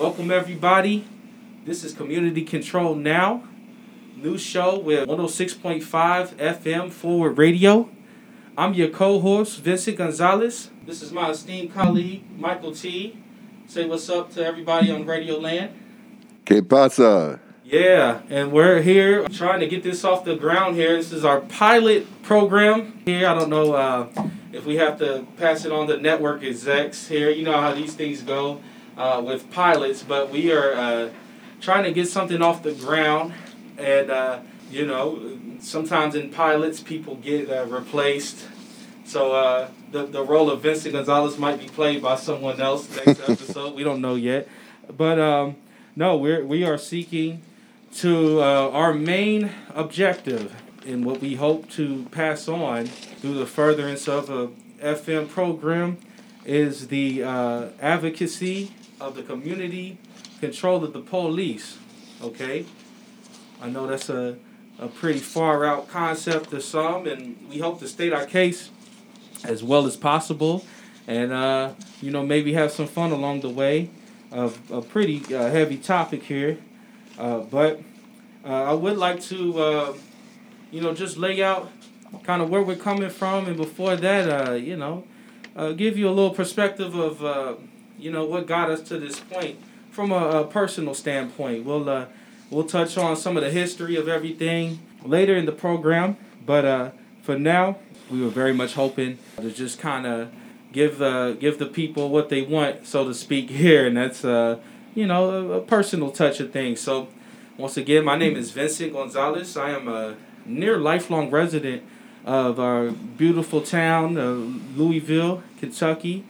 Welcome, 0.00 0.30
everybody. 0.30 1.04
This 1.66 1.84
is 1.84 1.92
Community 1.92 2.40
Control 2.42 2.94
Now, 2.94 3.44
new 4.16 4.38
show 4.38 4.78
with 4.78 5.06
106.5 5.06 5.82
FM 6.36 6.90
Forward 6.90 7.36
Radio. 7.36 7.86
I'm 8.56 8.72
your 8.72 8.88
co 8.88 9.20
host, 9.20 9.60
Vincent 9.60 9.98
Gonzalez. 9.98 10.70
This 10.86 11.02
is 11.02 11.12
my 11.12 11.28
esteemed 11.28 11.74
colleague, 11.74 12.24
Michael 12.40 12.74
Tee. 12.74 13.22
Say 13.66 13.84
what's 13.84 14.08
up 14.08 14.32
to 14.32 14.42
everybody 14.42 14.90
on 14.90 15.04
Radio 15.04 15.38
Land. 15.38 15.78
Que 16.46 16.62
pasa? 16.62 17.38
Yeah, 17.62 18.22
and 18.30 18.52
we're 18.52 18.80
here 18.80 19.28
trying 19.28 19.60
to 19.60 19.66
get 19.66 19.82
this 19.82 20.02
off 20.02 20.24
the 20.24 20.34
ground 20.34 20.76
here. 20.76 20.96
This 20.96 21.12
is 21.12 21.26
our 21.26 21.42
pilot 21.42 22.22
program 22.22 23.02
here. 23.04 23.28
I 23.28 23.34
don't 23.34 23.50
know 23.50 23.74
uh, 23.74 24.08
if 24.50 24.64
we 24.64 24.76
have 24.76 24.98
to 25.00 25.26
pass 25.36 25.66
it 25.66 25.72
on 25.72 25.88
to 25.88 25.98
network 25.98 26.42
execs 26.42 27.06
here. 27.06 27.28
You 27.28 27.42
know 27.42 27.60
how 27.60 27.74
these 27.74 27.92
things 27.92 28.22
go 28.22 28.62
uh, 28.96 29.22
with 29.24 29.50
pilots, 29.50 30.02
but 30.02 30.30
we 30.30 30.52
are 30.52 30.72
uh, 30.72 31.10
trying 31.60 31.84
to 31.84 31.92
get 31.92 32.08
something 32.08 32.42
off 32.42 32.62
the 32.62 32.72
ground. 32.72 33.32
And, 33.78 34.10
uh, 34.10 34.40
you 34.70 34.86
know, 34.86 35.38
sometimes 35.60 36.14
in 36.14 36.30
pilots, 36.30 36.80
people 36.80 37.16
get 37.16 37.50
uh, 37.50 37.66
replaced. 37.66 38.46
So 39.04 39.32
uh, 39.32 39.68
the, 39.90 40.06
the 40.06 40.22
role 40.22 40.50
of 40.50 40.62
Vincent 40.62 40.94
Gonzalez 40.94 41.38
might 41.38 41.58
be 41.58 41.66
played 41.66 42.02
by 42.02 42.16
someone 42.16 42.60
else 42.60 42.88
next 42.94 43.20
episode. 43.28 43.74
We 43.74 43.84
don't 43.84 44.00
know 44.00 44.14
yet. 44.14 44.48
But 44.96 45.18
um, 45.18 45.56
no, 45.96 46.16
we're, 46.16 46.44
we 46.44 46.64
are 46.64 46.78
seeking 46.78 47.42
to 47.96 48.40
uh, 48.40 48.70
our 48.70 48.94
main 48.94 49.50
objective 49.74 50.54
and 50.86 51.04
what 51.04 51.20
we 51.20 51.34
hope 51.34 51.68
to 51.70 52.06
pass 52.10 52.48
on 52.48 52.86
through 52.86 53.34
the 53.34 53.46
furtherance 53.46 54.08
of 54.08 54.30
a 54.30 54.48
FM 54.80 55.28
program 55.28 55.98
is 56.44 56.88
the 56.88 57.22
uh, 57.22 57.66
advocacy 57.80 58.72
of 59.00 59.16
the 59.16 59.22
community, 59.22 59.98
control 60.40 60.84
of 60.84 60.92
the 60.92 61.00
police. 61.00 61.78
Okay, 62.22 62.66
I 63.62 63.68
know 63.68 63.86
that's 63.86 64.10
a, 64.10 64.36
a 64.78 64.88
pretty 64.88 65.20
far 65.20 65.64
out 65.64 65.88
concept 65.88 66.50
to 66.50 66.60
some, 66.60 67.06
and 67.06 67.36
we 67.48 67.58
hope 67.58 67.80
to 67.80 67.88
state 67.88 68.12
our 68.12 68.26
case 68.26 68.70
as 69.44 69.62
well 69.64 69.86
as 69.86 69.96
possible, 69.96 70.64
and 71.06 71.32
uh, 71.32 71.72
you 72.02 72.10
know 72.10 72.24
maybe 72.24 72.52
have 72.52 72.70
some 72.70 72.86
fun 72.86 73.10
along 73.10 73.40
the 73.40 73.48
way 73.48 73.90
of 74.30 74.60
a 74.70 74.80
pretty 74.82 75.34
uh, 75.34 75.50
heavy 75.50 75.76
topic 75.76 76.22
here. 76.22 76.58
Uh, 77.18 77.40
but 77.40 77.80
uh, 78.44 78.48
I 78.48 78.72
would 78.72 78.96
like 78.96 79.20
to, 79.24 79.58
uh, 79.58 79.94
you 80.70 80.80
know, 80.80 80.94
just 80.94 81.16
lay 81.16 81.42
out 81.42 81.70
kind 82.22 82.40
of 82.40 82.48
where 82.48 82.62
we're 82.62 82.76
coming 82.76 83.10
from, 83.10 83.46
and 83.46 83.56
before 83.56 83.96
that, 83.96 84.48
uh, 84.48 84.52
you 84.52 84.76
know, 84.76 85.04
give 85.76 85.98
you 85.98 86.08
a 86.08 86.10
little 86.10 86.34
perspective 86.34 86.94
of, 86.94 87.22
you 88.00 88.10
know, 88.10 88.24
what 88.24 88.46
got 88.46 88.70
us 88.70 88.80
to 88.82 88.98
this 88.98 89.20
point 89.20 89.58
from 89.90 90.12
a, 90.12 90.40
a 90.40 90.44
personal 90.46 90.94
standpoint. 90.94 91.64
We'll 91.64 91.88
uh, 91.88 92.06
we'll 92.50 92.64
touch 92.64 92.96
on 92.96 93.16
some 93.16 93.36
of 93.36 93.42
the 93.42 93.50
history 93.50 93.96
of 93.96 94.08
everything 94.08 94.80
later 95.04 95.36
in 95.36 95.46
the 95.46 95.52
program, 95.52 96.16
but 96.44 96.64
uh, 96.64 96.90
for 97.22 97.38
now, 97.38 97.78
we 98.10 98.20
were 98.22 98.30
very 98.30 98.52
much 98.52 98.74
hoping 98.74 99.18
to 99.36 99.50
just 99.50 99.78
kind 99.78 100.06
of 100.06 100.30
give 100.72 101.00
uh, 101.02 101.32
give 101.32 101.58
the 101.58 101.66
people 101.66 102.08
what 102.08 102.28
they 102.28 102.42
want, 102.42 102.86
so 102.86 103.06
to 103.06 103.14
speak, 103.14 103.50
here, 103.64 103.86
and 103.86 103.96
that's 103.96 104.24
uh, 104.24 104.58
you 104.94 105.06
know 105.06 105.30
a, 105.30 105.58
a 105.58 105.60
personal 105.60 106.10
touch 106.10 106.40
of 106.40 106.52
things. 106.52 106.80
So 106.80 107.08
once 107.56 107.76
again, 107.76 108.04
my 108.04 108.16
name 108.16 108.36
is 108.36 108.50
Vincent 108.52 108.92
Gonzalez. 108.92 109.56
I 109.56 109.70
am 109.70 109.88
a 109.88 110.16
near 110.46 110.78
lifelong 110.78 111.30
resident 111.30 111.82
of 112.24 112.60
our 112.60 112.90
beautiful 112.90 113.60
town, 113.60 114.16
of 114.16 114.78
Louisville, 114.78 115.42
Kentucky. 115.58 116.24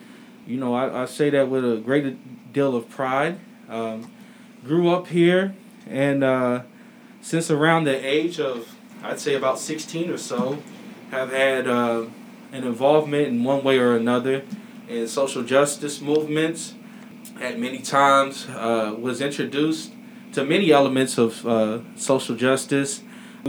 You 0.51 0.59
know, 0.59 0.75
I, 0.75 1.03
I 1.03 1.05
say 1.05 1.31
that 1.31 1.49
with 1.49 1.65
a 1.65 1.77
great 1.77 2.53
deal 2.53 2.75
of 2.75 2.91
pride. 2.91 3.39
Um, 3.69 4.11
grew 4.65 4.91
up 4.91 5.07
here, 5.07 5.55
and 5.87 6.25
uh, 6.25 6.63
since 7.21 7.53
around 7.53 7.85
the 7.85 8.05
age 8.05 8.41
of, 8.41 8.75
I'd 9.01 9.21
say 9.21 9.37
about 9.37 9.61
16 9.61 10.11
or 10.11 10.19
so, 10.19 10.59
have 11.13 11.31
had 11.31 11.69
uh, 11.69 12.07
an 12.51 12.65
involvement 12.65 13.29
in 13.29 13.45
one 13.45 13.63
way 13.63 13.79
or 13.79 13.95
another 13.95 14.43
in 14.89 15.07
social 15.07 15.45
justice 15.45 16.01
movements. 16.01 16.75
At 17.41 17.61
many 17.61 17.79
times, 17.79 18.49
uh, 18.49 18.97
was 18.99 19.21
introduced 19.21 19.93
to 20.33 20.45
many 20.45 20.73
elements 20.73 21.17
of 21.17 21.47
uh, 21.47 21.79
social 21.95 22.35
justice. 22.35 23.03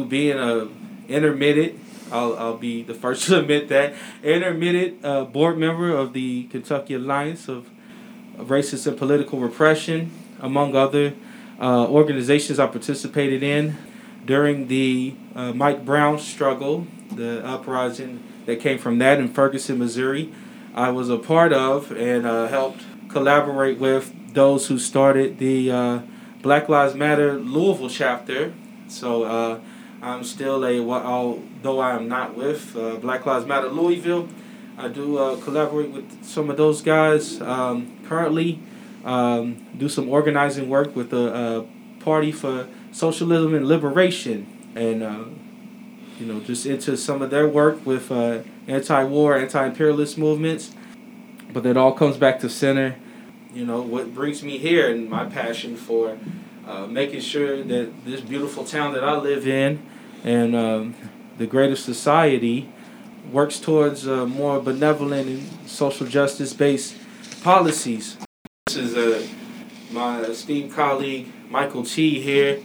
Being 0.08 0.38
a 0.38 0.68
intermittent, 1.10 1.80
I'll, 2.12 2.38
I'll 2.38 2.58
be 2.58 2.84
the 2.84 2.94
first 2.94 3.24
to 3.28 3.40
admit 3.40 3.70
that, 3.70 3.94
intermittent 4.24 5.04
uh, 5.04 5.26
board 5.26 5.58
member 5.58 5.92
of 5.92 6.14
the 6.14 6.44
Kentucky 6.46 6.96
Alliance 6.96 7.48
of, 7.48 7.70
Racist 8.38 8.88
and 8.88 8.98
Political 8.98 9.40
Repression, 9.40 10.12
among 10.40 10.76
other 10.76 11.14
uh, 11.60 11.88
organizations 11.88 12.60
I 12.60 12.68
participated 12.68 13.44
in 13.44 13.78
during 14.26 14.68
the 14.68 15.14
uh, 15.36 15.54
Mike 15.54 15.86
Brown 15.86 16.18
struggle, 16.18 16.88
the 17.12 17.46
uprising 17.46 18.24
that 18.46 18.60
came 18.60 18.78
from 18.78 18.98
that 19.00 19.20
in 19.20 19.28
Ferguson, 19.28 19.78
Missouri. 19.78 20.34
I 20.74 20.90
was 20.90 21.10
a 21.10 21.18
part 21.18 21.54
of 21.54 21.92
and 21.92 22.26
uh, 22.26 22.48
helped 22.48 22.84
collaborate 23.10 23.78
with 23.78 24.34
those 24.34 24.68
who 24.68 24.80
started 24.80 25.38
the 25.38 25.72
uh, 25.72 26.00
Black 26.42 26.70
Lives 26.70 26.96
Matter 26.96 27.34
Louisville 27.38 27.90
chapter. 27.90 28.54
So 28.88 29.24
uh, 29.24 29.60
I'm 30.02 30.24
still 30.24 30.66
a, 30.66 30.80
although 31.64 31.80
I 31.80 31.96
am 31.96 32.08
not 32.08 32.36
with 32.36 32.76
uh, 32.76 32.96
Black 32.96 33.26
Lives 33.26 33.46
Matter 33.46 33.70
Louisville, 33.70 34.28
I 34.78 34.88
do 34.88 35.18
uh, 35.18 35.36
collaborate 35.38 35.92
with 35.92 36.24
some 36.24 36.50
of 36.50 36.58
those 36.58 36.82
guys 36.82 37.40
um, 37.42 38.00
currently. 38.08 38.60
Um, 39.06 39.66
do 39.78 39.90
some 39.90 40.10
organizing 40.10 40.70
work 40.70 40.96
with 40.96 41.10
the 41.10 41.68
Party 42.00 42.32
for 42.32 42.68
Socialism 42.92 43.54
and 43.56 43.68
Liberation, 43.68 44.48
and 44.76 45.04
uh, 45.04 45.26
you 46.20 46.26
know 46.26 46.40
just 46.40 46.66
into 46.66 46.96
some 46.98 47.22
of 47.22 47.30
their 47.30 47.48
work 47.48 47.84
with 47.86 48.12
uh, 48.12 48.40
anti-war, 48.68 49.38
anti-imperialist 49.38 50.18
movements. 50.18 50.72
But 51.52 51.66
it 51.66 51.78
all 51.78 51.94
comes 51.94 52.18
back 52.18 52.40
to 52.40 52.50
center 52.50 52.96
you 53.54 53.66
know 53.66 53.82
what 53.82 54.14
brings 54.14 54.44
me 54.44 54.58
here 54.58 54.90
and 54.90 55.10
my 55.10 55.26
passion 55.26 55.76
for 55.76 56.18
uh, 56.68 56.88
making 56.88 57.20
sure 57.20 57.62
that 57.64 58.06
this 58.06 58.22
beautiful 58.22 58.64
town 58.64 58.94
that 58.94 59.04
I 59.04 59.18
live 59.18 59.48
in 59.48 59.82
and 60.24 60.56
um, 60.56 60.96
the 61.42 61.48
greater 61.48 61.76
society 61.76 62.70
works 63.32 63.60
towards 63.60 64.08
uh, 64.08 64.28
more 64.28 64.60
benevolent 64.60 65.28
and 65.28 65.68
social 65.68 66.06
justice 66.06 66.54
based 66.54 66.96
policies. 67.42 68.16
This 68.68 68.76
is 68.76 68.96
uh, 68.96 69.28
my 69.92 70.20
esteemed 70.22 70.72
colleague 70.72 71.26
Michael 71.50 71.84
Tee 71.84 72.22
here. 72.22 72.60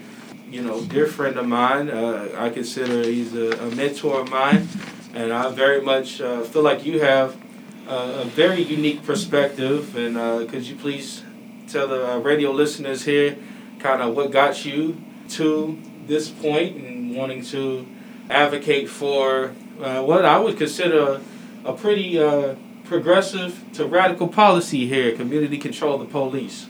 You 0.51 0.63
know, 0.63 0.83
dear 0.85 1.07
friend 1.07 1.39
of 1.39 1.47
mine. 1.47 1.89
Uh, 1.89 2.29
I 2.37 2.51
consider 2.51 3.03
he's 3.03 3.35
a, 3.35 3.51
a, 3.67 3.75
mentor 3.75 4.21
of 4.21 4.31
mine, 4.31 4.69
and 5.15 5.33
I 5.33 5.51
very 5.51 5.81
much 5.81 6.21
uh, 6.21 6.43
feel 6.43 6.63
like 6.63 6.85
you 6.85 7.01
have 7.01 7.35
a 7.89 8.25
very 8.25 8.61
unique 8.61 9.03
perspective. 9.05 9.97
And 9.97 10.19
uh, 10.19 10.45
could 10.47 10.65
you 10.65 10.77
please 10.77 11.25
tell 11.67 11.89
the 11.89 12.13
uh, 12.13 12.19
radio 12.19 12.53
listeners 12.53 13.05
here 13.07 13.39
kind 13.79 14.03
of 14.03 14.15
what 14.15 14.31
got 14.31 14.67
you 14.67 15.03
to 15.31 15.79
this 16.07 16.29
point 16.29 16.77
and 16.77 17.17
wanting 17.17 17.43
to 17.47 17.87
advocate 18.31 18.89
for 18.89 19.53
uh, 19.81 20.03
what 20.03 20.25
I 20.25 20.39
would 20.39 20.57
consider 20.57 21.21
a 21.65 21.73
pretty 21.73 22.19
uh, 22.19 22.55
progressive 22.85 23.63
to 23.75 23.87
radical 23.87 24.29
policy 24.29 24.87
here 24.87 25.15
community 25.17 25.59
control 25.59 25.95
of 25.95 26.01
the 26.01 26.07
police? 26.07 26.67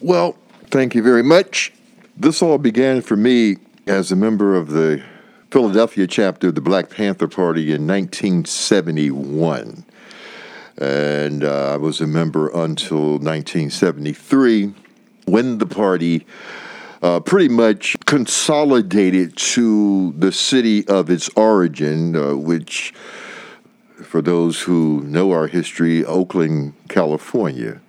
Well, 0.00 0.36
thank 0.66 0.94
you 0.94 1.02
very 1.02 1.22
much. 1.22 1.72
This 2.16 2.42
all 2.42 2.58
began 2.58 3.02
for 3.02 3.16
me 3.16 3.56
as 3.86 4.12
a 4.12 4.16
member 4.16 4.56
of 4.56 4.70
the 4.70 5.02
Philadelphia 5.50 6.06
chapter 6.06 6.48
of 6.48 6.54
the 6.54 6.60
Black 6.60 6.90
Panther 6.90 7.28
Party 7.28 7.72
in 7.72 7.86
1971. 7.86 9.84
And 10.78 11.44
uh, 11.44 11.72
I 11.72 11.76
was 11.76 12.00
a 12.00 12.06
member 12.06 12.48
until 12.48 13.18
1973 13.18 14.74
when 15.24 15.58
the 15.58 15.66
party 15.66 16.26
uh, 17.06 17.20
pretty 17.20 17.48
much 17.48 17.96
consolidated 18.04 19.36
to 19.36 20.12
the 20.18 20.32
city 20.32 20.84
of 20.88 21.08
its 21.08 21.28
origin, 21.36 22.16
uh, 22.16 22.34
which, 22.34 22.92
for 24.02 24.20
those 24.20 24.62
who 24.62 25.02
know 25.02 25.30
our 25.30 25.46
history, 25.46 26.04
Oakland, 26.04 26.74
California. 26.88 27.80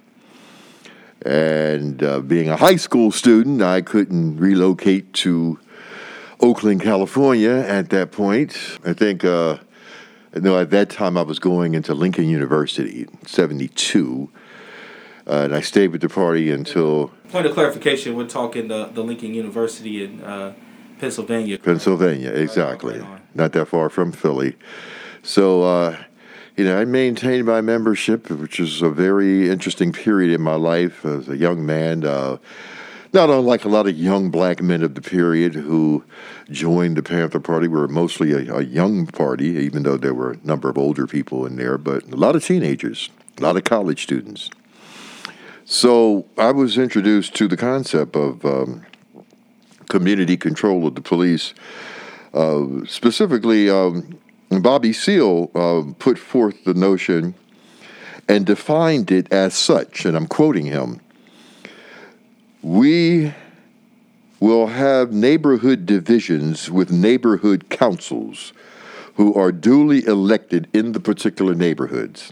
And 1.26 2.04
uh, 2.04 2.20
being 2.20 2.48
a 2.48 2.58
high 2.58 2.76
school 2.76 3.10
student, 3.12 3.64
I 3.64 3.82
couldn't 3.82 4.38
relocate 4.38 5.14
to 5.26 5.58
Oakland, 6.40 6.82
California 6.84 7.56
at 7.56 7.90
that 7.90 8.12
point. 8.12 8.56
I 8.86 8.94
think, 8.94 9.26
uh, 9.26 9.58
no, 10.36 10.60
at 10.60 10.70
that 10.70 10.92
time 10.92 11.18
I 11.18 11.24
was 11.24 11.40
going 11.40 11.74
into 11.74 11.96
Lincoln 11.96 12.30
University, 12.30 13.08
72. 13.26 14.30
Uh, 15.28 15.44
and 15.44 15.56
I 15.56 15.60
stayed 15.60 15.92
with 15.92 16.02
the 16.02 16.10
party 16.10 16.52
until. 16.52 17.12
Point 17.30 17.46
of 17.46 17.54
clarification, 17.54 18.16
we're 18.16 18.28
talking 18.28 18.70
the, 18.70 18.86
the 18.86 19.04
Lincoln 19.04 19.34
University 19.34 20.04
in 20.06 20.22
uh, 20.24 20.54
Pennsylvania. 21.00 21.60
Pennsylvania, 21.60 22.32
exactly. 22.32 23.00
Right, 23.00 23.22
Not 23.36 23.52
that 23.54 23.68
far 23.68 23.90
from 23.90 24.14
Philly. 24.14 24.56
So, 25.24 25.64
uh, 25.64 25.98
you 26.56 26.64
know, 26.64 26.80
I 26.80 26.86
maintained 26.86 27.46
my 27.46 27.60
membership, 27.60 28.30
which 28.30 28.60
is 28.60 28.82
a 28.82 28.90
very 28.90 29.50
interesting 29.50 29.92
period 29.92 30.34
in 30.34 30.42
my 30.42 30.56
life 30.56 31.06
as 31.06 31.28
a 31.28 31.36
young 31.36 31.66
man. 31.66 32.06
Uh, 32.06 32.38
not 33.14 33.30
unlike 33.30 33.66
a 33.66 33.70
lot 33.70 33.88
of 33.88 33.98
young 33.98 34.32
black 34.32 34.62
men 34.62 34.82
of 34.82 34.96
the 34.96 35.02
period 35.02 35.56
who 35.56 36.04
joined 36.50 36.98
the 36.98 37.04
Panther 37.04 37.40
Party. 37.40 37.68
We 37.68 37.80
were 37.80 37.88
mostly 37.88 38.32
a, 38.32 38.56
a 38.56 38.64
young 38.64 39.08
party, 39.08 39.48
even 39.48 39.84
though 39.84 39.98
there 39.98 40.14
were 40.14 40.32
a 40.32 40.38
number 40.46 40.70
of 40.70 40.78
older 40.78 41.06
people 41.06 41.46
in 41.46 41.58
there, 41.58 41.78
but 41.78 42.04
a 42.04 42.16
lot 42.16 42.36
of 42.36 42.46
teenagers, 42.46 43.10
a 43.38 43.44
lot 43.44 43.58
of 43.58 43.66
college 43.66 44.04
students. 44.04 44.50
So 45.70 46.26
I 46.38 46.52
was 46.52 46.78
introduced 46.78 47.36
to 47.36 47.48
the 47.50 47.58
concept 47.58 48.16
of 48.16 48.46
um, 48.46 48.86
community 49.90 50.38
control 50.38 50.88
of 50.88 50.96
the 50.96 51.02
police. 51.02 51.54
Uh, 52.34 52.86
specifically, 52.86 53.70
um, 53.70 54.18
Bobby 54.50 54.94
Seale 54.94 55.52
uh, 55.54 55.92
put 56.00 56.18
forth 56.18 56.64
the 56.64 56.74
notion 56.74 57.36
and 58.30 58.46
defined 58.46 59.12
it 59.12 59.32
as 59.34 59.56
such, 59.56 60.06
and 60.06 60.16
I'm 60.16 60.28
quoting 60.28 60.68
him 60.68 61.02
We 62.62 63.34
will 64.40 64.68
have 64.68 65.12
neighborhood 65.12 65.86
divisions 65.86 66.72
with 66.72 66.92
neighborhood 66.92 67.70
councils 67.70 68.54
who 69.16 69.34
are 69.34 69.52
duly 69.52 70.06
elected 70.06 70.70
in 70.72 70.94
the 70.94 71.02
particular 71.02 71.54
neighborhoods. 71.54 72.32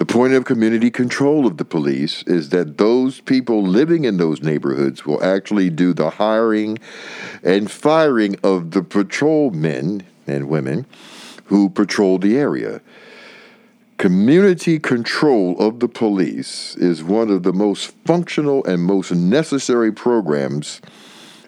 The 0.00 0.06
point 0.06 0.32
of 0.32 0.46
community 0.46 0.90
control 0.90 1.46
of 1.46 1.58
the 1.58 1.64
police 1.66 2.22
is 2.22 2.48
that 2.48 2.78
those 2.78 3.20
people 3.20 3.62
living 3.62 4.04
in 4.04 4.16
those 4.16 4.40
neighborhoods 4.40 5.04
will 5.04 5.22
actually 5.22 5.68
do 5.68 5.92
the 5.92 6.08
hiring 6.08 6.78
and 7.42 7.70
firing 7.70 8.36
of 8.42 8.70
the 8.70 8.82
patrolmen 8.82 10.04
and 10.26 10.48
women 10.48 10.86
who 11.44 11.68
patrol 11.68 12.16
the 12.16 12.38
area. 12.38 12.80
Community 13.98 14.78
control 14.78 15.54
of 15.58 15.80
the 15.80 15.88
police 15.88 16.74
is 16.76 17.04
one 17.04 17.28
of 17.28 17.42
the 17.42 17.52
most 17.52 17.90
functional 18.06 18.64
and 18.64 18.82
most 18.82 19.12
necessary 19.12 19.92
programs 19.92 20.80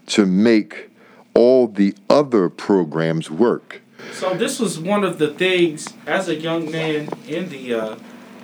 to 0.09 0.27
make 0.27 0.91
all 1.33 1.69
the 1.69 1.95
other 2.11 2.51
programs 2.51 3.31
work. 3.31 3.81
So 4.13 4.35
this 4.35 4.61
was 4.61 4.79
one 4.79 5.05
of 5.05 5.17
the 5.17 5.29
things 5.29 5.89
as 6.07 6.29
a 6.29 6.35
young 6.35 6.71
man 6.71 7.09
in 7.27 7.49
the 7.49 7.73
uh, 7.73 7.97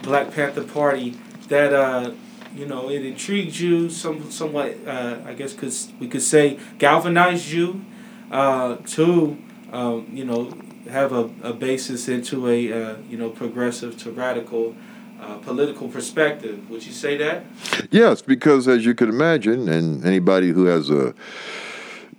Black 0.09 0.33
Panther 0.33 0.65
Party 0.65 1.15
that 1.49 1.75
uh, 1.75 2.13
you 2.57 2.65
know 2.65 2.89
it 2.89 3.05
intrigued 3.05 3.59
you 3.59 3.91
some 3.91 4.31
somewhat 4.31 4.75
uh, 4.87 5.19
I 5.27 5.35
guess 5.35 5.53
cause 5.53 5.93
we 6.01 6.09
could 6.09 6.23
say 6.23 6.59
galvanized 6.79 7.49
you 7.49 7.85
uh, 8.31 8.77
to 8.77 9.37
um, 9.71 10.09
you 10.11 10.25
know 10.25 10.51
have 10.89 11.13
a, 11.13 11.31
a 11.43 11.53
basis 11.53 12.09
into 12.09 12.49
a 12.49 12.73
uh, 12.73 12.97
you 13.11 13.19
know 13.19 13.29
progressive 13.29 13.99
to 13.99 14.11
radical 14.11 14.75
uh, 15.21 15.37
political 15.39 15.89
perspective. 15.89 16.71
Would 16.71 16.87
you 16.87 16.93
say 16.93 17.19
that? 17.19 17.45
Yes, 17.91 18.23
because 18.23 18.67
as 18.67 18.87
you 18.87 18.95
can 18.95 19.11
imagine, 19.11 19.69
and 19.69 20.05
anybody 20.07 20.53
who 20.53 20.65
has 20.65 20.89
a 20.89 21.15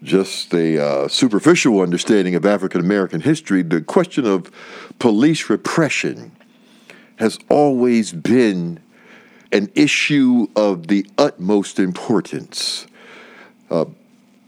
just 0.03 0.53
a 0.53 0.77
uh, 0.79 1.07
superficial 1.07 1.81
understanding 1.81 2.35
of 2.35 2.45
African 2.45 2.81
American 2.81 3.21
history, 3.21 3.63
the 3.63 3.81
question 3.81 4.27
of 4.27 4.51
police 4.99 5.49
repression 5.49 6.33
has 7.19 7.37
always 7.49 8.13
been 8.13 8.79
an 9.51 9.69
issue 9.75 10.47
of 10.55 10.87
the 10.87 11.05
utmost 11.17 11.77
importance. 11.79 12.87
Uh, 13.69 13.85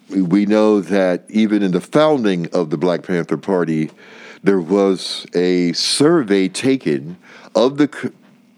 we 0.09 0.45
know 0.45 0.79
that 0.79 1.25
even 1.29 1.63
in 1.63 1.71
the 1.71 1.81
founding 1.81 2.47
of 2.53 2.69
the 2.69 2.77
Black 2.77 3.03
Panther 3.03 3.37
Party, 3.37 3.91
there 4.43 4.59
was 4.59 5.25
a 5.33 5.73
survey 5.73 6.47
taken 6.47 7.17
of 7.55 7.77
the 7.77 7.89
c- 7.93 8.09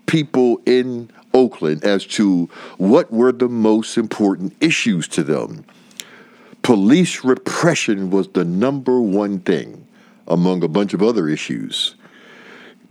people 0.05 0.61
in 0.65 1.09
Oakland 1.33 1.83
as 1.83 2.05
to 2.05 2.49
what 2.77 3.11
were 3.11 3.31
the 3.31 3.49
most 3.49 3.97
important 3.97 4.55
issues 4.61 5.07
to 5.09 5.23
them. 5.23 5.65
Police 6.61 7.23
repression 7.23 8.11
was 8.11 8.27
the 8.29 8.45
number 8.45 9.01
one 9.01 9.39
thing 9.39 9.87
among 10.27 10.63
a 10.63 10.67
bunch 10.67 10.93
of 10.93 11.01
other 11.01 11.27
issues 11.27 11.95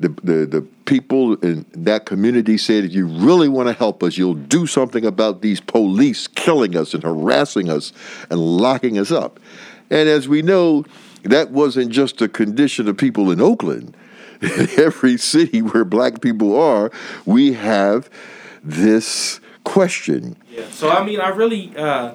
the, 0.02 0.08
the, 0.22 0.46
the 0.46 0.60
people 0.84 1.34
in 1.36 1.64
that 1.72 2.06
community 2.06 2.58
said, 2.58 2.84
if 2.84 2.92
you 2.92 3.06
really 3.06 3.48
want 3.48 3.68
to 3.68 3.72
help 3.72 4.02
us, 4.02 4.18
you'll 4.18 4.34
do 4.34 4.66
something 4.66 5.06
about 5.06 5.40
these 5.40 5.60
police 5.60 6.26
killing 6.26 6.76
us 6.76 6.92
and 6.92 7.02
harassing 7.02 7.70
us 7.70 7.92
and 8.28 8.40
locking 8.40 8.98
us 8.98 9.10
up. 9.10 9.38
And 9.90 10.08
as 10.08 10.28
we 10.28 10.42
know, 10.42 10.84
that 11.22 11.50
wasn't 11.50 11.90
just 11.90 12.20
a 12.20 12.28
condition 12.28 12.88
of 12.88 12.96
people 12.96 13.30
in 13.30 13.40
Oakland. 13.40 13.96
In 14.40 14.68
every 14.76 15.16
city 15.18 15.62
where 15.62 15.84
black 15.84 16.20
people 16.20 16.60
are, 16.60 16.90
we 17.24 17.52
have 17.52 18.10
this 18.64 19.40
question. 19.62 20.36
Yeah. 20.50 20.68
So 20.70 20.90
I 20.90 21.04
mean, 21.04 21.20
I 21.20 21.28
really, 21.28 21.72
uh, 21.76 22.14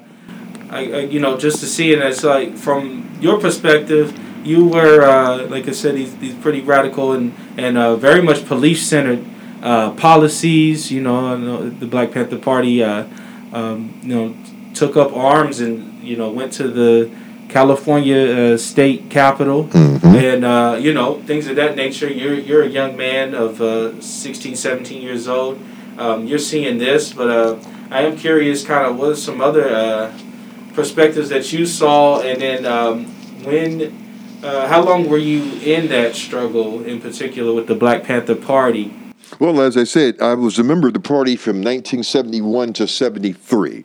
I, 0.69 0.78
I 0.92 1.00
you 1.00 1.22
know, 1.22 1.38
just 1.38 1.62
to 1.62 1.66
see 1.68 1.94
it 1.94 2.00
as 2.00 2.25
like 2.25 2.57
from 2.57 3.18
your 3.22 3.39
perspective 3.39 4.13
you 4.44 4.68
were, 4.68 5.01
uh, 5.01 5.48
like 5.48 5.68
I 5.68 5.72
said, 5.72 5.95
these, 5.95 6.16
these 6.18 6.36
pretty 6.36 6.62
radical 6.62 7.13
and, 7.13 7.34
and 7.57 7.78
uh, 7.78 7.95
very 7.95 8.22
much 8.22 8.45
police 8.45 8.88
centered 8.88 9.24
uh, 9.62 9.92
policies. 9.92 10.92
You 10.92 11.01
know, 11.01 11.69
the 11.69 11.86
Black 11.86 12.12
Panther 12.12 12.38
Party, 12.38 12.84
uh, 12.84 13.06
um, 13.54 14.00
you 14.01 14.16
know, 14.16 14.36
took 14.74 14.95
up 14.95 15.16
arms 15.16 15.60
and, 15.60 16.04
you 16.04 16.16
know, 16.16 16.31
went 16.31 16.54
to 16.54 16.68
the 16.68 17.12
California 17.50 18.54
uh, 18.54 18.57
state 18.57 19.10
capitol 19.10 19.66
mm-hmm. 19.66 20.07
and, 20.07 20.45
uh, 20.45 20.78
you 20.80 20.94
know, 20.94 21.22
things 21.24 21.48
of 21.48 21.56
that 21.56 21.75
nature. 21.75 22.10
You're, 22.10 22.36
you're 22.36 22.63
a 22.63 22.69
young 22.69 22.98
man 22.98 23.34
of 23.34 23.62
uh, 23.62 24.00
16, 24.01 24.56
17 24.56 25.01
years 25.01 25.28
old. 25.28 25.60
Um, 25.98 26.28
you're 26.28 26.38
seeing 26.38 26.78
this, 26.78 27.12
but 27.12 27.60
I 27.89 28.01
am 28.01 28.18
curious 28.18 28.63
kind 28.63 28.86
of 28.86 28.98
what 28.98 29.10
are 29.10 29.16
some 29.16 29.42
other 29.42 30.13
perspectives 30.78 31.30
that 31.30 31.51
you 31.51 31.66
saw 31.66 32.22
and 32.22 32.39
then 32.39 32.66
um, 32.68 33.06
when 33.44 34.06
uh, 34.44 34.68
how 34.68 34.84
long 34.84 35.10
were 35.10 35.18
you 35.18 35.44
in 35.62 35.88
that 35.89 36.16
struggle, 36.16 36.84
in 36.84 37.01
particular 37.01 37.54
with 37.54 37.68
the 37.68 37.75
Black 37.75 38.04
Panther 38.04 38.36
Party? 38.36 38.94
Well, 39.39 39.62
as 39.62 39.75
I 39.75 39.84
said, 39.84 40.22
I 40.22 40.34
was 40.36 40.57
a 40.57 40.63
member 40.63 40.88
of 40.88 40.94
the 40.94 41.00
party 41.00 41.36
from 41.36 41.57
1971 41.57 42.74
to 42.74 42.88
73 42.88 43.84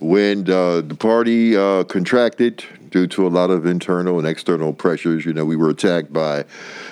when 0.00 0.50
uh, 0.50 0.80
the 0.80 0.96
party 0.98 1.56
uh, 1.56 1.84
contracted 1.84 2.64
due 2.90 3.06
to 3.06 3.26
a 3.26 3.30
lot 3.30 3.50
of 3.50 3.64
internal 3.64 4.18
and 4.18 4.26
external 4.26 4.72
pressures. 4.72 5.24
You 5.24 5.32
know, 5.32 5.44
we 5.44 5.56
were 5.56 5.70
attacked 5.70 6.12
by 6.12 6.44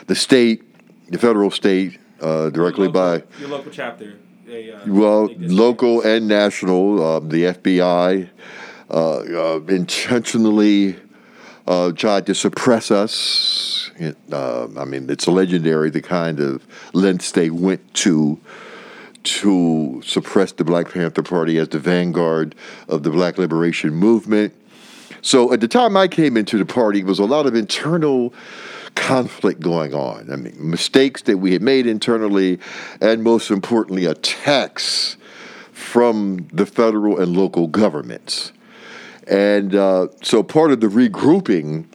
the 0.07 0.15
state, 0.15 0.63
the 1.11 1.19
federal 1.19 1.51
state, 1.51 1.99
uh, 2.21 2.51
directly 2.51 2.85
your 2.85 2.93
local, 2.93 3.27
by 3.27 3.39
your 3.41 3.49
local 3.49 3.73
chapter. 3.73 4.19
They, 4.47 4.71
uh, 4.71 4.81
well, 4.87 5.29
local 5.39 6.03
and 6.03 6.29
national, 6.29 7.03
uh, 7.03 7.21
the 7.21 7.45
FBI 7.45 8.29
intentionally 9.69 10.97
uh, 11.71 11.93
tried 11.93 12.27
to 12.27 12.35
suppress 12.35 12.91
us. 12.91 13.93
It, 13.95 14.17
uh, 14.33 14.67
I 14.77 14.85
mean, 14.85 15.09
it's 15.09 15.29
legendary 15.29 15.89
the 15.91 16.03
kind 16.03 16.41
of 16.41 16.67
lengths 16.93 17.31
they 17.31 17.49
went 17.49 17.95
to 17.95 18.41
to 19.23 20.01
suppress 20.05 20.51
the 20.53 20.65
Black 20.65 20.91
Panther 20.91 21.23
Party 21.23 21.59
as 21.59 21.69
the 21.69 21.79
vanguard 21.79 22.55
of 22.89 23.03
the 23.03 23.11
Black 23.11 23.39
Liberation 23.39 23.95
Movement. 23.95 24.53
So 25.23 25.53
at 25.53 25.61
the 25.61 25.69
time 25.69 25.97
I 25.97 26.09
came 26.09 26.37
into 26.37 26.59
the 26.59 26.65
party, 26.65 27.01
there 27.01 27.09
was 27.09 27.19
a 27.19 27.27
lot 27.27 27.47
of 27.47 27.55
internal 27.55 28.33
conflict 28.95 29.61
going 29.61 29.95
on. 29.95 30.33
I 30.33 30.37
mean, 30.37 30.57
mistakes 30.59 31.23
that 31.23 31.37
we 31.37 31.53
had 31.53 31.63
made 31.63 31.87
internally, 31.87 32.59
and 33.01 33.23
most 33.23 33.51
importantly, 33.51 34.07
attacks 34.07 35.19
from 35.71 36.49
the 36.53 36.67
federal 36.67 37.21
and 37.21 37.37
local 37.37 37.69
governments. 37.69 38.53
And 39.31 39.77
uh, 39.77 40.09
so 40.23 40.43
part 40.43 40.73
of 40.73 40.81
the 40.81 40.89
regrouping 40.89 41.87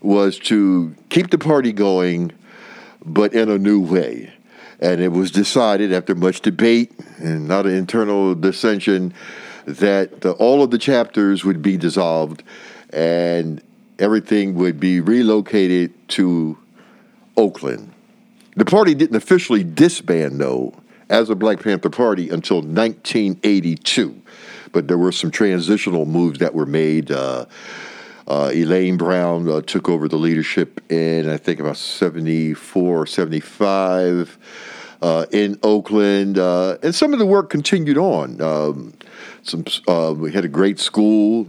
was 0.00 0.38
to 0.38 0.94
keep 1.08 1.30
the 1.30 1.38
party 1.38 1.72
going, 1.72 2.30
but 3.04 3.34
in 3.34 3.50
a 3.50 3.58
new 3.58 3.80
way. 3.80 4.32
And 4.78 5.00
it 5.00 5.08
was 5.08 5.32
decided 5.32 5.92
after 5.92 6.14
much 6.14 6.40
debate 6.40 6.92
and 7.18 7.48
not 7.48 7.66
an 7.66 7.74
internal 7.74 8.36
dissension 8.36 9.12
that 9.66 10.20
the, 10.20 10.32
all 10.32 10.62
of 10.62 10.70
the 10.70 10.78
chapters 10.78 11.44
would 11.44 11.60
be 11.62 11.76
dissolved 11.76 12.44
and 12.90 13.60
everything 13.98 14.54
would 14.54 14.78
be 14.78 15.00
relocated 15.00 15.92
to 16.10 16.56
Oakland. 17.36 17.92
The 18.54 18.64
party 18.64 18.94
didn't 18.94 19.16
officially 19.16 19.64
disband, 19.64 20.40
though, 20.40 20.74
as 21.10 21.28
a 21.28 21.34
Black 21.34 21.60
Panther 21.60 21.90
Party 21.90 22.30
until 22.30 22.58
1982 22.58 24.22
but 24.72 24.88
there 24.88 24.98
were 24.98 25.12
some 25.12 25.30
transitional 25.30 26.06
moves 26.06 26.38
that 26.38 26.54
were 26.54 26.66
made. 26.66 27.10
Uh, 27.10 27.46
uh, 28.26 28.50
Elaine 28.52 28.98
Brown 28.98 29.48
uh, 29.48 29.62
took 29.62 29.88
over 29.88 30.06
the 30.06 30.18
leadership 30.18 30.82
in, 30.90 31.28
I 31.28 31.38
think, 31.38 31.60
about 31.60 31.78
74 31.78 33.06
75 33.06 34.38
uh, 35.00 35.26
in 35.32 35.58
Oakland. 35.62 36.38
Uh, 36.38 36.76
and 36.82 36.94
some 36.94 37.12
of 37.12 37.18
the 37.18 37.26
work 37.26 37.48
continued 37.48 37.96
on. 37.96 38.40
Um, 38.40 38.92
some, 39.42 39.64
uh, 39.86 40.14
we 40.16 40.32
had 40.32 40.44
a 40.44 40.48
great 40.48 40.78
school 40.78 41.48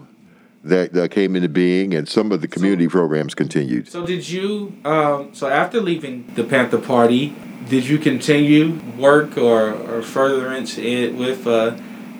that 0.63 0.95
uh, 0.95 1.07
came 1.07 1.35
into 1.35 1.49
being, 1.49 1.93
and 1.93 2.07
some 2.07 2.31
of 2.31 2.41
the 2.41 2.47
community 2.47 2.85
so, 2.85 2.91
programs 2.91 3.33
continued. 3.33 3.87
So, 3.89 4.05
did 4.05 4.27
you? 4.27 4.75
Um, 4.85 5.33
so, 5.33 5.47
after 5.47 5.81
leaving 5.81 6.31
the 6.35 6.43
Panther 6.43 6.77
Party, 6.77 7.35
did 7.69 7.85
you 7.85 7.97
continue 7.97 8.79
work 8.97 9.37
or, 9.37 9.73
or 9.73 10.01
furtherance 10.01 10.77
it 10.77 11.15
with 11.15 11.47
uh, 11.47 11.77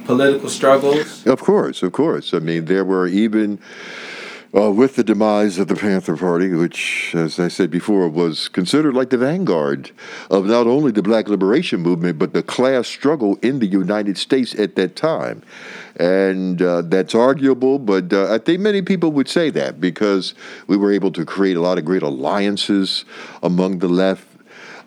political 0.09 0.49
struggles? 0.49 1.27
Of 1.27 1.39
course, 1.39 1.83
of 1.83 1.91
course. 1.91 2.33
I 2.33 2.39
mean, 2.39 2.65
there 2.65 2.83
were 2.83 3.05
even 3.05 3.59
uh, 4.55 4.71
with 4.71 4.95
the 4.95 5.03
demise 5.03 5.59
of 5.59 5.67
the 5.67 5.75
Panther 5.75 6.17
Party, 6.17 6.49
which, 6.49 7.13
as 7.13 7.39
I 7.39 7.47
said 7.47 7.69
before, 7.69 8.09
was 8.09 8.47
considered 8.49 8.95
like 8.95 9.11
the 9.11 9.19
vanguard 9.19 9.91
of 10.31 10.47
not 10.47 10.65
only 10.65 10.91
the 10.91 11.03
black 11.03 11.27
liberation 11.27 11.81
movement, 11.81 12.17
but 12.17 12.33
the 12.33 12.41
class 12.41 12.87
struggle 12.87 13.37
in 13.43 13.59
the 13.59 13.67
United 13.67 14.17
States 14.17 14.55
at 14.55 14.75
that 14.77 14.95
time. 14.95 15.43
And 15.97 16.59
uh, 16.59 16.81
that's 16.81 17.13
arguable, 17.13 17.77
but 17.77 18.11
uh, 18.11 18.33
I 18.33 18.39
think 18.39 18.61
many 18.61 18.81
people 18.81 19.11
would 19.11 19.29
say 19.29 19.51
that 19.51 19.79
because 19.79 20.33
we 20.65 20.75
were 20.75 20.91
able 20.91 21.11
to 21.11 21.23
create 21.23 21.55
a 21.55 21.61
lot 21.61 21.77
of 21.77 21.85
great 21.85 22.01
alliances 22.01 23.05
among 23.43 23.77
the 23.77 23.89
left 23.89 24.25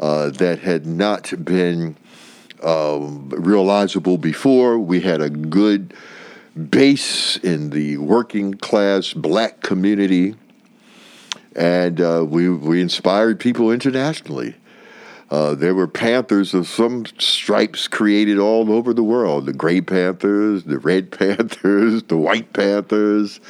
uh, 0.00 0.31
that 0.31 0.59
had 0.59 0.85
not 0.85 1.33
been 1.45 1.97
um, 2.62 3.28
realizable 3.31 4.19
before. 4.19 4.78
We 4.78 5.00
had 5.00 5.21
a 5.21 5.31
good 5.31 5.95
base 6.71 7.37
in 7.38 7.71
the 7.71 7.97
working 7.97 8.54
class 8.54 9.12
black 9.12 9.61
community, 9.62 10.35
and 11.57 12.00
uh, 12.00 12.25
we, 12.28 12.49
we 12.49 12.81
inspired 12.81 13.40
people 13.40 13.71
internationally. 13.71 14.57
Uh, 15.31 15.54
there 15.54 15.75
were 15.75 15.87
panthers 15.87 16.52
of 16.52 16.69
some 16.69 17.07
stripes 17.19 17.88
created 17.88 18.38
all 18.38 18.71
over 18.71 18.92
the 18.92 19.02
world 19.02 19.47
the 19.47 19.52
gray 19.54 19.81
panthers, 19.81 20.64
the 20.64 20.78
red 20.78 21.11
panthers, 21.19 22.02
the 22.04 22.19
white 22.19 22.52
panthers, 22.52 23.40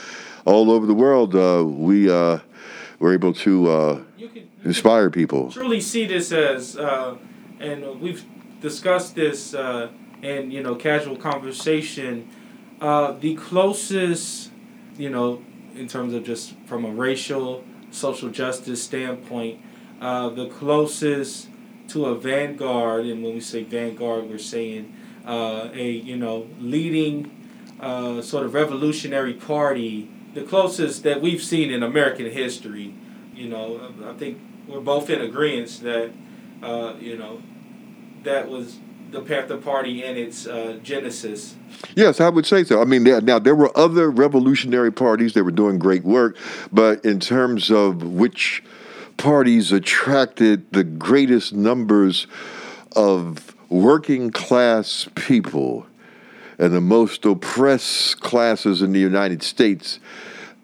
all 0.44 0.70
over 0.70 0.86
the 0.86 0.94
world. 0.94 1.34
Uh, 1.34 1.64
we 1.66 2.08
uh, 2.08 2.38
were 3.00 3.12
able 3.12 3.32
to 3.32 3.68
uh, 3.68 4.00
can, 4.16 4.48
inspire 4.64 5.10
people. 5.10 5.50
Truly 5.50 5.80
see 5.80 6.06
this 6.06 6.30
as, 6.30 6.76
uh, 6.76 7.16
and 7.58 8.00
we've 8.00 8.24
discussed 8.62 9.14
this 9.14 9.54
in 10.22 10.50
you 10.50 10.62
know 10.62 10.74
casual 10.74 11.16
conversation 11.16 12.28
uh, 12.82 13.12
the 13.12 13.36
closest, 13.36 14.50
you 14.98 15.08
know, 15.08 15.40
in 15.76 15.86
terms 15.86 16.12
of 16.14 16.24
just 16.24 16.52
from 16.66 16.84
a 16.84 16.90
racial, 16.90 17.62
social 17.92 18.28
justice 18.28 18.82
standpoint, 18.82 19.60
uh, 20.00 20.28
the 20.30 20.48
closest 20.48 21.48
to 21.86 22.06
a 22.06 22.14
vanguard, 22.16 23.06
and 23.06 23.22
when 23.22 23.34
we 23.34 23.40
say 23.40 23.62
vanguard, 23.62 24.28
we're 24.28 24.36
saying 24.36 24.92
uh, 25.24 25.68
a 25.72 25.90
you 25.90 26.16
know 26.16 26.48
leading 26.58 27.30
uh, 27.78 28.20
sort 28.20 28.44
of 28.44 28.52
revolutionary 28.52 29.34
party, 29.34 30.10
the 30.34 30.42
closest 30.42 31.04
that 31.04 31.20
we've 31.22 31.42
seen 31.42 31.70
in 31.70 31.84
American 31.84 32.28
history. 32.32 32.92
You 33.32 33.48
know, 33.48 33.92
I 34.04 34.14
think 34.14 34.40
we're 34.66 34.80
both 34.80 35.08
in 35.08 35.20
agreement 35.20 35.80
that 35.84 36.10
uh, 36.64 36.94
you 36.98 37.16
know 37.16 37.40
that 38.24 38.48
was 38.48 38.78
the 39.10 39.20
Panther 39.20 39.58
Party 39.58 40.02
and 40.04 40.16
its 40.16 40.46
uh, 40.46 40.78
genesis. 40.82 41.54
Yes, 41.94 42.20
I 42.20 42.28
would 42.28 42.46
say 42.46 42.64
so. 42.64 42.80
I 42.80 42.84
mean, 42.84 43.04
now 43.04 43.38
there 43.38 43.54
were 43.54 43.76
other 43.76 44.10
revolutionary 44.10 44.92
parties 44.92 45.34
that 45.34 45.44
were 45.44 45.50
doing 45.50 45.78
great 45.78 46.04
work, 46.04 46.36
but 46.72 47.04
in 47.04 47.20
terms 47.20 47.70
of 47.70 48.02
which 48.02 48.62
parties 49.16 49.72
attracted 49.72 50.70
the 50.72 50.84
greatest 50.84 51.52
numbers 51.52 52.26
of 52.96 53.54
working 53.68 54.30
class 54.30 55.08
people 55.14 55.86
and 56.58 56.72
the 56.72 56.80
most 56.80 57.24
oppressed 57.24 58.20
classes 58.20 58.82
in 58.82 58.92
the 58.92 59.00
United 59.00 59.42
States, 59.42 59.98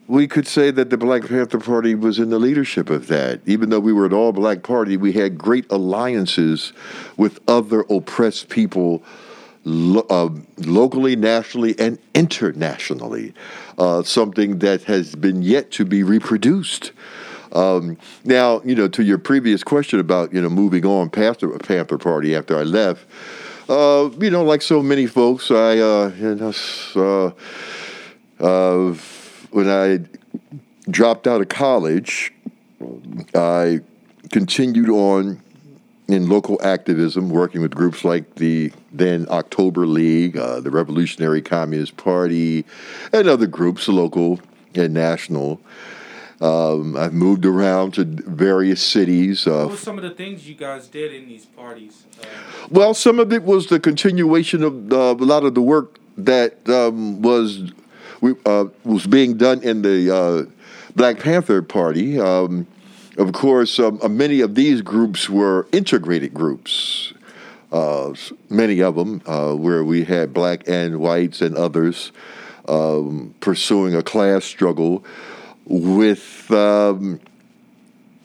we 0.09 0.27
could 0.27 0.49
say 0.49 0.71
that 0.71 0.89
the 0.89 0.97
Black 0.97 1.27
Panther 1.27 1.59
Party 1.59 1.95
was 1.95 2.19
in 2.19 2.31
the 2.31 2.39
leadership 2.39 2.89
of 2.89 3.09
that. 3.09 3.41
Even 3.45 3.69
though 3.69 3.79
we 3.79 3.93
were 3.93 4.07
an 4.07 4.15
all 4.15 4.33
black 4.33 4.63
party, 4.63 4.97
we 4.97 5.13
had 5.13 5.37
great 5.37 5.71
alliances 5.71 6.73
with 7.19 7.39
other 7.47 7.85
oppressed 7.91 8.49
people 8.49 9.03
lo- 9.65 10.07
uh, 10.09 10.31
locally, 10.67 11.15
nationally, 11.15 11.79
and 11.79 11.99
internationally. 12.15 13.35
Uh, 13.77 14.03
something 14.03 14.59
that 14.61 14.83
has 14.85 15.15
been 15.15 15.43
yet 15.43 15.71
to 15.73 15.85
be 15.85 16.03
reproduced. 16.03 16.93
Um, 17.53 17.99
now, 18.25 18.63
you 18.65 18.75
know, 18.75 18.89
to 18.89 19.05
your 19.05 19.19
previous 19.19 19.63
question 19.63 20.01
about 20.01 20.33
you 20.33 20.41
know 20.41 20.49
moving 20.49 20.87
on 20.87 21.11
past 21.11 21.41
the 21.41 21.49
Panther 21.49 21.99
Party 21.99 22.35
after 22.35 22.59
I 22.59 22.63
left, 22.63 23.05
uh, 23.69 24.09
you 24.19 24.31
know, 24.31 24.43
like 24.43 24.63
so 24.63 24.83
many 24.83 25.07
folks, 25.07 25.51
I 25.51 25.79
uh, 25.79 26.13
you 26.19 26.35
know. 26.35 27.35
When 29.51 29.69
I 29.69 30.01
dropped 30.91 31.27
out 31.27 31.41
of 31.41 31.49
college, 31.49 32.33
I 33.35 33.81
continued 34.31 34.89
on 34.89 35.43
in 36.09 36.29
local 36.29 36.59
activism, 36.63 37.29
working 37.29 37.61
with 37.61 37.75
groups 37.75 38.03
like 38.03 38.37
the 38.37 38.73
then 38.93 39.27
October 39.29 39.87
League, 39.87 40.39
uh, 40.39 40.61
the 40.61 40.71
Revolutionary 40.71 41.43
Communist 41.43 41.97
Party, 41.99 42.65
and 43.13 43.29
other 43.29 43.47
groups, 43.47 43.89
local 43.89 44.41
and 44.75 44.95
national. 44.95 45.61
Um, 46.41 46.97
I've 46.97 47.13
moved 47.13 47.45
around 47.45 47.95
to 47.95 48.05
various 48.05 48.81
cities. 48.81 49.47
Uh, 49.47 49.65
what 49.65 49.71
were 49.71 49.77
some 49.77 49.99
of 49.99 50.05
the 50.05 50.11
things 50.11 50.49
you 50.49 50.55
guys 50.55 50.87
did 50.87 51.13
in 51.13 51.29
these 51.29 51.45
parties? 51.47 52.05
Uh, 52.21 52.27
well, 52.71 52.95
some 52.95 53.19
of 53.19 53.33
it 53.33 53.43
was 53.43 53.67
the 53.67 53.81
continuation 53.81 54.63
of 54.63 54.93
uh, 54.93 54.97
a 54.97 55.27
lot 55.27 55.45
of 55.45 55.55
the 55.55 55.63
work 55.63 55.99
that 56.17 56.69
um, 56.69 57.21
was 57.23 57.73
we, 58.21 58.35
uh, 58.45 58.67
was 58.85 59.07
being 59.07 59.37
done 59.37 59.63
in 59.63 59.83
the 59.83 60.15
uh, 60.15 60.45
Black 60.95 61.21
Panther 61.21 61.63
Party. 61.63 62.21
Um, 62.21 62.67
of 63.17 63.33
course, 63.33 63.79
um, 63.79 63.99
uh, 64.03 64.09
many 64.09 64.41
of 64.41 64.55
these 64.55 64.81
groups 64.81 65.29
were 65.29 65.67
integrated 65.73 66.33
groups. 66.33 67.13
Uh, 67.73 68.15
many 68.49 68.81
of 68.81 68.95
them, 68.95 69.21
uh, 69.27 69.55
where 69.55 69.85
we 69.85 70.05
had 70.05 70.33
black 70.33 70.69
and 70.69 71.01
whites 71.01 71.43
and 71.43 71.55
others 71.57 72.13
um, 72.67 73.35
pursuing 73.41 73.95
a 73.95 74.03
class 74.03 74.45
struggle 74.45 75.05
with, 75.67 76.51
um, 76.51 77.21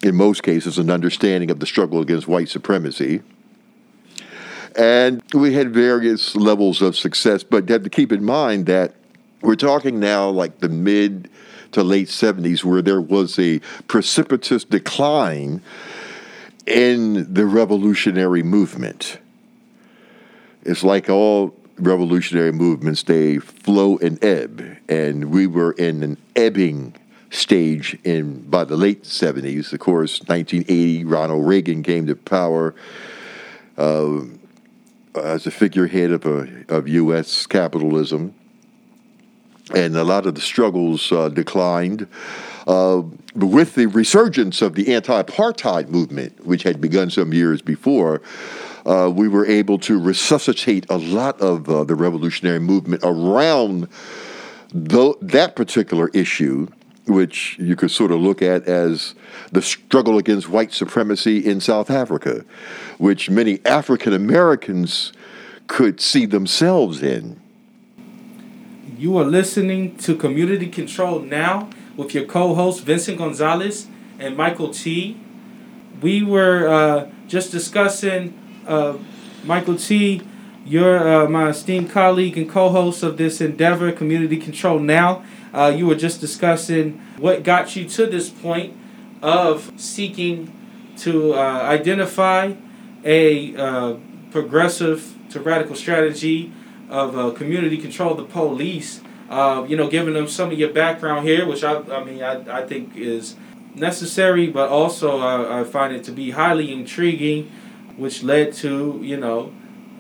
in 0.01 0.15
most 0.15 0.43
cases, 0.43 0.77
an 0.77 0.89
understanding 0.89 1.51
of 1.51 1.59
the 1.59 1.65
struggle 1.65 2.00
against 2.00 2.27
white 2.27 2.50
supremacy. 2.50 3.21
And 4.75 5.21
we 5.33 5.53
had 5.53 5.73
various 5.73 6.35
levels 6.35 6.81
of 6.81 6.95
success, 6.95 7.43
but 7.43 7.67
you 7.67 7.73
have 7.73 7.83
to 7.83 7.89
keep 7.89 8.12
in 8.12 8.23
mind 8.23 8.65
that 8.67 8.95
we're 9.43 9.55
talking 9.55 10.00
now 10.00 10.29
like 10.29 10.59
the 10.59 10.69
mid 10.69 11.29
to 11.73 11.83
late 11.83 12.07
70s, 12.07 12.63
where 12.63 12.81
there 12.81 13.01
was 13.01 13.38
a 13.38 13.59
precipitous 13.88 14.63
decline 14.63 15.62
in 16.65 17.33
the 17.33 17.45
revolutionary 17.45 18.41
movement. 18.41 19.19
It's 20.63 20.83
like 20.83 21.09
all 21.09 21.55
revolutionary 21.77 22.53
movements, 22.53 23.03
they 23.03 23.39
flow 23.39 23.97
and 23.97 24.23
ebb, 24.23 24.77
and 24.88 25.25
we 25.25 25.47
were 25.47 25.73
in 25.73 26.03
an 26.03 26.17
ebbing 26.35 26.95
stage 27.31 27.97
in 28.03 28.41
by 28.43 28.63
the 28.63 28.77
late 28.77 29.03
70s. 29.03 29.73
Of 29.73 29.79
course, 29.79 30.21
1980, 30.21 31.03
Ronald 31.03 31.45
Reagan 31.45 31.83
came 31.83 32.05
to 32.05 32.15
power 32.15 32.75
uh, 33.77 34.21
as 35.15 35.47
a 35.47 35.51
figurehead 35.51 36.12
of, 36.12 36.25
a, 36.25 36.65
of 36.69 36.88
U.S. 36.88 37.45
capitalism 37.47 38.35
and 39.74 39.96
a 39.96 40.03
lot 40.03 40.25
of 40.25 40.36
the 40.36 40.41
struggles 40.41 41.12
uh, 41.12 41.29
declined. 41.29 42.08
Uh, 42.67 43.01
with 43.36 43.75
the 43.75 43.88
resurgence 43.88 44.62
of 44.62 44.75
the 44.75 44.93
anti 44.93 45.22
apartheid 45.22 45.89
movement, 45.89 46.46
which 46.46 46.63
had 46.63 46.79
begun 46.79 47.10
some 47.10 47.34
years 47.34 47.62
before, 47.62 48.22
uh, 48.86 49.12
we 49.13 49.27
were 49.27 49.46
able 49.46 49.77
to 49.79 50.00
resuscitate 50.00 50.86
a 50.89 50.98
lot 50.98 51.39
of 51.41 51.70
uh, 51.70 51.84
the 51.84 51.96
revolutionary 51.96 52.60
movement 52.60 53.01
around 53.03 53.88
that 54.74 55.53
particular 55.55 56.10
issue, 56.10 56.67
which 57.08 57.58
you 57.60 57.75
could 57.75 57.91
sort 57.91 58.12
of 58.12 58.20
look 58.20 58.41
at 58.41 58.63
as 58.63 59.13
the 59.51 59.62
struggle 59.62 60.17
against 60.17 60.50
white 60.50 60.74
supremacy 60.74 61.46
in 61.46 61.60
South 61.60 61.89
Africa, 61.89 62.43
which 62.98 63.29
many 63.29 63.60
African 63.65 64.13
Americans 64.13 65.13
could 65.67 66.01
see 66.01 66.25
themselves 66.25 67.01
in. 67.01 67.39
You 69.03 69.17
are 69.17 69.25
listening 69.25 69.98
to 69.98 70.15
Community 70.15 70.67
Control 70.67 71.19
Now 71.19 71.69
with 71.98 72.15
your 72.15 72.24
co 72.24 72.55
host 72.55 72.86
Vincent 72.86 73.17
Gonzalez 73.17 73.88
and 74.17 74.38
Michael 74.38 74.69
Tee. 74.69 75.19
We 76.01 76.24
were 76.24 76.69
uh, 76.69 77.10
just 77.27 77.51
discussing, 77.51 78.33
uh, 78.65 78.98
Michael 79.43 79.75
Tee., 79.75 80.22
you're 80.65 81.05
uh, 81.05 81.27
my 81.27 81.50
esteemed 81.50 81.91
colleague 81.91 82.38
and 82.38 82.50
co 82.50 82.69
host 82.69 83.03
of 83.03 83.17
this 83.17 83.41
endeavor, 83.41 83.91
Community 83.91 84.38
Control 84.38 84.79
Now. 84.79 85.25
Uh, 85.53 85.74
you 85.75 85.86
were 85.86 85.95
just 85.95 86.22
discussing 86.22 87.01
what 87.17 87.43
got 87.43 87.75
you 87.75 87.83
to 87.89 88.05
this 88.05 88.29
point 88.29 88.74
of 89.22 89.69
seeking 89.75 90.50
to 91.00 91.33
uh, 91.33 91.62
identify 91.63 92.53
a 93.03 93.53
uh, 93.57 93.95
progressive 94.31 95.13
to 95.29 95.41
radical 95.41 95.75
strategy 95.75 96.53
of 96.89 97.17
uh, 97.17 97.31
community 97.31 97.77
control 97.77 98.15
the 98.15 98.23
police. 98.23 99.01
uh, 99.29 99.65
you 99.67 99.75
know, 99.75 99.89
giving 99.89 100.13
them 100.13 100.27
some 100.27 100.51
of 100.51 100.59
your 100.59 100.71
background 100.71 101.27
here, 101.27 101.47
which 101.47 101.63
I, 101.63 101.79
I 101.79 102.03
mean, 102.03 102.21
I, 102.21 102.59
I 102.59 102.67
think 102.67 102.95
is 102.95 103.35
necessary, 103.73 104.47
but 104.47 104.69
also 104.69 105.19
I, 105.19 105.61
I 105.61 105.63
find 105.63 105.93
it 105.93 106.03
to 106.05 106.11
be 106.11 106.31
highly 106.31 106.71
intriguing, 106.71 107.51
which 107.97 108.21
led 108.21 108.53
to, 108.55 108.99
you 109.01 109.17
know, 109.17 109.51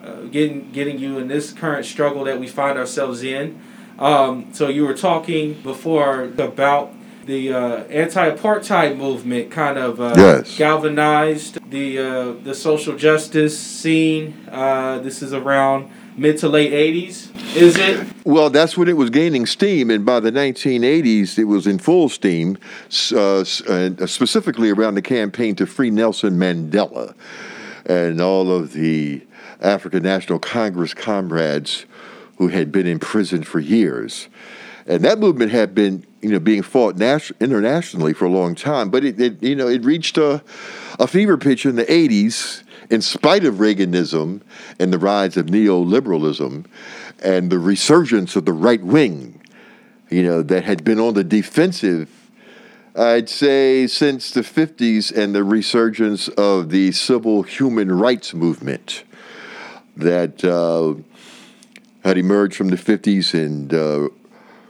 uh, 0.03 0.23
getting 0.23 0.71
getting 0.71 0.99
you 0.99 1.17
in 1.17 1.27
this 1.29 1.51
current 1.53 1.85
struggle 1.85 2.25
that 2.25 2.39
we 2.39 2.47
find 2.47 2.77
ourselves 2.77 3.23
in. 3.23 3.59
Um, 3.97 4.49
so 4.53 4.67
you 4.67 4.85
were 4.85 4.93
talking 4.93 5.53
before 5.61 6.25
about 6.37 6.93
the 7.25 7.53
uh, 7.53 7.83
anti-apartheid 7.85 8.97
movement 8.97 9.49
kind 9.49 9.77
of 9.77 10.01
uh, 10.01 10.13
yes. 10.17 10.57
galvanized 10.57 11.57
the 11.71 11.97
uh, 11.97 12.33
the 12.43 12.53
social 12.53 12.97
justice 12.97 13.57
scene. 13.57 14.47
Uh, 14.51 14.99
this 14.99 15.23
is 15.23 15.33
around 15.33 15.89
mid 16.15 16.37
to 16.39 16.49
late 16.49 16.71
80s, 16.71 17.55
is 17.55 17.77
it? 17.77 18.07
Well, 18.25 18.49
that's 18.49 18.77
when 18.77 18.87
it 18.87 18.97
was 18.97 19.09
gaining 19.09 19.45
steam, 19.45 19.89
and 19.89 20.05
by 20.05 20.19
the 20.19 20.31
1980s, 20.31 21.37
it 21.37 21.45
was 21.45 21.67
in 21.67 21.79
full 21.79 22.09
steam, 22.09 22.57
uh, 23.11 23.39
uh, 23.39 23.43
specifically 24.07 24.69
around 24.69 24.95
the 24.95 25.01
campaign 25.01 25.55
to 25.55 25.65
free 25.65 25.89
Nelson 25.89 26.37
Mandela 26.37 27.15
and 27.85 28.21
all 28.21 28.51
of 28.51 28.73
the 28.73 29.25
African 29.61 30.03
National 30.03 30.39
Congress 30.39 30.93
comrades 30.93 31.85
who 32.37 32.47
had 32.47 32.71
been 32.71 32.87
in 32.87 32.99
prison 32.99 33.43
for 33.43 33.59
years. 33.59 34.27
And 34.85 35.03
that 35.05 35.19
movement 35.19 35.51
had 35.51 35.73
been, 35.73 36.05
you 36.21 36.29
know, 36.29 36.39
being 36.39 36.61
fought 36.61 36.97
nas- 36.97 37.31
internationally 37.39 38.13
for 38.13 38.25
a 38.25 38.29
long 38.29 38.55
time, 38.55 38.89
but 38.89 39.05
it, 39.05 39.19
it, 39.19 39.41
you 39.41 39.55
know, 39.55 39.67
it 39.67 39.83
reached 39.85 40.17
a, 40.17 40.43
a 40.99 41.07
fever 41.07 41.37
pitch 41.37 41.65
in 41.65 41.75
the 41.75 41.85
80s 41.85 42.62
in 42.89 43.01
spite 43.01 43.45
of 43.45 43.55
Reaganism 43.55 44.41
and 44.79 44.93
the 44.93 44.99
rise 44.99 45.37
of 45.37 45.47
neoliberalism 45.47 46.65
and 47.23 47.49
the 47.49 47.59
resurgence 47.59 48.35
of 48.35 48.45
the 48.45 48.53
right 48.53 48.83
wing, 48.83 49.41
you 50.09 50.23
know, 50.23 50.41
that 50.41 50.63
had 50.63 50.83
been 50.83 50.99
on 50.99 51.13
the 51.13 51.23
defensive, 51.23 52.09
I'd 52.95 53.29
say, 53.29 53.87
since 53.87 54.31
the 54.31 54.41
50s 54.41 55.15
and 55.15 55.33
the 55.33 55.43
resurgence 55.43 56.27
of 56.29 56.69
the 56.69 56.91
civil 56.91 57.43
human 57.43 57.91
rights 57.91 58.33
movement 58.33 59.03
that 59.95 60.43
uh, 60.43 60.95
had 62.03 62.17
emerged 62.17 62.55
from 62.55 62.69
the 62.69 62.75
50s 62.75 63.33
and 63.33 63.73
uh, 63.73 64.09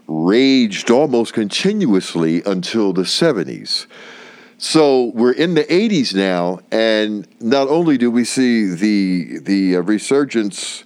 raged 0.07 0.91
almost 0.91 1.33
continuously 1.33 2.43
until 2.45 2.93
the 2.93 3.03
70s. 3.03 3.87
So 4.63 5.11
we're 5.13 5.33
in 5.33 5.55
the 5.55 5.65
80s 5.65 6.15
now, 6.15 6.61
and 6.71 7.27
not 7.41 7.67
only 7.67 7.97
do 7.97 8.09
we 8.09 8.23
see 8.23 8.73
the 8.73 9.39
the 9.39 9.75
uh, 9.75 9.81
resurgence 9.81 10.85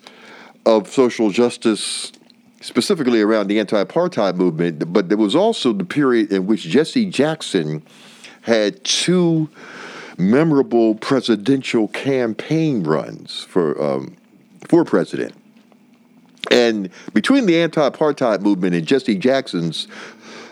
of 0.66 0.92
social 0.92 1.30
justice, 1.30 2.12
specifically 2.60 3.22
around 3.22 3.50
the 3.50 3.60
anti-apartheid 3.60 4.36
movement, 4.36 4.92
but 4.92 5.10
there 5.10 5.18
was 5.18 5.36
also 5.36 5.74
the 5.74 5.86
period 5.86 6.32
in 6.32 6.48
which 6.48 6.64
Jesse 6.64 7.06
Jackson 7.06 7.84
had 8.42 8.84
two 8.84 9.48
memorable 10.18 10.96
presidential 10.96 11.88
campaign 11.90 12.82
runs 12.82 13.44
for 13.44 13.80
um, 13.80 14.18
for 14.68 14.86
president. 14.86 15.36
And 16.50 16.90
between 17.14 17.46
the 17.46 17.60
anti-apartheid 17.60 18.42
movement 18.42 18.74
and 18.74 18.88
Jesse 18.88 19.20
Jackson's 19.20 19.88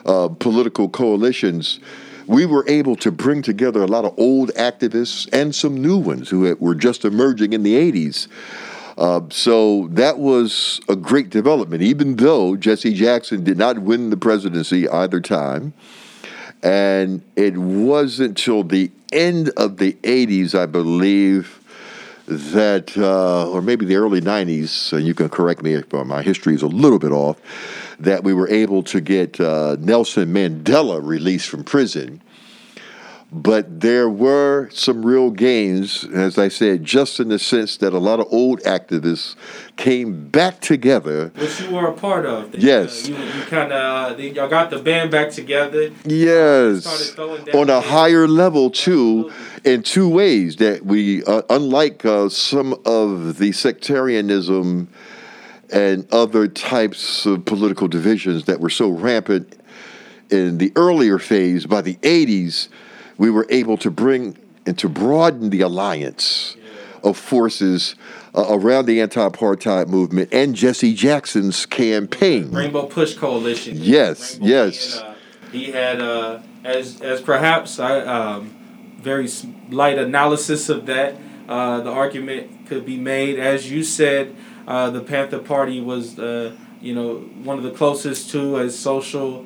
uh, 0.06 0.28
political 0.28 0.88
coalitions, 0.90 1.80
we 2.28 2.46
were 2.46 2.68
able 2.68 2.96
to 2.98 3.12
bring 3.12 3.42
together 3.42 3.82
a 3.82 3.88
lot 3.88 4.06
of 4.06 4.14
old 4.18 4.50
activists 4.56 5.28
and 5.34 5.54
some 5.54 5.82
new 5.82 5.98
ones 5.98 6.30
who 6.30 6.56
were 6.60 6.76
just 6.76 7.06
emerging 7.06 7.54
in 7.54 7.64
the 7.64 7.76
80s. 7.92 8.28
Uh, 8.98 9.22
so 9.30 9.88
that 9.92 10.20
was 10.20 10.80
a 10.88 10.96
great 10.96 11.30
development, 11.30 11.82
even 11.82 12.16
though 12.16 12.56
Jesse 12.56 12.94
Jackson 12.94 13.44
did 13.44 13.58
not 13.58 13.80
win 13.80 14.10
the 14.10 14.18
presidency 14.18 14.88
either 14.88 15.20
time. 15.20 15.74
And 16.64 17.22
it 17.36 17.58
wasn't 17.58 18.38
till 18.38 18.64
the 18.64 18.92
end 19.12 19.50
of 19.58 19.78
the 19.78 19.94
80s, 19.94 20.58
I 20.58 20.66
believe, 20.66 21.60
that, 22.28 22.98
uh, 22.98 23.50
or 23.50 23.62
maybe 23.62 23.86
the 23.86 23.96
early 23.96 24.22
90s, 24.22 24.94
and 24.94 25.06
you 25.06 25.14
can 25.14 25.30
correct 25.30 25.62
me 25.62 25.74
if 25.74 25.94
uh, 25.94 26.04
my 26.04 26.22
history 26.22 26.56
is 26.56 26.62
a 26.62 26.68
little 26.68 27.00
bit 27.00 27.12
off, 27.12 27.40
that 28.00 28.24
we 28.24 28.34
were 28.34 28.50
able 28.50 28.84
to 28.84 29.00
get 29.00 29.40
uh, 29.40 29.78
Nelson 29.80 30.34
Mandela 30.34 31.06
released 31.06 31.48
from 31.48 31.64
prison. 31.64 32.22
But 33.32 33.82
there 33.82 34.08
were 34.08 34.70
some 34.70 35.06
real 35.06 35.32
gains, 35.32 36.06
as 36.06 36.38
I 36.38 36.48
said, 36.48 36.84
just 36.84 37.20
in 37.20 37.30
the 37.30 37.40
sense 37.40 37.76
that 37.78 37.92
a 37.92 37.98
lot 37.98 38.20
of 38.20 38.28
old 38.32 38.62
activists 38.62 39.36
came 39.76 40.30
back 40.30 40.62
together. 40.62 41.34
Which 41.36 41.60
you 41.60 41.72
were 41.72 41.88
a 41.88 41.94
part 41.94 42.26
of. 42.26 42.56
Yes. 42.56 43.10
Uh, 43.10 43.12
you, 43.12 43.18
you 43.18 43.42
kind 43.46 43.74
of, 43.74 44.20
uh, 44.20 44.22
y'all 44.22 44.48
got 44.48 44.70
the 44.70 44.80
band 44.80 45.12
back 45.12 45.32
together. 45.32 45.92
Yes. 46.06 47.18
On 47.18 47.70
a 47.70 47.82
higher 47.82 48.28
level, 48.28 48.70
too, 48.70 49.26
Absolutely. 49.32 49.74
in 49.74 49.84
two 49.84 50.08
ways 50.08 50.56
that 50.58 50.86
we, 50.86 51.24
uh, 51.26 51.42
unlike 51.50 52.06
uh, 52.06 52.30
some 52.30 52.80
of 52.86 53.38
the 53.38 53.52
sectarianism 53.52 54.88
and 55.74 56.08
other 56.14 56.48
types 56.48 57.26
of 57.26 57.44
political 57.44 57.88
divisions 57.88 58.46
that 58.46 58.60
were 58.60 58.70
so 58.70 58.90
rampant 58.90 59.58
in 60.30 60.58
the 60.58 60.72
earlier 60.76 61.20
phase, 61.20 61.66
by 61.66 61.82
the 61.82 61.96
80s, 61.96 62.70
we 63.18 63.30
were 63.30 63.46
able 63.50 63.78
to 63.78 63.92
bring 63.92 64.38
and 64.66 64.78
to 64.80 64.90
broaden 64.90 65.50
the 65.50 65.62
alliance 65.62 66.56
of 67.04 67.18
forces 67.18 67.96
uh, 68.34 68.46
around 68.50 68.86
the 68.86 69.00
anti-apartheid 69.00 69.88
movement 69.88 70.30
and 70.34 70.56
Jesse 70.56 70.94
Jackson's 70.94 71.66
campaign. 71.66 72.52
Rainbow 72.52 72.88
Push 72.88 73.16
Coalition. 73.16 73.78
Yes, 73.78 74.34
Rainbow 74.34 74.48
yes. 74.48 74.98
uh, 74.98 75.16
he 75.52 75.72
had, 75.72 76.02
uh, 76.02 76.40
as 76.64 77.00
as 77.02 77.22
perhaps 77.22 77.80
I 77.80 78.00
um, 78.02 78.50
very 78.98 79.30
light 79.70 79.98
analysis 79.98 80.68
of 80.70 80.88
that. 80.88 81.16
Uh, 81.48 81.80
the 81.82 81.92
argument 81.92 82.66
could 82.66 82.88
be 82.88 82.98
made, 82.98 83.38
as 83.38 83.70
you 83.70 83.84
said, 83.84 84.36
uh, 84.68 84.90
the 84.90 85.02
Panther 85.02 85.38
Party 85.38 85.80
was, 85.80 86.18
uh, 86.18 86.56
you 86.82 86.96
know, 86.96 87.18
one 87.44 87.60
of 87.60 87.64
the 87.64 87.70
closest 87.70 88.32
to 88.32 88.58
a 88.58 88.70
social 88.72 89.46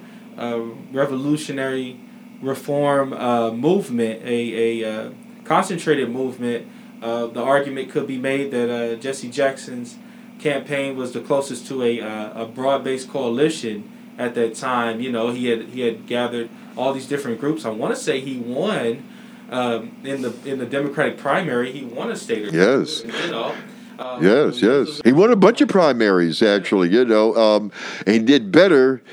revolutionary 0.93 1.99
reform 2.41 3.13
uh, 3.13 3.52
movement, 3.52 4.21
a, 4.23 4.82
a 4.84 4.91
uh, 4.91 5.12
concentrated 5.43 6.10
movement, 6.10 6.67
uh, 7.02 7.28
the 7.28 7.41
argument 7.41 7.89
could 7.89 8.08
be 8.08 8.17
made 8.17 8.52
that 8.52 8.69
uh, 8.69 8.95
Jesse 8.95 9.30
Jackson's 9.30 9.97
campaign 10.39 10.95
was 10.95 11.12
the 11.12 11.21
closest 11.21 11.67
to 11.67 11.84
a, 11.84 12.02
uh, 12.02 12.43
a 12.43 12.45
broad-based 12.45 13.10
coalition 13.10 13.89
at 14.17 14.36
that 14.36 14.56
time. 14.56 14.99
You 14.99 15.12
know, 15.12 15.32
he 15.32 15.47
had 15.47 15.63
he 15.69 15.82
had 15.82 16.06
gathered 16.08 16.49
all 16.78 16.93
these 16.93 17.08
different 17.08 17.39
groups. 17.39 17.65
I 17.65 17.69
want 17.69 17.95
to 17.95 18.02
say 18.02 18.19
he 18.19 18.38
won 18.38 19.04
um, 19.49 19.95
in 20.04 20.21
the 20.21 20.34
in 20.45 20.60
the 20.60 20.65
Democratic 20.65 21.17
primary. 21.17 21.71
He 21.71 21.86
won 21.86 22.12
a 22.12 22.15
state 22.15 22.47
or 22.47 22.52
yes. 22.52 23.04
You 23.04 23.32
know. 23.32 23.56
Um, 23.97 24.23
yes, 24.23 24.62
yes. 24.62 25.02
He 25.04 25.12
won 25.12 25.30
a 25.30 25.36
bunch 25.36 25.60
of 25.60 25.67
primaries, 25.67 26.41
actually. 26.41 26.88
You 26.88 27.04
know, 27.04 27.36
um, 27.36 27.69
he 28.06 28.19
did 28.19 28.49
better 28.49 29.04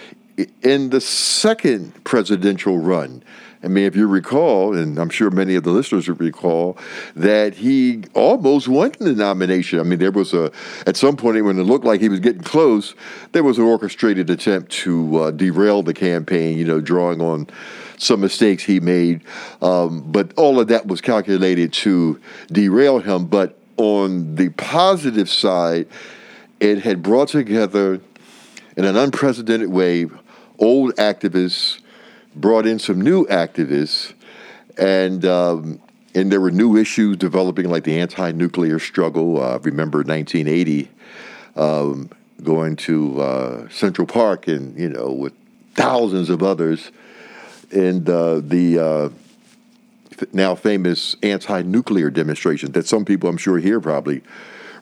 in 0.63 0.91
the 0.91 1.01
second 1.01 2.05
presidential 2.05 2.79
run. 2.79 3.23
I 3.63 3.69
mean, 3.69 3.85
if 3.85 3.97
you 3.97 4.07
recall, 4.07 4.77
and 4.77 4.99
I'm 4.99 5.09
sure 5.09 5.31
many 5.31 5.55
of 5.55 5.65
the 5.65 5.71
listeners 5.71 6.07
will 6.07 6.17
recall, 6.17 6.79
that 7.17 7.55
he 7.55 8.05
almost 8.15 8.69
won 8.69 8.93
the 9.01 9.13
nomination. 9.13 9.81
I 9.81 9.83
mean, 9.83 9.99
there 9.99 10.13
was 10.13 10.35
a, 10.35 10.53
at 10.87 10.97
some 10.97 11.17
point 11.17 11.43
when 11.45 11.59
it 11.59 11.65
looked 11.65 11.85
like 11.85 12.01
he 12.01 12.09
was 12.09 12.21
getting 12.21 12.43
close, 12.43 12.95
there 13.33 13.43
was 13.43 13.59
an 13.59 13.65
orchestrated 13.65 14.31
attempt 14.31 14.71
to 14.73 15.17
uh, 15.17 15.31
derail 15.31 15.83
the 15.83 15.95
campaign, 15.95 16.59
you 16.59 16.65
know, 16.65 16.81
drawing 16.81 17.21
on 17.21 17.49
some 17.97 18.21
mistakes 18.21 18.63
he 18.63 18.79
made. 18.79 19.23
Um, 19.63 20.05
but 20.13 20.33
all 20.37 20.61
of 20.61 20.69
that 20.69 20.87
was 20.87 21.01
calculated 21.01 21.73
to 21.73 22.21
derail 22.53 22.99
him. 22.99 23.27
But 23.27 23.59
on 23.79 24.37
the 24.37 24.51
positive 24.51 25.31
side, 25.31 25.89
it 26.61 26.83
had 26.83 27.03
brought 27.03 27.29
together 27.29 28.01
in 28.77 28.85
an 28.85 28.97
unprecedented 28.97 29.71
way 29.71 30.07
old 30.59 30.95
activists, 30.97 31.81
brought 32.35 32.67
in 32.67 32.79
some 32.79 33.01
new 33.01 33.27
activists, 33.27 34.13
and 34.79 35.25
um, 35.25 35.81
and 36.15 36.33
there 36.33 36.41
were 36.41 36.51
new 36.51 36.77
issues 36.77 37.17
developing, 37.17 37.69
like 37.69 37.85
the 37.85 37.99
anti-nuclear 37.99 38.79
struggle. 38.79 39.43
Uh, 39.43 39.59
remember 39.59 39.99
1980, 39.99 40.91
um, 41.57 42.11
going 42.43 42.77
to 42.77 43.21
uh, 43.21 43.69
Central 43.69 44.07
Park, 44.07 44.49
and 44.49 44.79
you 44.79 44.89
know, 44.89 45.13
with 45.13 45.35
thousands 45.75 46.31
of 46.31 46.43
others, 46.43 46.91
and 47.71 48.09
uh, 48.09 48.41
the 48.41 48.79
uh, 48.79 49.09
now 50.33 50.55
famous 50.55 51.17
anti-nuclear 51.23 52.11
demonstration 52.11 52.73
that 52.73 52.87
some 52.87 53.05
people, 53.05 53.29
I'm 53.29 53.37
sure, 53.37 53.59
here 53.59 53.81
probably 53.81 54.23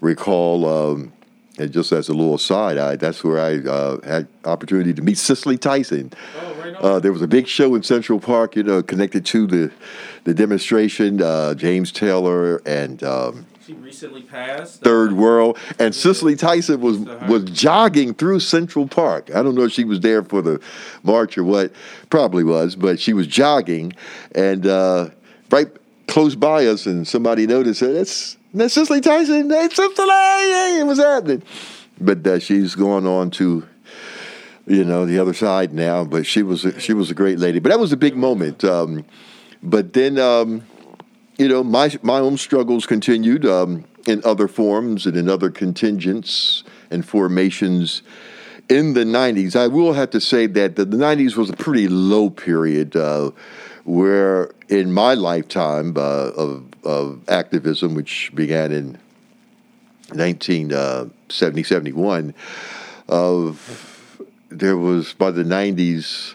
recall. 0.00 0.66
Um, 0.66 1.12
and 1.58 1.72
just 1.72 1.92
as 1.92 2.08
a 2.08 2.14
little 2.14 2.38
side, 2.38 2.78
I, 2.78 2.96
that's 2.96 3.22
where 3.22 3.40
I 3.40 3.58
uh, 3.58 4.00
had 4.04 4.26
opportunity 4.44 4.92
to 4.94 5.02
meet 5.02 5.18
Cicely 5.18 5.56
Tyson. 5.56 6.12
Oh, 6.36 6.54
right. 6.54 6.74
Uh, 6.74 6.98
there 6.98 7.12
was 7.12 7.22
a 7.22 7.28
big 7.28 7.46
show 7.46 7.74
in 7.74 7.82
Central 7.82 8.18
Park, 8.18 8.56
you 8.56 8.62
know, 8.62 8.82
connected 8.82 9.24
to 9.26 9.46
the 9.46 9.72
the 10.24 10.34
demonstration. 10.34 11.22
Uh, 11.22 11.54
James 11.54 11.92
Taylor 11.92 12.60
and 12.66 13.02
um, 13.04 13.46
she 13.64 13.72
recently 13.74 14.22
passed. 14.22 14.82
Third 14.82 15.12
World, 15.12 15.58
and 15.78 15.94
Cicely 15.94 16.36
Tyson 16.36 16.80
was 16.80 16.98
was 17.28 17.44
jogging 17.44 18.14
through 18.14 18.40
Central 18.40 18.86
Park. 18.86 19.30
I 19.34 19.42
don't 19.42 19.54
know 19.54 19.62
if 19.62 19.72
she 19.72 19.84
was 19.84 20.00
there 20.00 20.22
for 20.22 20.42
the 20.42 20.60
march 21.02 21.38
or 21.38 21.44
what, 21.44 21.72
probably 22.10 22.44
was, 22.44 22.76
but 22.76 23.00
she 23.00 23.12
was 23.12 23.26
jogging, 23.26 23.92
and 24.34 24.66
uh, 24.66 25.10
right 25.50 25.68
close 26.06 26.34
by 26.34 26.66
us, 26.66 26.86
and 26.86 27.06
somebody 27.08 27.46
noticed 27.46 27.80
that 27.80 27.98
it's 27.98 28.36
that's 28.54 28.74
Cicely 28.74 29.00
Tyson. 29.00 29.50
Hey, 29.50 29.68
Cicely, 29.70 30.04
hey, 30.06 30.82
what's 30.84 31.00
happening? 31.00 31.42
But 32.00 32.26
uh, 32.26 32.38
she's 32.38 32.74
going 32.74 33.06
on 33.06 33.30
to 33.32 33.66
you 34.66 34.84
know 34.84 35.04
the 35.04 35.18
other 35.18 35.34
side 35.34 35.72
now. 35.72 36.04
But 36.04 36.26
she 36.26 36.42
was 36.42 36.66
she 36.78 36.92
was 36.92 37.10
a 37.10 37.14
great 37.14 37.38
lady. 37.38 37.58
But 37.58 37.70
that 37.70 37.78
was 37.78 37.92
a 37.92 37.96
big 37.96 38.16
moment. 38.16 38.64
Um, 38.64 39.04
but 39.62 39.92
then. 39.92 40.18
Um, 40.18 40.64
you 41.36 41.48
know, 41.48 41.64
my 41.64 41.90
my 42.02 42.18
own 42.20 42.36
struggles 42.36 42.86
continued 42.86 43.44
um, 43.44 43.84
in 44.06 44.22
other 44.24 44.48
forms 44.48 45.06
and 45.06 45.16
in 45.16 45.28
other 45.28 45.50
contingents 45.50 46.62
and 46.90 47.04
formations 47.04 48.02
in 48.68 48.94
the 48.94 49.04
90s. 49.04 49.56
I 49.56 49.66
will 49.66 49.92
have 49.92 50.10
to 50.10 50.20
say 50.20 50.46
that 50.46 50.76
the 50.76 50.86
90s 50.86 51.36
was 51.36 51.50
a 51.50 51.56
pretty 51.56 51.88
low 51.88 52.30
period 52.30 52.96
uh, 52.96 53.30
where, 53.84 54.50
in 54.68 54.92
my 54.92 55.14
lifetime 55.14 55.94
uh, 55.96 56.30
of, 56.36 56.64
of 56.84 57.28
activism, 57.28 57.94
which 57.94 58.30
began 58.34 58.72
in 58.72 58.98
1970, 60.12 60.74
uh, 60.74 61.64
71, 61.64 62.34
of 63.08 64.20
there 64.50 64.76
was 64.76 65.12
by 65.14 65.30
the 65.30 65.42
90s 65.42 66.34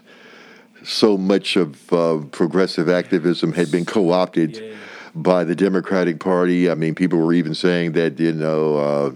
so 0.83 1.17
much 1.17 1.55
of 1.55 1.93
uh, 1.93 2.19
progressive 2.31 2.89
activism 2.89 3.53
had 3.53 3.71
been 3.71 3.85
co-opted 3.85 4.57
yeah 4.57 4.75
by 5.15 5.43
the 5.43 5.55
Democratic 5.55 6.19
Party. 6.19 6.69
I 6.69 6.75
mean, 6.75 6.95
people 6.95 7.19
were 7.19 7.33
even 7.33 7.55
saying 7.55 7.93
that, 7.93 8.19
you 8.19 8.33
know, 8.33 8.77
uh, 8.77 9.11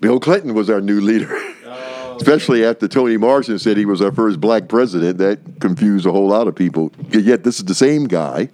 Bill 0.00 0.20
Clinton 0.20 0.54
was 0.54 0.70
our 0.70 0.80
new 0.80 1.00
leader. 1.00 1.28
Oh, 1.70 2.16
Especially 2.16 2.64
after 2.64 2.88
Toni 2.88 3.16
Morrison 3.16 3.58
said 3.58 3.76
he 3.76 3.84
was 3.84 4.00
our 4.00 4.12
first 4.12 4.40
black 4.40 4.68
president. 4.68 5.18
That 5.18 5.60
confused 5.60 6.06
a 6.06 6.12
whole 6.12 6.28
lot 6.28 6.48
of 6.48 6.54
people. 6.54 6.90
Yet 7.10 7.44
this 7.44 7.58
is 7.58 7.64
the 7.64 7.74
same 7.74 8.06
guy, 8.06 8.48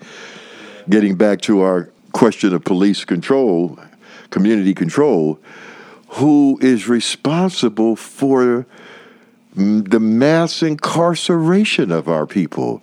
getting 0.88 1.16
back 1.16 1.40
to 1.42 1.62
our 1.62 1.90
question 2.14 2.54
of 2.54 2.64
police 2.64 3.04
control, 3.04 3.78
community 4.30 4.72
control, 4.72 5.38
who 6.08 6.58
is 6.62 6.88
responsible 6.88 7.96
for 7.96 8.66
the 9.54 10.00
mass 10.00 10.62
incarceration 10.62 11.90
of 11.92 12.08
our 12.08 12.26
people 12.26 12.82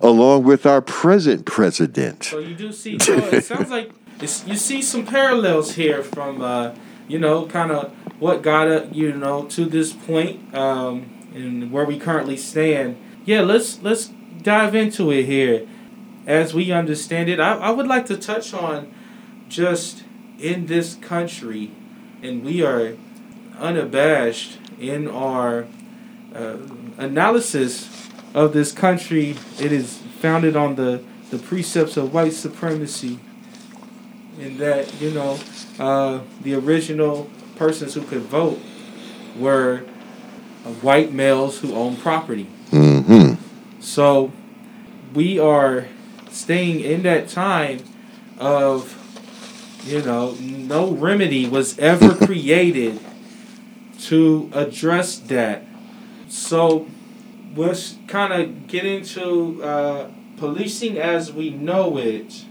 along 0.00 0.44
with 0.44 0.66
our 0.66 0.82
present 0.82 1.46
president. 1.46 2.24
So 2.24 2.38
you 2.38 2.54
do 2.54 2.72
see, 2.72 2.98
so 2.98 3.14
it 3.16 3.44
sounds 3.44 3.70
like 3.70 3.90
you 4.20 4.56
see 4.56 4.82
some 4.82 5.06
parallels 5.06 5.74
here 5.74 6.02
from, 6.02 6.42
uh, 6.42 6.74
you 7.08 7.18
know, 7.18 7.46
kind 7.46 7.72
of 7.72 7.92
what 8.18 8.42
got 8.42 8.68
uh, 8.68 8.86
you 8.92 9.12
know 9.12 9.46
to 9.46 9.64
this 9.64 9.92
point 9.92 10.54
um, 10.54 11.10
and 11.34 11.72
where 11.72 11.84
we 11.84 11.98
currently 11.98 12.36
stand. 12.36 12.96
Yeah, 13.24 13.40
let's 13.40 13.82
let's 13.82 14.10
dive 14.42 14.74
into 14.74 15.10
it 15.10 15.24
here. 15.24 15.66
As 16.26 16.54
we 16.54 16.72
understand 16.72 17.28
it, 17.28 17.38
I, 17.38 17.56
I 17.58 17.70
would 17.70 17.86
like 17.86 18.06
to 18.06 18.16
touch 18.16 18.54
on 18.54 18.92
just 19.48 20.04
in 20.38 20.66
this 20.66 20.94
country, 20.96 21.70
and 22.22 22.42
we 22.44 22.62
are 22.62 22.96
unabashed 23.58 24.58
in 24.80 25.08
our 25.08 25.66
uh, 26.34 26.56
analysis 26.98 28.08
of 28.32 28.52
this 28.52 28.72
country. 28.72 29.36
It 29.60 29.70
is 29.70 29.98
founded 30.20 30.56
on 30.56 30.76
the, 30.76 31.02
the 31.30 31.38
precepts 31.38 31.96
of 31.96 32.12
white 32.12 32.32
supremacy. 32.32 33.18
In 34.38 34.58
that, 34.58 35.00
you 35.00 35.10
know, 35.10 35.38
uh, 35.78 36.20
the 36.42 36.54
original 36.54 37.30
persons 37.54 37.94
who 37.94 38.02
could 38.02 38.22
vote 38.22 38.58
were 39.38 39.84
uh, 40.64 40.70
white 40.70 41.12
males 41.12 41.60
who 41.60 41.74
own 41.74 41.96
property. 41.96 42.48
Mm-hmm. 42.70 43.34
So 43.80 44.32
we 45.12 45.38
are 45.38 45.86
staying 46.34 46.80
in 46.80 47.02
that 47.04 47.28
time 47.28 47.78
of, 48.38 48.98
you 49.84 50.02
know, 50.02 50.32
no 50.40 50.90
remedy 50.90 51.48
was 51.48 51.78
ever 51.78 52.14
created 52.26 53.00
to 54.00 54.50
address 54.52 55.18
that. 55.18 55.64
So 56.28 56.88
let's 57.54 57.96
kind 58.08 58.32
of 58.32 58.66
get 58.66 58.84
into 58.84 59.62
uh, 59.62 60.10
policing 60.36 60.98
as 60.98 61.32
we 61.32 61.50
know 61.50 61.96
it. 61.98 62.44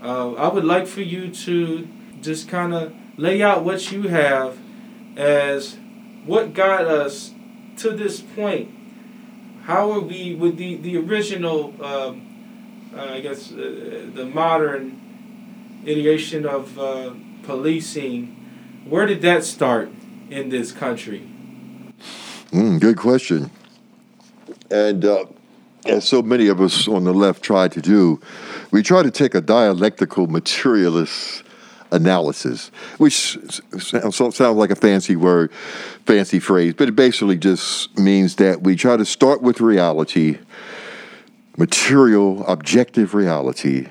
Uh, 0.00 0.32
I 0.34 0.48
would 0.48 0.64
like 0.64 0.86
for 0.86 1.02
you 1.02 1.30
to 1.30 1.88
just 2.20 2.48
kind 2.48 2.72
of 2.72 2.94
lay 3.16 3.42
out 3.42 3.64
what 3.64 3.90
you 3.90 4.02
have 4.08 4.58
as 5.16 5.76
what 6.24 6.54
got 6.54 6.84
us 6.86 7.34
to 7.78 7.90
this 7.90 8.20
point. 8.20 8.70
How 9.64 9.90
are 9.92 10.00
we 10.00 10.34
with 10.34 10.56
the 10.56 10.76
the 10.76 10.96
original? 10.96 11.74
Um, 11.84 12.31
I 12.96 13.20
guess 13.20 13.52
uh, 13.52 14.10
the 14.14 14.26
modern 14.26 15.80
ideation 15.82 16.46
of 16.46 16.78
uh, 16.78 17.12
policing. 17.42 18.38
Where 18.88 19.06
did 19.06 19.22
that 19.22 19.44
start 19.44 19.90
in 20.30 20.48
this 20.50 20.72
country? 20.72 21.28
Mm, 22.50 22.80
good 22.80 22.96
question. 22.96 23.50
And 24.70 25.04
uh, 25.04 25.24
as 25.86 26.06
so 26.06 26.22
many 26.22 26.48
of 26.48 26.60
us 26.60 26.86
on 26.86 27.04
the 27.04 27.14
left 27.14 27.42
try 27.42 27.68
to 27.68 27.80
do, 27.80 28.20
we 28.70 28.82
try 28.82 29.02
to 29.02 29.10
take 29.10 29.34
a 29.34 29.40
dialectical 29.40 30.26
materialist 30.26 31.42
analysis, 31.90 32.70
which 32.98 33.38
sounds 33.78 34.40
like 34.40 34.70
a 34.70 34.76
fancy 34.76 35.14
word, 35.14 35.52
fancy 36.06 36.38
phrase, 36.38 36.74
but 36.74 36.88
it 36.88 36.96
basically 36.96 37.36
just 37.36 37.96
means 37.98 38.36
that 38.36 38.62
we 38.62 38.74
try 38.74 38.96
to 38.96 39.04
start 39.04 39.42
with 39.42 39.60
reality, 39.60 40.38
material, 41.56 42.44
objective 42.46 43.14
reality 43.14 43.88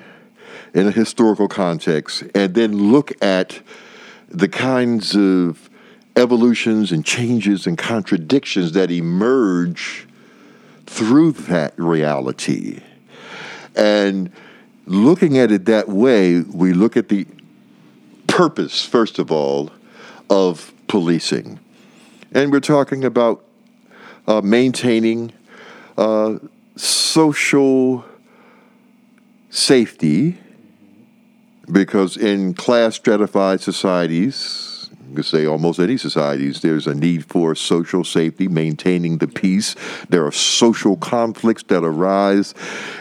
in 0.74 0.86
a 0.86 0.90
historical 0.90 1.48
context, 1.48 2.24
and 2.34 2.54
then 2.54 2.90
look 2.90 3.12
at 3.22 3.60
the 4.28 4.48
kinds 4.48 5.14
of 5.14 5.68
evolutions 6.16 6.92
and 6.92 7.04
changes 7.04 7.66
and 7.66 7.78
contradictions 7.78 8.72
that 8.72 8.90
emerge 8.90 10.06
through 10.86 11.32
that 11.32 11.74
reality. 11.78 12.80
And 13.74 14.30
looking 14.86 15.38
at 15.38 15.50
it 15.50 15.66
that 15.66 15.88
way, 15.88 16.40
we 16.40 16.72
look 16.72 16.96
at 16.96 17.08
the 17.08 17.26
purpose, 18.26 18.84
first 18.84 19.18
of 19.18 19.30
all, 19.30 19.70
of 20.28 20.72
policing. 20.88 21.58
And 22.32 22.50
we're 22.50 22.60
talking 22.60 23.04
about 23.04 23.44
uh, 24.26 24.40
maintaining 24.40 25.32
uh, 25.96 26.38
social 26.76 28.04
safety 29.50 30.38
because 31.70 32.16
in 32.16 32.54
class 32.54 32.96
stratified 32.96 33.60
societies, 33.60 34.90
you 35.08 35.16
could 35.16 35.24
say 35.24 35.46
almost 35.46 35.78
any 35.78 35.96
societies, 35.96 36.62
there's 36.62 36.86
a 36.86 36.94
need 36.94 37.24
for 37.26 37.54
social 37.54 38.02
safety, 38.02 38.48
maintaining 38.48 39.18
the 39.18 39.28
peace. 39.28 39.76
There 40.08 40.24
are 40.24 40.32
social 40.32 40.96
conflicts 40.96 41.62
that 41.64 41.84
arise 41.84 42.54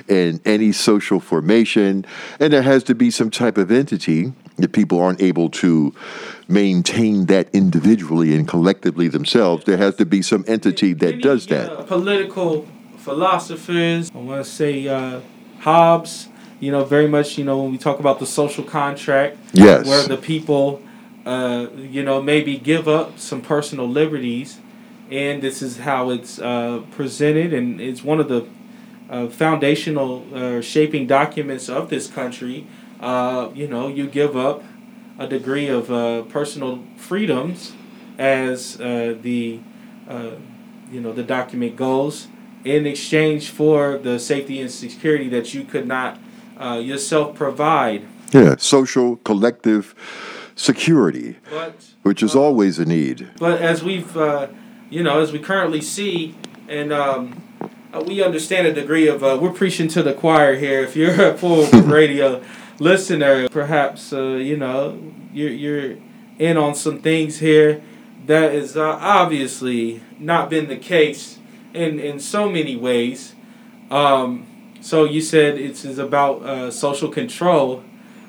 in 0.08 0.42
any 0.46 0.74
social 0.74 1.20
formation, 1.20 2.06
and 2.40 2.52
there 2.52 2.62
has 2.62 2.84
to 2.86 2.96
be 2.96 3.12
some 3.12 3.32
type 3.32 3.58
of 3.58 3.72
entity 3.72 4.34
that 4.58 4.74
people 4.74 5.00
aren't 5.00 5.22
able 5.22 5.50
to 5.50 5.94
maintain 6.48 7.28
that 7.28 7.50
individually 7.54 8.36
and 8.36 8.48
collectively 8.48 9.08
themselves. 9.08 9.64
There 9.64 9.78
has 9.78 9.96
to 9.96 10.06
be 10.06 10.22
some 10.22 10.44
entity 10.48 10.94
that 10.94 11.22
does 11.22 11.48
that. 11.48 11.88
Political 11.88 12.68
philosophers, 13.02 14.12
I 14.14 14.18
want 14.18 14.46
to 14.46 14.50
say 14.50 14.88
uh, 14.88 15.22
Hobbes, 15.60 16.30
you 16.60 16.72
know, 16.72 16.86
very 16.86 17.08
much, 17.08 17.38
you 17.38 17.44
know, 17.44 17.62
when 17.62 17.72
we 17.72 17.78
talk 17.78 18.00
about 18.00 18.20
the 18.20 18.26
social 18.26 18.64
contract, 18.64 19.38
yes. 19.54 19.86
where 19.86 20.08
the 20.08 20.18
people 20.18 20.82
uh, 21.26 21.68
you 21.78 22.04
know, 22.04 22.22
maybe 22.22 22.58
give 22.58 22.88
up 22.88 23.20
some 23.20 23.42
personal 23.42 23.88
liberties, 23.88 24.60
and 25.12 25.42
this 25.42 25.62
is 25.62 25.78
how 25.80 26.10
it's 26.10 26.40
uh, 26.40 26.82
presented, 26.92 27.54
and 27.54 27.80
it's 27.80 28.04
one 28.04 28.20
of 28.20 28.28
the 28.28 28.48
uh, 29.10 29.28
foundational 29.28 30.26
uh, 30.34 30.62
shaping 30.62 31.06
documents 31.06 31.70
of 31.70 31.90
this 31.90 32.08
country. 32.08 32.66
Uh, 33.00 33.50
you 33.54 33.68
know, 33.68 33.88
you 33.88 34.08
give 34.08 34.36
up 34.36 34.64
a 35.20 35.28
degree 35.28 35.68
of 35.68 35.88
personal 36.30 36.84
freedoms 36.98 37.74
as 38.18 38.78
the 38.78 39.60
you 40.92 41.00
know 41.00 41.14
the 41.14 41.24
document 41.24 41.76
goes 41.76 42.28
in 42.64 42.86
exchange 42.86 43.50
for 43.50 43.98
the 43.98 44.20
safety 44.20 44.62
and 44.62 44.72
security 44.72 45.30
that 45.30 45.54
you 45.54 45.64
could 45.64 45.88
not 45.88 46.20
yourself 46.60 47.36
provide. 47.36 48.06
Yeah, 48.32 48.56
social 48.58 49.18
collective 49.18 49.94
security, 50.56 51.38
but, 51.50 51.76
which 52.04 52.24
is 52.24 52.36
uh, 52.36 52.42
always 52.42 52.80
a 52.80 52.86
need. 52.86 53.30
But 53.40 53.62
as 53.62 53.84
we've, 53.84 54.16
uh, 54.16 54.48
you 54.90 55.04
know, 55.04 55.20
as 55.20 55.32
we 55.32 55.40
currently 55.40 55.82
see, 55.82 56.36
and 56.68 56.94
um, 56.94 57.42
uh, 57.94 58.04
we 58.06 58.24
understand 58.24 58.68
a 58.68 58.74
degree 58.74 59.08
of 59.08 59.24
uh, 59.24 59.38
we're 59.42 59.52
preaching 59.52 59.88
to 59.90 60.04
the 60.04 60.14
choir 60.14 60.56
here. 60.56 60.82
If 60.82 60.96
you're 60.96 61.32
a 61.32 61.38
full 61.38 61.66
radio 61.82 62.42
listener, 62.80 63.50
perhaps 63.50 64.14
uh, 64.14 64.36
you 64.36 64.58
know 64.58 65.14
you're 65.34 65.50
you're 65.50 65.98
in 66.40 66.58
on 66.58 66.76
some 66.76 67.02
things 67.02 67.40
here 67.40 67.82
that 68.28 68.54
is 68.54 68.78
uh, 68.78 68.98
obviously 69.02 70.02
not 70.20 70.50
been 70.50 70.68
the 70.68 70.78
case 70.78 71.40
in 71.74 72.00
in 72.00 72.20
so 72.20 72.50
many 72.50 72.76
ways. 72.76 73.36
Um, 73.90 74.48
so 74.82 75.04
you 75.04 75.22
said 75.22 75.58
it's 75.58 75.86
is 75.86 76.00
about 76.00 76.42
uh, 76.44 76.72
social 76.72 77.10
control, 77.10 77.84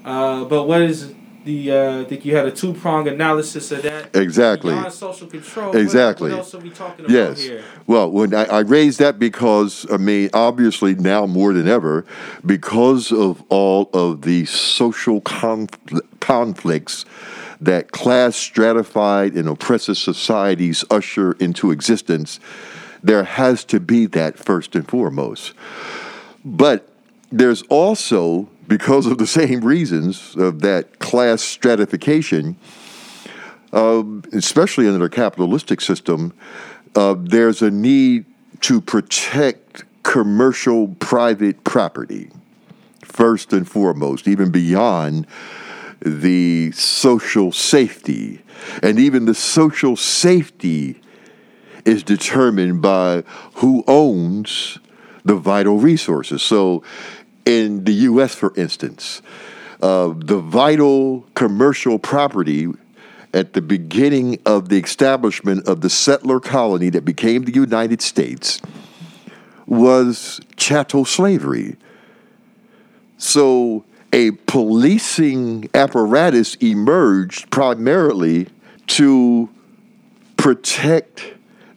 uh, 0.05 0.45
but 0.45 0.65
what 0.65 0.83
is 0.83 1.15
the 1.45 1.73
uh, 1.73 2.01
I 2.01 2.05
think 2.05 2.25
you 2.25 2.37
had 2.37 2.47
a 2.47 2.51
two 2.51 2.73
prong 2.75 3.09
analysis 3.09 3.73
of 3.73 3.83
that. 3.83 4.15
Exactly. 4.15 4.75
Beyond 4.75 4.93
social 4.93 5.27
control. 5.27 5.77
Exactly. 5.77 6.31
What, 6.31 6.39
what 6.39 6.45
else 6.45 6.55
are 6.55 6.59
we 6.59 6.71
talking 6.71 7.05
about 7.05 7.15
Yes. 7.15 7.41
here? 7.41 7.65
Well, 7.87 8.11
when 8.11 8.35
I, 8.35 8.45
I 8.45 8.59
raised 8.61 8.99
that 9.01 9.19
because 9.19 9.87
I 9.91 9.97
mean, 9.97 10.31
obviously 10.33 10.95
now 10.95 11.27
more 11.27 11.53
than 11.53 11.69
ever, 11.69 12.05
because 12.45 13.13
of 13.13 13.43
all 13.49 13.91
of 13.93 14.23
the 14.23 14.45
social 14.47 15.21
confl- 15.23 16.01
conflicts 16.21 17.05
that 17.61 17.93
class 17.93 18.37
stratified 18.37 19.35
and 19.35 19.49
oppressive 19.49 19.97
societies 19.97 20.85
usher 20.91 21.33
into 21.35 21.71
existence, 21.71 22.41
there 23.03 23.25
has 23.25 23.65
to 23.67 23.81
be 23.81 24.07
that 24.07 24.38
first 24.38 24.75
and 24.75 24.88
foremost. 24.88 25.55
But 26.45 26.88
there's 27.31 27.62
also, 27.62 28.49
because 28.69 29.07
of 29.07 29.19
the 29.19 29.27
same 29.41 29.61
reasons 29.61 30.37
of 30.37 30.61
that 30.61 30.99
class 30.99 31.43
stratification, 31.43 32.57
um, 33.73 34.23
especially 34.33 34.87
under 34.87 35.07
a 35.07 35.11
capitalistic 35.11 35.81
system, 35.81 36.35
uh, 36.95 37.15
there's 37.19 37.62
a 37.62 37.71
need 37.71 38.27
to 38.61 38.81
protect 38.81 39.85
commercial 40.03 40.88
private 40.99 41.65
property 41.65 42.31
first 43.03 43.53
and 43.53 43.69
foremost, 43.69 44.29
even 44.29 44.51
beyond 44.51 45.27
the 46.01 46.71
social 46.73 47.53
safety. 47.53 48.43
And 48.83 48.99
even 48.99 49.25
the 49.25 49.35
social 49.35 49.97
safety 49.97 51.01
is 51.85 52.03
determined 52.03 52.83
by 52.83 53.25
who 53.55 53.85
owns 53.87 54.79
the 55.25 55.35
vital 55.35 55.79
resources. 55.79 56.42
So, 56.42 56.83
in 57.45 57.85
the 57.85 57.92
U.S., 57.92 58.35
for 58.35 58.53
instance, 58.57 59.23
uh, 59.81 60.14
the 60.16 60.38
vital 60.38 61.27
commercial 61.35 61.99
property 61.99 62.68
at 63.35 63.55
the 63.55 63.62
beginning 63.62 64.38
of 64.45 64.68
the 64.68 64.79
establishment 64.79 65.66
of 65.66 65.81
the 65.81 65.90
settler 65.90 66.38
colony 66.38 66.90
that 66.90 67.05
became 67.05 67.45
the 67.45 67.53
United 67.53 68.03
States 68.03 68.61
was 69.66 70.40
chattel 70.57 71.05
slavery. 71.05 71.77
So, 73.16 73.85
a 74.12 74.33
policing 74.33 75.71
apparatus 75.75 76.57
emerged 76.57 77.51
primarily 77.51 78.49
to 78.88 79.49
protect 80.37 81.25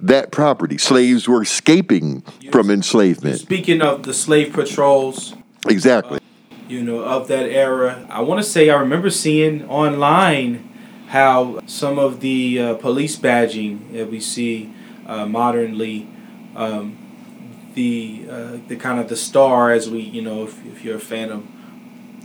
that 0.05 0.31
property. 0.31 0.77
Slaves 0.77 1.27
were 1.27 1.41
escaping 1.41 2.21
from 2.51 2.69
enslavement. 2.69 3.39
Speaking 3.39 3.81
of 3.81 4.03
the 4.03 4.13
slave 4.13 4.53
patrols, 4.53 5.35
Exactly. 5.67 6.19
you 6.67 6.83
know, 6.83 6.99
of 6.99 7.27
that 7.27 7.49
era, 7.49 8.05
I 8.09 8.21
want 8.21 8.43
to 8.43 8.49
say 8.49 8.69
I 8.69 8.79
remember 8.79 9.09
seeing 9.09 9.67
online 9.69 10.69
how 11.07 11.59
some 11.67 11.97
of 11.99 12.19
the 12.19 12.59
uh, 12.59 12.73
police 12.75 13.15
badging 13.15 13.93
that 13.93 14.09
we 14.09 14.19
see 14.19 14.73
uh, 15.07 15.25
modernly, 15.25 16.07
um, 16.55 16.97
the 17.73 18.25
uh, 18.29 18.57
the 18.67 18.75
kind 18.75 18.99
of 18.99 19.09
the 19.09 19.15
star 19.15 19.71
as 19.71 19.89
we, 19.89 19.99
you 20.01 20.21
know, 20.21 20.43
if, 20.43 20.65
if 20.65 20.83
you're 20.83 20.97
a 20.97 20.99
fan 20.99 21.29
of 21.31 21.45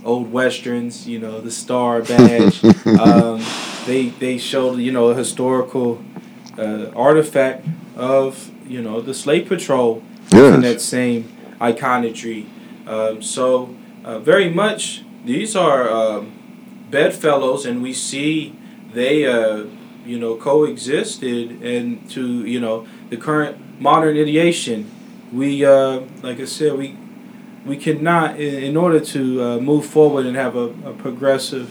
old 0.03 0.31
westerns, 0.31 1.07
you 1.07 1.19
know, 1.19 1.41
the 1.41 1.51
star 1.51 2.01
badge. 2.11 2.63
um, 2.85 3.43
they 3.85 4.09
they 4.19 4.37
showed 4.37 4.77
you 4.79 4.91
know 4.91 5.09
a 5.09 5.15
historical 5.15 6.01
uh, 6.61 6.91
artifact 6.95 7.65
of 7.95 8.51
you 8.67 8.81
know 8.81 9.01
the 9.01 9.13
slave 9.13 9.47
patrol 9.47 10.01
Yes. 10.31 10.55
in 10.55 10.61
that 10.61 10.79
same 10.79 11.27
iconography. 11.61 12.45
Um, 12.87 13.21
so 13.21 13.75
uh, 14.05 14.19
very 14.19 14.49
much 14.49 15.03
these 15.25 15.55
are 15.57 15.89
um, 15.89 16.31
bedfellows, 16.89 17.65
and 17.65 17.81
we 17.83 17.93
see 17.93 18.55
they 18.93 19.25
uh, 19.25 19.65
you 20.05 20.17
know 20.19 20.35
coexisted 20.35 21.61
and 21.63 22.09
to 22.11 22.45
you 22.45 22.59
know 22.59 22.87
the 23.09 23.17
current 23.17 23.57
modern 23.81 24.17
ideation. 24.17 24.89
We 25.33 25.65
uh, 25.65 26.01
like 26.23 26.39
I 26.39 26.45
said 26.45 26.77
we 26.77 26.95
we 27.65 27.75
cannot 27.77 28.39
in, 28.39 28.63
in 28.63 28.77
order 28.77 28.99
to 28.99 29.21
uh, 29.43 29.59
move 29.59 29.85
forward 29.85 30.25
and 30.25 30.35
have 30.35 30.55
a, 30.55 30.67
a 30.85 30.93
progressive 30.93 31.69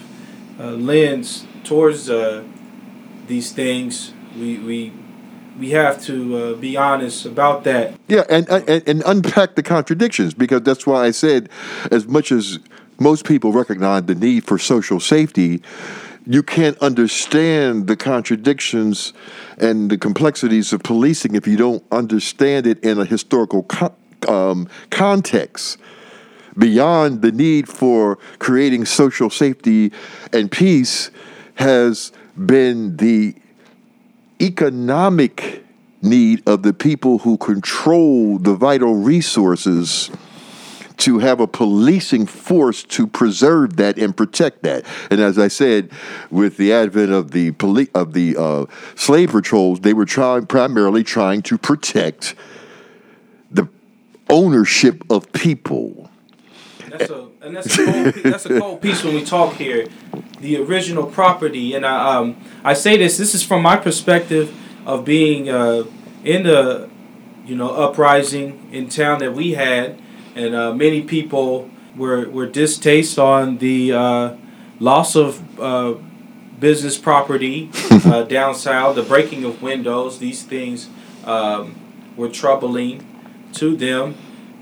uh, 0.59 0.73
lens 0.73 1.47
towards 1.65 2.11
uh, 2.11 2.43
these 3.27 3.53
things. 3.53 4.13
We 4.39 4.59
we 4.59 4.93
we 5.59 5.71
have 5.71 6.03
to 6.05 6.37
uh, 6.37 6.55
be 6.55 6.77
honest 6.77 7.27
about 7.27 7.65
that. 7.65 7.95
Yeah, 8.09 8.25
and, 8.31 8.49
and 8.49 8.89
and 8.89 9.03
unpack 9.07 9.55
the 9.55 9.63
contradictions 9.63 10.35
because 10.35 10.63
that's 10.63 10.87
why 10.87 11.05
I 11.05 11.11
said, 11.11 11.49
as 11.91 12.07
much 12.07 12.33
as 12.33 12.59
most 12.99 13.25
people 13.25 13.53
recognize 13.53 14.05
the 14.05 14.15
need 14.15 14.45
for 14.45 14.59
social 14.59 15.01
safety, 15.01 15.63
you 16.27 16.43
can't 16.43 16.79
understand 16.79 17.87
the 17.87 17.97
contradictions 17.97 19.13
and 19.59 19.91
the 19.91 19.99
complexities 19.99 20.73
of 20.73 20.83
policing 20.83 21.35
if 21.35 21.47
you 21.47 21.57
don't 21.57 21.83
understand 21.91 22.67
it 22.67 22.83
in 22.85 22.99
a 22.99 23.05
historical 23.05 23.65
co- 23.65 23.95
um, 24.29 24.69
context. 24.91 25.79
Beyond 26.59 27.23
the 27.23 27.33
need 27.33 27.69
for 27.69 28.19
creating 28.39 28.85
social 28.85 29.31
safety 29.31 29.93
and 30.33 30.51
peace, 30.51 31.11
has 31.55 32.11
been 32.47 32.97
the 32.97 33.35
economic 34.41 35.65
need 36.03 36.43
of 36.49 36.63
the 36.63 36.73
people 36.73 37.19
who 37.19 37.37
control 37.37 38.39
the 38.39 38.55
vital 38.55 38.95
resources 38.95 40.11
to 40.97 41.19
have 41.19 41.41
a 41.41 41.47
policing 41.47 42.27
force 42.27 42.83
to 42.83 43.07
preserve 43.07 43.77
that 43.77 43.99
and 43.99 44.15
protect 44.15 44.63
that. 44.63 44.85
And 45.11 45.19
as 45.21 45.39
I 45.39 45.49
said, 45.49 45.91
with 46.31 46.59
the 46.59 46.73
advent 46.73 47.11
of 47.11 47.31
the 47.31 47.53
poli- 47.53 47.89
of 47.95 48.13
the 48.13 48.37
uh, 48.37 48.67
slave 48.97 49.31
patrols, 49.31 49.81
they 49.81 49.95
were 49.95 50.05
trying 50.05 50.47
primarily 50.47 51.03
trying 51.03 51.41
to 51.43 51.57
protect 51.57 52.35
the 53.51 53.67
ownership 54.29 55.03
of 55.11 55.33
people. 55.33 56.11
That's 56.89 57.11
a 57.11 57.30
and 57.43 57.57
that's 57.57 57.79
a 57.79 57.85
cold, 57.85 58.15
that's 58.25 58.47
a 58.47 58.59
cold 58.59 58.83
piece 58.83 59.03
when 59.03 59.15
we 59.15 59.25
talk 59.25 59.55
here. 59.55 59.87
The 60.41 60.59
original 60.59 61.07
property, 61.07 61.75
and 61.75 61.87
I 61.87 62.17
um 62.17 62.37
I 62.65 62.75
say 62.75 62.97
this. 62.97 63.17
This 63.17 63.35
is 63.35 63.43
from 63.43 63.63
my 63.63 63.77
perspective 63.77 64.55
of 64.87 65.05
being 65.05 65.49
uh, 65.49 65.85
in 66.25 66.45
the 66.45 66.89
you 67.45 67.57
know 67.57 67.71
uprising 67.71 68.69
in 68.73 68.89
town 68.89 69.21
that 69.21 69.35
we 69.35 69.53
had, 69.53 70.01
and 70.35 70.55
uh, 70.55 70.75
many 70.75 71.03
people 71.03 71.71
were 71.97 72.29
were 72.29 72.47
distaste 72.47 73.19
on 73.19 73.59
the 73.59 73.93
uh, 73.93 74.37
loss 74.79 75.17
of 75.17 75.61
uh, 75.61 75.95
business 76.59 76.99
property 76.99 77.71
uh, 77.91 78.23
down 78.23 78.55
south, 78.55 78.97
the 78.97 79.03
breaking 79.03 79.45
of 79.45 79.63
windows. 79.63 80.19
These 80.19 80.43
things 80.43 80.89
um, 81.25 81.79
were 82.17 82.29
troubling 82.29 83.07
to 83.55 83.77
them. 83.77 84.15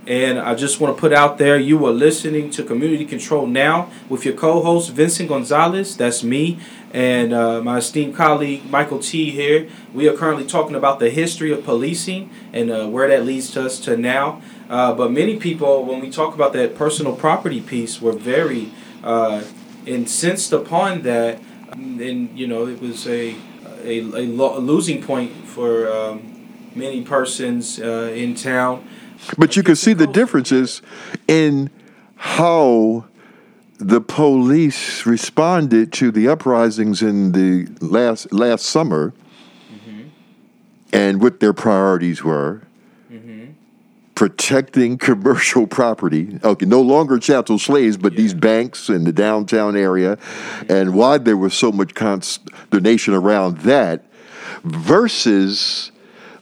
And 0.09 0.39
I 0.39 0.55
just 0.55 0.81
want 0.81 0.97
to 0.97 0.99
put 0.99 1.13
out 1.13 1.37
there, 1.37 1.59
you 1.59 1.85
are 1.85 1.93
listening 1.93 2.49
to 2.53 2.65
Community 2.65 3.05
Control 3.05 3.47
Now 3.47 3.91
with 4.09 4.25
your 4.25 4.33
co-host 4.33 4.91
Vincent 4.93 5.29
Gonzalez. 5.29 5.99
That's 5.99 6.25
me 6.25 6.59
and 6.95 7.35
uh, 7.35 7.61
my 7.61 7.77
esteemed 7.77 8.17
colleague 8.17 8.71
Michael 8.71 9.01
Tee. 9.01 9.31
Here. 9.31 9.69
We 9.93 10.09
are 10.09 10.17
currently 10.17 10.47
talking 10.47 10.75
about 10.75 10.99
the 10.99 11.11
history 11.11 11.53
of 11.53 11.63
policing 11.63 12.31
and 12.55 12.71
uh, 12.71 12.87
where 12.89 13.07
that 13.09 13.27
leads 13.27 13.51
to 13.51 13.67
us 13.67 13.79
to 13.81 13.99
now. 13.99 14.41
Uh, 14.71 14.95
but 14.95 15.13
many 15.13 15.37
people, 15.37 15.85
when 15.85 16.01
we 16.01 16.09
talk 16.09 16.35
about 16.35 16.55
that 16.55 16.75
personal 16.75 17.15
property 17.15 17.61
piece, 17.61 18.01
were 18.01 18.13
very 18.13 18.73
uh, 19.05 19.43
incensed 19.85 20.55
upon 20.55 21.03
that, 21.03 21.39
and 21.73 22.39
you 22.39 22.47
know 22.47 22.67
it 22.67 22.81
was 22.81 23.07
a 23.07 23.37
a, 23.83 23.99
a, 24.01 24.27
lo- 24.27 24.57
a 24.57 24.61
losing 24.61 25.03
point 25.03 25.33
for 25.45 25.91
um, 25.93 26.49
many 26.75 27.03
persons 27.03 27.79
uh, 27.79 28.11
in 28.15 28.35
town. 28.35 28.89
But 29.37 29.57
you 29.57 29.63
can 29.63 29.77
see 29.77 29.93
the 29.93 30.07
differences 30.07 30.83
in 31.27 31.71
how 32.17 33.05
the 33.79 34.01
police 34.01 35.07
responded 35.07 35.93
to 35.95 36.11
the 36.11 36.29
uprisings 36.29 37.03
in 37.03 37.33
the 37.33 37.69
last 37.81 38.33
last 38.33 38.67
summer 38.67 39.13
and 40.93 41.21
what 41.21 41.41
their 41.41 41.53
priorities 41.53 42.25
were. 42.25 42.63
Protecting 44.15 44.99
commercial 44.99 45.69
property. 45.69 46.41
Okay, 46.43 46.67
no 46.67 46.81
longer 46.81 47.21
chattel 47.21 47.57
slaves, 47.57 47.97
but 47.97 48.17
these 48.17 48.35
banks 48.35 48.89
in 48.89 49.05
the 49.05 49.13
downtown 49.13 49.77
area, 49.77 50.19
and 50.69 50.93
why 50.95 51.19
there 51.19 51.37
was 51.37 51.55
so 51.55 51.71
much 51.71 51.95
consternation 51.95 53.15
around 53.15 53.59
that, 53.59 54.07
versus 54.65 55.93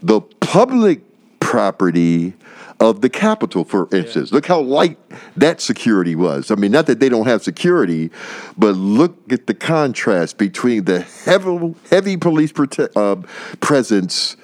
the 0.02 0.22
public 0.22 1.02
property 1.38 2.32
of 2.78 3.00
the 3.00 3.08
Capitol, 3.08 3.64
for 3.64 3.88
instance. 3.94 4.32
Look 4.32 4.46
how 4.46 4.60
light 4.60 4.98
that 5.36 5.60
security 5.60 6.14
was. 6.14 6.50
I 6.50 6.56
mean, 6.56 6.72
not 6.72 6.86
that 6.86 7.00
they 7.00 7.08
don't 7.08 7.26
have 7.26 7.42
security, 7.42 8.10
but 8.58 8.76
look 8.76 9.32
at 9.32 9.46
the 9.46 9.54
contrast 9.54 10.36
between 10.36 10.84
the 10.84 11.00
heavy, 11.00 11.74
heavy 11.90 12.16
police 12.16 12.52
prote- 12.52 12.94
uh, 12.94 13.26
presence 13.60 14.36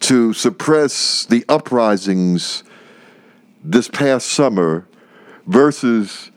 to 0.00 0.34
suppress 0.34 1.24
the 1.24 1.44
uprisings 1.48 2.64
this 3.62 3.88
past 3.88 4.28
summer 4.28 4.86
versus 5.46 6.30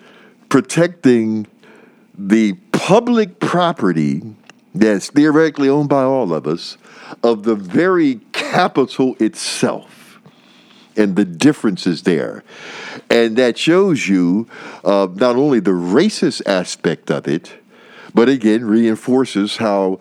protecting 0.47 1.45
the 2.17 2.53
public 2.71 3.39
property 3.39 4.21
that's 4.73 5.09
theoretically 5.09 5.67
owned 5.67 5.89
by 5.89 6.03
all 6.03 6.33
of 6.33 6.47
us 6.47 6.77
of 7.23 7.43
the 7.43 7.55
very 7.55 8.15
Capitol 8.31 9.15
itself 9.19 9.96
and 10.97 11.15
the 11.15 11.25
differences 11.25 12.03
there. 12.03 12.43
And 13.09 13.37
that 13.37 13.57
shows 13.57 14.07
you 14.07 14.47
uh, 14.83 15.07
not 15.13 15.35
only 15.35 15.59
the 15.59 15.71
racist 15.71 16.41
aspect 16.45 17.11
of 17.11 17.27
it, 17.27 17.53
but 18.13 18.29
again 18.29 18.65
reinforces 18.65 19.57
how 19.57 19.99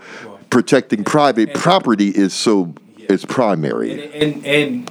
protecting 0.50 1.04
private 1.04 1.54
property 1.54 2.08
is 2.08 2.32
so 2.32 2.74
is 3.08 3.24
primary. 3.24 3.92
And, 3.92 4.14
and 4.14 4.46
and 4.46 4.90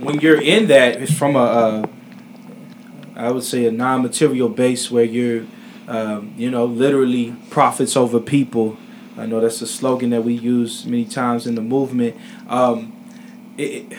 when 0.00 0.20
you're 0.20 0.40
in 0.40 0.68
that, 0.68 1.00
it's 1.00 1.12
from 1.12 1.36
a, 1.36 1.38
a 1.38 1.88
I 3.16 3.30
would 3.30 3.44
say 3.44 3.66
a 3.66 3.72
non-material 3.72 4.48
base 4.48 4.90
where 4.90 5.04
you're, 5.04 5.44
um, 5.86 6.34
you 6.36 6.50
know, 6.50 6.64
literally 6.64 7.36
profits 7.50 7.96
over 7.96 8.18
people. 8.18 8.76
I 9.16 9.26
know 9.26 9.40
that's 9.40 9.62
a 9.62 9.66
slogan 9.66 10.10
that 10.10 10.24
we 10.24 10.34
use 10.34 10.84
many 10.84 11.04
times 11.04 11.46
in 11.46 11.54
the 11.54 11.62
movement. 11.62 12.16
Um, 12.48 12.92
it, 13.56 13.92
it, 13.92 13.98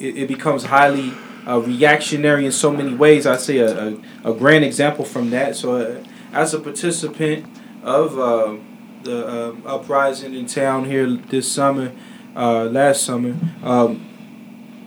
it 0.00 0.28
becomes 0.28 0.64
highly 0.64 1.12
uh, 1.46 1.60
reactionary 1.60 2.46
in 2.46 2.52
so 2.52 2.70
many 2.70 2.94
ways. 2.94 3.26
I 3.26 3.36
say 3.36 3.58
a, 3.58 3.88
a, 3.88 3.98
a 4.24 4.34
grand 4.34 4.64
example 4.64 5.04
from 5.04 5.30
that. 5.30 5.56
So, 5.56 5.76
uh, 5.76 6.04
as 6.32 6.54
a 6.54 6.60
participant 6.60 7.46
of 7.82 8.18
uh, 8.18 8.56
the 9.02 9.26
uh, 9.26 9.54
uprising 9.66 10.34
in 10.34 10.46
town 10.46 10.84
here 10.84 11.06
this 11.10 11.50
summer, 11.50 11.92
uh, 12.36 12.64
last 12.64 13.02
summer, 13.02 13.36
um, 13.62 14.06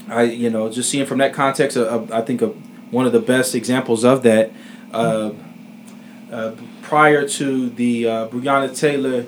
I 0.07 0.23
you 0.23 0.49
know 0.49 0.69
just 0.71 0.89
seeing 0.89 1.05
from 1.05 1.17
that 1.19 1.33
context, 1.33 1.75
uh, 1.75 2.05
I 2.11 2.21
think 2.21 2.41
a, 2.41 2.47
one 2.91 3.05
of 3.05 3.11
the 3.11 3.19
best 3.19 3.55
examples 3.55 4.03
of 4.03 4.23
that. 4.23 4.51
prior 6.81 7.27
to 7.27 7.69
the 7.71 8.03
Breonna 8.03 8.77
Taylor 8.77 9.25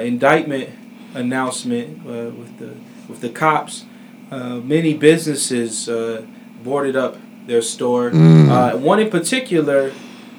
indictment 0.00 0.70
announcement 1.14 2.04
with 2.04 2.58
the 2.58 2.74
with 3.08 3.20
the 3.20 3.28
cops, 3.28 3.84
uh, 4.32 4.56
many 4.56 4.94
businesses 4.94 5.90
uh, 5.90 6.24
boarded 6.64 6.96
up 6.96 7.18
their 7.46 7.60
store. 7.60 8.10
Mm. 8.10 8.48
Uh, 8.48 8.78
one 8.78 8.98
in 8.98 9.10
particular 9.10 9.92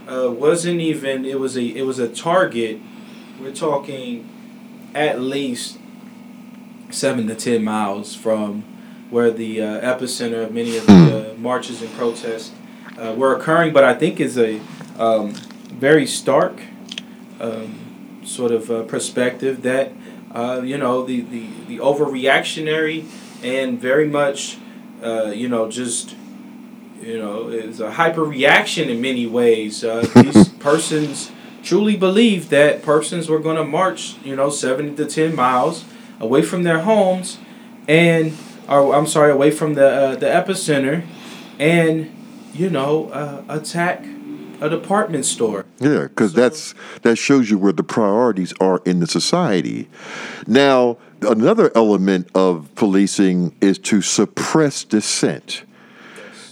uh, 0.07 0.31
wasn't 0.31 0.81
even. 0.81 1.25
It 1.25 1.39
was 1.39 1.55
a. 1.55 1.63
It 1.63 1.83
was 1.83 1.99
a 1.99 2.07
Target. 2.07 2.79
We're 3.39 3.53
talking 3.53 4.27
at 4.95 5.21
least 5.21 5.77
seven 6.89 7.27
to 7.27 7.35
ten 7.35 7.63
miles 7.63 8.15
from 8.15 8.63
where 9.11 9.29
the 9.29 9.61
uh, 9.61 9.95
epicenter 9.95 10.43
of 10.43 10.51
many 10.51 10.75
of 10.75 10.87
the 10.87 11.35
marches 11.37 11.83
and 11.83 11.93
protests 11.93 12.51
were 12.97 13.35
occurring. 13.35 13.73
But 13.73 13.83
I 13.83 13.93
think 13.93 14.19
is 14.19 14.39
a 14.39 14.59
um, 14.97 15.33
very 15.69 16.07
stark 16.07 16.59
um, 17.39 18.21
sort 18.25 18.51
of 18.51 18.87
perspective 18.87 19.61
that 19.61 19.91
you 20.65 20.79
know 20.79 21.05
the 21.05 21.21
the 21.21 21.47
the 21.67 21.77
overreactionary 21.77 23.05
and 23.43 23.79
very 23.79 24.07
much, 24.07 24.57
uh, 25.03 25.25
you 25.25 25.49
know, 25.49 25.69
just 25.69 26.15
you 27.01 27.17
know, 27.17 27.49
it's 27.49 27.79
a 27.79 27.91
hyper 27.91 28.23
reaction 28.23 28.89
in 28.89 29.01
many 29.01 29.25
ways. 29.25 29.83
Uh, 29.83 30.07
these 30.15 30.49
persons 30.49 31.31
truly 31.61 31.95
believed 31.97 32.49
that 32.49 32.81
persons 32.81 33.29
were 33.29 33.39
going 33.39 33.57
to 33.57 33.63
march, 33.63 34.15
you 34.23 34.35
know, 34.35 34.49
seventy 34.49 34.95
to 34.95 35.05
ten 35.05 35.35
miles 35.35 35.85
away 36.19 36.41
from 36.41 36.63
their 36.63 36.81
homes, 36.81 37.37
and 37.87 38.33
or 38.67 38.95
I'm 38.95 39.07
sorry, 39.07 39.31
away 39.31 39.51
from 39.51 39.73
the 39.73 39.87
uh, 39.87 40.15
the 40.15 40.27
epicenter, 40.27 41.05
and 41.59 42.11
you 42.53 42.69
know, 42.69 43.09
uh, 43.09 43.43
attack 43.49 44.05
a 44.63 44.69
department 44.69 45.25
store. 45.25 45.65
Yeah, 45.79 46.03
because 46.03 46.31
so, 46.31 46.39
that's 46.39 46.73
that 47.01 47.17
shows 47.17 47.49
you 47.49 47.57
where 47.57 47.73
the 47.73 47.83
priorities 47.83 48.53
are 48.61 48.81
in 48.85 49.01
the 49.01 49.07
society. 49.07 49.89
Now, 50.47 50.97
another 51.21 51.69
element 51.75 52.29
of 52.33 52.73
policing 52.75 53.53
is 53.59 53.77
to 53.79 54.01
suppress 54.01 54.85
dissent. 54.85 55.65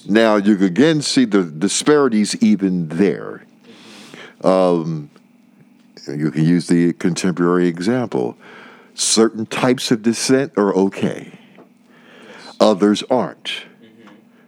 Now, 0.07 0.35
you 0.35 0.57
can 0.57 0.65
again 0.65 1.01
see 1.01 1.23
the 1.23 1.43
disparities 1.43 2.35
even 2.43 2.89
there. 2.89 3.45
Um, 4.43 5.09
you 6.05 6.31
can 6.31 6.43
use 6.43 6.67
the 6.67 6.91
contemporary 6.93 7.67
example. 7.67 8.35
Certain 8.93 9.45
types 9.45 9.89
of 9.89 10.01
dissent 10.01 10.51
are 10.57 10.75
okay, 10.75 11.39
others 12.59 13.03
aren't. 13.03 13.63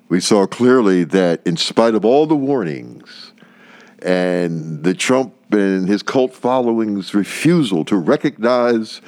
We 0.09 0.19
saw 0.19 0.45
clearly 0.47 1.05
that, 1.05 1.41
in 1.47 1.55
spite 1.55 1.95
of 1.95 2.03
all 2.03 2.27
the 2.27 2.35
warnings 2.35 3.32
and 4.03 4.83
the 4.83 4.93
Trump 4.93 5.33
and 5.51 5.87
his 5.87 6.03
cult 6.03 6.33
following's 6.33 7.13
refusal 7.13 7.85
to 7.85 7.95
recognize 7.95 9.01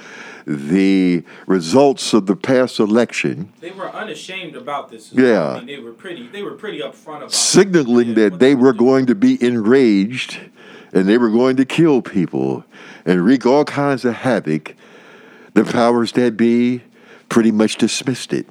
the 0.45 1.23
results 1.47 2.13
of 2.13 2.27
the 2.27 2.35
past 2.35 2.79
election. 2.79 3.51
They 3.59 3.71
were 3.71 3.89
unashamed 3.89 4.55
about 4.55 4.89
this. 4.89 5.11
Yeah, 5.11 5.49
I 5.49 5.57
mean, 5.57 5.65
they 5.65 5.79
were 5.79 5.91
pretty. 5.91 6.27
They 6.27 6.43
were 6.43 6.53
pretty 6.53 6.79
upfront 6.79 7.17
about 7.17 7.31
signaling 7.31 8.11
it. 8.11 8.15
that 8.15 8.39
they 8.39 8.55
were 8.55 8.73
going 8.73 9.07
to 9.07 9.15
be 9.15 9.43
enraged, 9.43 10.39
and 10.93 11.07
they 11.09 11.17
were 11.17 11.31
going 11.31 11.57
to 11.57 11.65
kill 11.65 12.01
people 12.01 12.63
and 13.05 13.25
wreak 13.25 13.45
all 13.45 13.65
kinds 13.65 14.05
of 14.05 14.13
havoc. 14.15 14.75
The 15.55 15.63
powers 15.63 16.11
that 16.13 16.37
be 16.37 16.81
pretty 17.29 17.51
much 17.51 17.77
dismissed 17.77 18.33
it. 18.33 18.47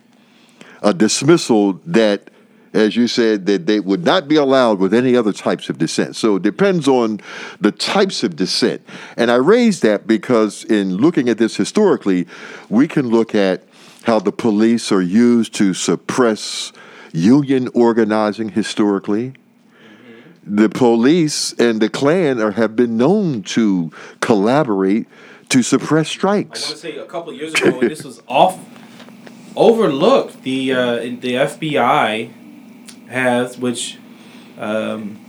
A 0.83 0.93
dismissal 0.93 1.81
that 1.87 2.31
as 2.75 2.97
you 2.97 3.07
said, 3.07 3.47
that 3.47 3.67
they 3.67 3.81
would 3.81 4.05
not 4.05 4.27
be 4.29 4.37
allowed 4.37 4.79
with 4.79 4.93
any 4.93 5.17
other 5.17 5.33
types 5.33 5.71
of 5.71 5.79
dissent. 5.79 6.17
So 6.17 6.37
it 6.37 6.43
depends 6.43 6.89
on 6.89 7.21
the 7.61 7.71
types 7.71 8.25
of 8.25 8.37
dissent. 8.37 8.83
And 9.17 9.31
I 9.31 9.37
raise 9.37 9.81
that 9.81 10.07
because 10.07 10.65
in 10.65 10.97
looking 10.97 11.29
at 11.29 11.39
this 11.39 11.57
historically, 11.57 12.27
we 12.69 12.89
can 12.89 13.09
look 13.09 13.35
at 13.35 13.63
how 14.03 14.19
the 14.19 14.33
police 14.33 14.93
are 14.93 15.01
used 15.01 15.55
to 15.55 15.73
suppress 15.73 16.73
union 17.13 17.69
organizing 17.75 18.51
historically. 18.51 19.31
Mm-hmm. 19.31 20.57
The 20.57 20.69
police 20.69 21.53
and 21.55 21.81
the 21.81 21.89
Klan 21.89 22.41
are, 22.41 22.51
have 22.51 22.75
been 22.75 22.97
known 22.97 23.43
to 23.45 23.93
collaborate 24.21 25.07
to 25.51 25.63
suppress 25.63 26.09
strikes. 26.09 26.65
I 26.65 26.67
want 26.67 26.77
to 26.81 26.83
say 26.83 26.97
a 26.97 27.07
couple 27.07 27.33
years 27.33 27.55
ago, 27.55 27.81
this 27.81 28.03
was 28.03 28.21
off 28.27 28.59
overlooked. 29.55 30.43
The 30.43 30.73
uh, 30.73 30.97
the 30.97 31.35
FBI 31.35 32.44
has, 33.15 33.57
which 33.57 33.99
um, 34.59 35.25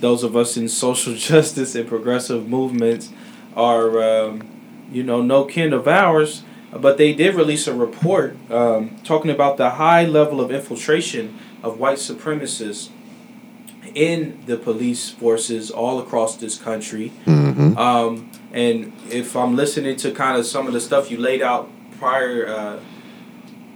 those 0.00 0.24
of 0.24 0.36
us 0.36 0.56
in 0.56 0.68
social 0.68 1.14
justice 1.30 1.74
and 1.74 1.88
progressive 1.88 2.48
movements 2.48 3.12
are, 3.56 4.02
um, 4.02 4.48
you 4.90 5.02
know, 5.02 5.22
no 5.22 5.44
kin 5.44 5.72
of 5.72 5.86
ours. 5.86 6.42
But 6.70 6.98
they 6.98 7.14
did 7.14 7.34
release 7.34 7.66
a 7.66 7.74
report 7.74 8.36
um, 8.50 8.98
talking 9.02 9.30
about 9.30 9.56
the 9.56 9.70
high 9.70 10.04
level 10.04 10.40
of 10.40 10.50
infiltration 10.50 11.38
of 11.62 11.78
white 11.78 11.96
supremacists 11.96 12.90
in 13.94 14.38
the 14.46 14.56
police 14.56 15.08
forces 15.08 15.70
all 15.70 15.98
across 15.98 16.36
this 16.36 16.58
country. 16.58 17.10
Mm-hmm. 17.24 17.76
Um, 17.78 18.30
and 18.52 18.92
if 19.10 19.34
I'm 19.34 19.56
listening 19.56 19.96
to 19.96 20.12
kind 20.12 20.36
of 20.38 20.46
some 20.46 20.66
of 20.66 20.74
the 20.74 20.80
stuff 20.80 21.10
you 21.10 21.16
laid 21.18 21.42
out 21.42 21.70
prior 21.98 22.46
uh, 22.46 22.80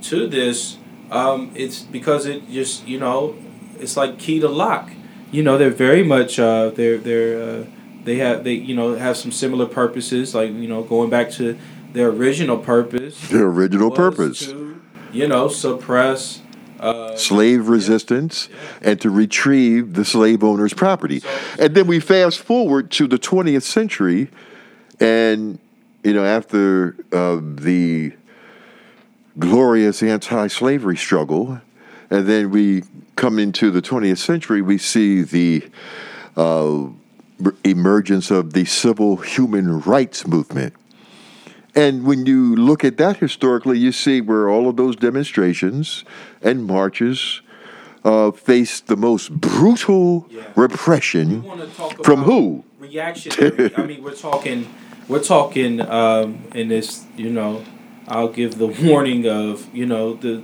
to 0.03 0.27
this, 0.27 0.77
um, 1.11 1.51
it's 1.55 1.83
because 1.83 2.27
it 2.27 2.49
just 2.51 2.87
you 2.87 2.99
know 2.99 3.37
it's 3.83 3.97
like 3.97 4.19
key 4.19 4.41
to 4.41 4.49
lock. 4.49 4.91
You 5.31 5.43
know 5.43 5.59
they're 5.59 5.71
very 5.71 6.03
much 6.03 6.39
uh, 6.39 6.71
they're 6.71 6.99
they're 6.99 7.43
uh, 7.43 7.65
they 8.05 8.17
have 8.17 8.45
they 8.45 8.55
you 8.55 8.75
know 8.75 8.95
have 8.95 9.17
some 9.17 9.33
similar 9.33 9.67
purposes 9.67 10.35
like 10.35 10.51
you 10.51 10.69
know 10.69 10.83
going 10.83 11.11
back 11.11 11.31
to 11.33 11.59
their 11.93 12.09
original 12.09 12.59
purpose. 12.59 13.29
Their 13.29 13.47
original 13.47 13.91
purpose. 13.91 14.47
To, 14.47 14.81
you 15.13 15.29
know 15.29 15.49
suppress. 15.49 16.41
Uh, 16.81 17.17
slave 17.17 17.69
resistance 17.69 18.49
yeah. 18.51 18.91
and 18.91 19.01
to 19.01 19.09
retrieve 19.09 19.95
the 19.95 20.05
slave 20.05 20.43
owner's 20.43 20.75
property. 20.75 21.21
So, 21.21 21.29
and 21.61 21.77
then 21.77 21.87
we 21.87 22.01
fast 22.01 22.41
forward 22.41 22.91
to 22.93 23.07
the 23.07 23.21
20th 23.21 23.63
century, 23.63 24.29
and 24.99 25.61
you 26.03 26.13
know 26.13 26.25
after 26.25 26.97
uh, 27.13 27.39
the 27.41 28.15
glorious 29.39 30.03
anti 30.03 30.49
slavery 30.49 30.97
struggle. 30.97 31.61
And 32.13 32.27
then 32.27 32.51
we 32.51 32.83
come 33.17 33.39
into 33.39 33.71
the 33.71 33.81
20th 33.81 34.19
century, 34.19 34.61
we 34.61 34.77
see 34.77 35.23
the 35.23 35.67
uh, 36.37 36.89
emergence 37.65 38.31
of 38.31 38.53
the 38.53 38.67
civil 38.67 39.17
human 39.17 39.81
rights 39.81 40.27
movement. 40.27 40.75
And 41.75 42.05
when 42.05 42.27
you 42.27 42.55
look 42.55 42.85
at 42.85 42.99
that 42.99 43.17
historically, 43.17 43.79
you 43.79 43.93
see 43.93 44.21
where 44.21 44.51
all 44.51 44.69
of 44.69 44.77
those 44.77 44.95
demonstrations 44.95 46.05
and 46.43 46.67
marches 46.67 47.41
uh, 48.05 48.31
faced 48.31 48.89
the 48.89 48.97
most 48.97 49.33
brutal 49.33 50.27
Yeah. 50.29 50.43
repression 50.55 51.43
We 51.43 51.49
wanna 51.49 51.67
talk 51.69 52.05
from 52.05 52.25
who? 52.25 52.63
Reactionary. 52.79 53.75
I 53.75 53.87
mean, 53.87 54.03
we're 54.03 54.15
talking, 54.15 54.69
we're 55.09 55.23
talking 55.23 55.81
um, 55.81 56.41
in 56.55 56.69
this. 56.69 57.07
You 57.17 57.31
know, 57.31 57.65
I'll 58.07 58.29
give 58.29 58.59
the 58.59 58.67
warning 58.67 59.27
of 59.27 59.75
you 59.75 59.87
know 59.87 60.15
the, 60.15 60.43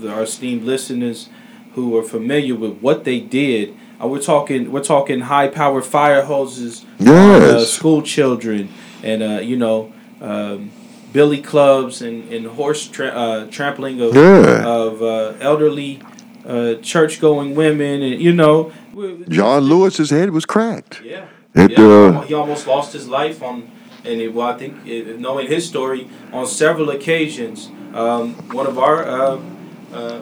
the 0.00 0.12
our 0.12 0.22
esteemed 0.22 0.62
listeners 0.64 1.28
who 1.74 1.96
are 1.96 2.02
familiar 2.02 2.54
with 2.54 2.78
what 2.80 3.04
they 3.04 3.20
did. 3.20 3.74
Uh, 4.02 4.06
we're 4.08 4.20
talking, 4.20 4.70
we're 4.72 4.82
talking 4.82 5.20
high 5.20 5.48
powered 5.48 5.84
fire 5.84 6.22
hoses 6.22 6.84
on 7.00 7.08
uh, 7.08 7.60
school 7.60 8.02
children, 8.02 8.68
and 9.02 9.22
uh, 9.22 9.40
you 9.40 9.56
know. 9.56 9.92
Um, 10.20 10.70
Billy 11.12 11.40
clubs 11.40 12.02
and, 12.02 12.30
and 12.30 12.46
horse 12.46 12.86
tra- 12.88 13.08
uh, 13.08 13.46
trampling 13.50 14.02
of 14.02 14.14
Yeah. 14.14 14.66
of 14.66 15.00
uh, 15.00 15.32
elderly 15.40 16.00
uh, 16.44 16.74
church 16.82 17.20
going 17.20 17.54
women, 17.54 18.02
and 18.02 18.20
you 18.20 18.32
know, 18.34 18.70
John 19.28 19.62
Lewis's 19.64 20.10
head 20.10 20.30
was 20.30 20.44
cracked. 20.44 21.00
yeah, 21.02 21.24
It, 21.54 21.70
yeah. 21.78 21.84
uh, 21.84 22.20
he 22.22 22.34
almost 22.34 22.66
lost 22.66 22.92
his 22.92 23.08
life 23.08 23.42
on, 23.42 23.70
and 24.04 24.20
it, 24.20 24.34
well, 24.34 24.48
I 24.48 24.58
think 24.58 24.86
it, 24.86 25.18
knowing 25.18 25.46
his 25.48 25.66
story 25.66 26.06
on 26.32 26.46
several 26.46 26.90
occasions. 26.90 27.70
Um, 27.94 28.34
one 28.52 28.66
of 28.66 28.78
our 28.78 29.06
uh, 29.96 29.98
uh, 29.98 30.20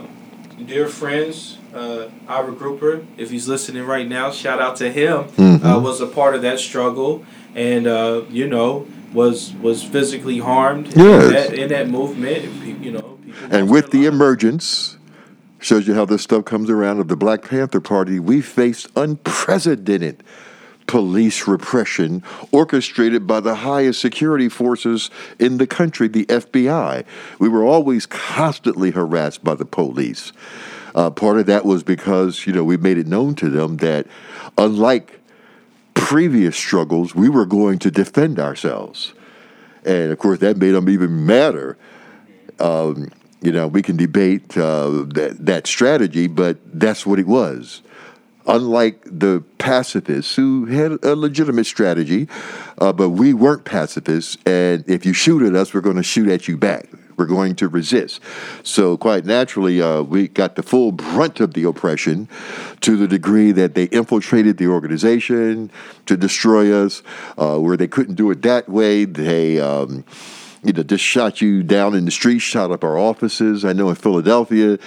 dear 0.66 0.86
friends, 0.88 1.58
uh, 1.74 2.06
Ira 2.28 2.52
Grupper, 2.52 3.04
if 3.16 3.30
he's 3.30 3.48
listening 3.48 3.84
right 3.84 4.08
now, 4.08 4.30
shout 4.30 4.60
out 4.60 4.76
to 4.76 4.90
him. 4.90 5.24
Uh, 5.36 5.42
Mhm. 5.42 5.82
was 5.82 6.00
a 6.00 6.06
part 6.06 6.34
of 6.34 6.42
that 6.42 6.58
struggle, 6.60 7.24
and 7.54 7.86
uh, 7.86 8.22
you 8.30 8.46
know 8.46 8.86
was 9.12 9.52
was 9.62 9.82
physically 9.82 10.38
harmed 10.38 10.88
Yes. 10.96 11.24
in, 11.24 11.32
that, 11.32 11.54
in 11.54 11.68
that 11.70 11.90
movement. 11.90 12.44
You 12.82 12.92
know, 12.92 13.18
And 13.50 13.68
with 13.68 13.90
the 13.90 14.06
emergence, 14.06 14.96
shows 15.60 15.86
you 15.88 15.94
how 15.94 16.04
this 16.04 16.22
stuff 16.22 16.44
comes 16.44 16.70
around 16.70 17.00
of 17.00 17.08
the 17.08 17.16
Black 17.16 17.42
Panther 17.48 17.80
Party, 17.80 18.18
we 18.20 18.40
faced 18.40 18.88
unprecedented 18.96 20.22
police 20.86 21.46
repression 21.46 22.22
orchestrated 22.52 23.26
by 23.26 23.40
the 23.40 23.56
highest 23.56 24.00
security 24.00 24.48
forces 24.48 25.10
in 25.38 25.58
the 25.58 25.66
country, 25.66 26.08
the 26.08 26.26
FBI. 26.26 27.04
We 27.38 27.48
were 27.48 27.64
always 27.64 28.06
constantly 28.06 28.90
harassed 28.90 29.42
by 29.42 29.54
the 29.54 29.64
police. 29.64 30.32
Uh, 30.94 31.10
part 31.10 31.38
of 31.38 31.46
that 31.46 31.64
was 31.64 31.82
because, 31.82 32.46
you 32.46 32.52
know, 32.52 32.64
we 32.64 32.76
made 32.76 32.98
it 32.98 33.06
known 33.06 33.34
to 33.36 33.48
them 33.48 33.78
that 33.78 34.06
unlike 34.58 35.20
previous 35.94 36.56
struggles, 36.56 37.14
we 37.14 37.28
were 37.28 37.46
going 37.46 37.78
to 37.80 37.90
defend 37.90 38.38
ourselves. 38.38 39.14
And 39.84 40.12
of 40.12 40.18
course, 40.18 40.38
that 40.40 40.56
made 40.56 40.72
them 40.72 40.88
even 40.88 41.26
madder 41.26 41.76
um, 42.60 43.10
you 43.40 43.52
know, 43.52 43.66
we 43.66 43.82
can 43.82 43.96
debate 43.96 44.56
uh, 44.56 45.04
that 45.14 45.36
that 45.40 45.66
strategy, 45.66 46.26
but 46.26 46.56
that's 46.72 47.04
what 47.04 47.18
it 47.18 47.26
was. 47.26 47.82
Unlike 48.46 49.02
the 49.04 49.42
pacifists 49.58 50.36
who 50.36 50.66
had 50.66 51.02
a 51.02 51.16
legitimate 51.16 51.64
strategy, 51.64 52.28
uh, 52.78 52.92
but 52.92 53.10
we 53.10 53.32
weren't 53.32 53.64
pacifists, 53.64 54.36
and 54.44 54.84
if 54.86 55.06
you 55.06 55.12
shoot 55.12 55.42
at 55.42 55.54
us, 55.54 55.72
we're 55.72 55.80
going 55.80 55.96
to 55.96 56.02
shoot 56.02 56.28
at 56.28 56.46
you 56.46 56.56
back. 56.56 56.88
We're 57.16 57.26
going 57.26 57.54
to 57.56 57.68
resist. 57.68 58.20
So, 58.62 58.96
quite 58.96 59.24
naturally, 59.24 59.80
uh, 59.80 60.02
we 60.02 60.28
got 60.28 60.56
the 60.56 60.62
full 60.62 60.92
brunt 60.92 61.40
of 61.40 61.54
the 61.54 61.64
oppression 61.64 62.28
to 62.80 62.96
the 62.96 63.06
degree 63.06 63.52
that 63.52 63.74
they 63.74 63.84
infiltrated 63.84 64.58
the 64.58 64.66
organization 64.66 65.70
to 66.06 66.16
destroy 66.16 66.72
us. 66.72 67.02
Uh, 67.38 67.58
where 67.58 67.76
they 67.76 67.88
couldn't 67.88 68.16
do 68.16 68.30
it 68.30 68.42
that 68.42 68.68
way, 68.68 69.04
they. 69.04 69.60
Um, 69.60 70.04
you 70.64 70.72
know, 70.72 70.82
just 70.82 71.04
shot 71.04 71.40
you 71.40 71.62
down 71.62 71.94
in 71.94 72.04
the 72.04 72.10
street, 72.10 72.38
shot 72.40 72.70
up 72.70 72.82
our 72.84 72.98
offices. 72.98 73.64
I 73.64 73.72
know 73.72 73.88
in 73.90 73.94
Philadelphia, 73.94 74.78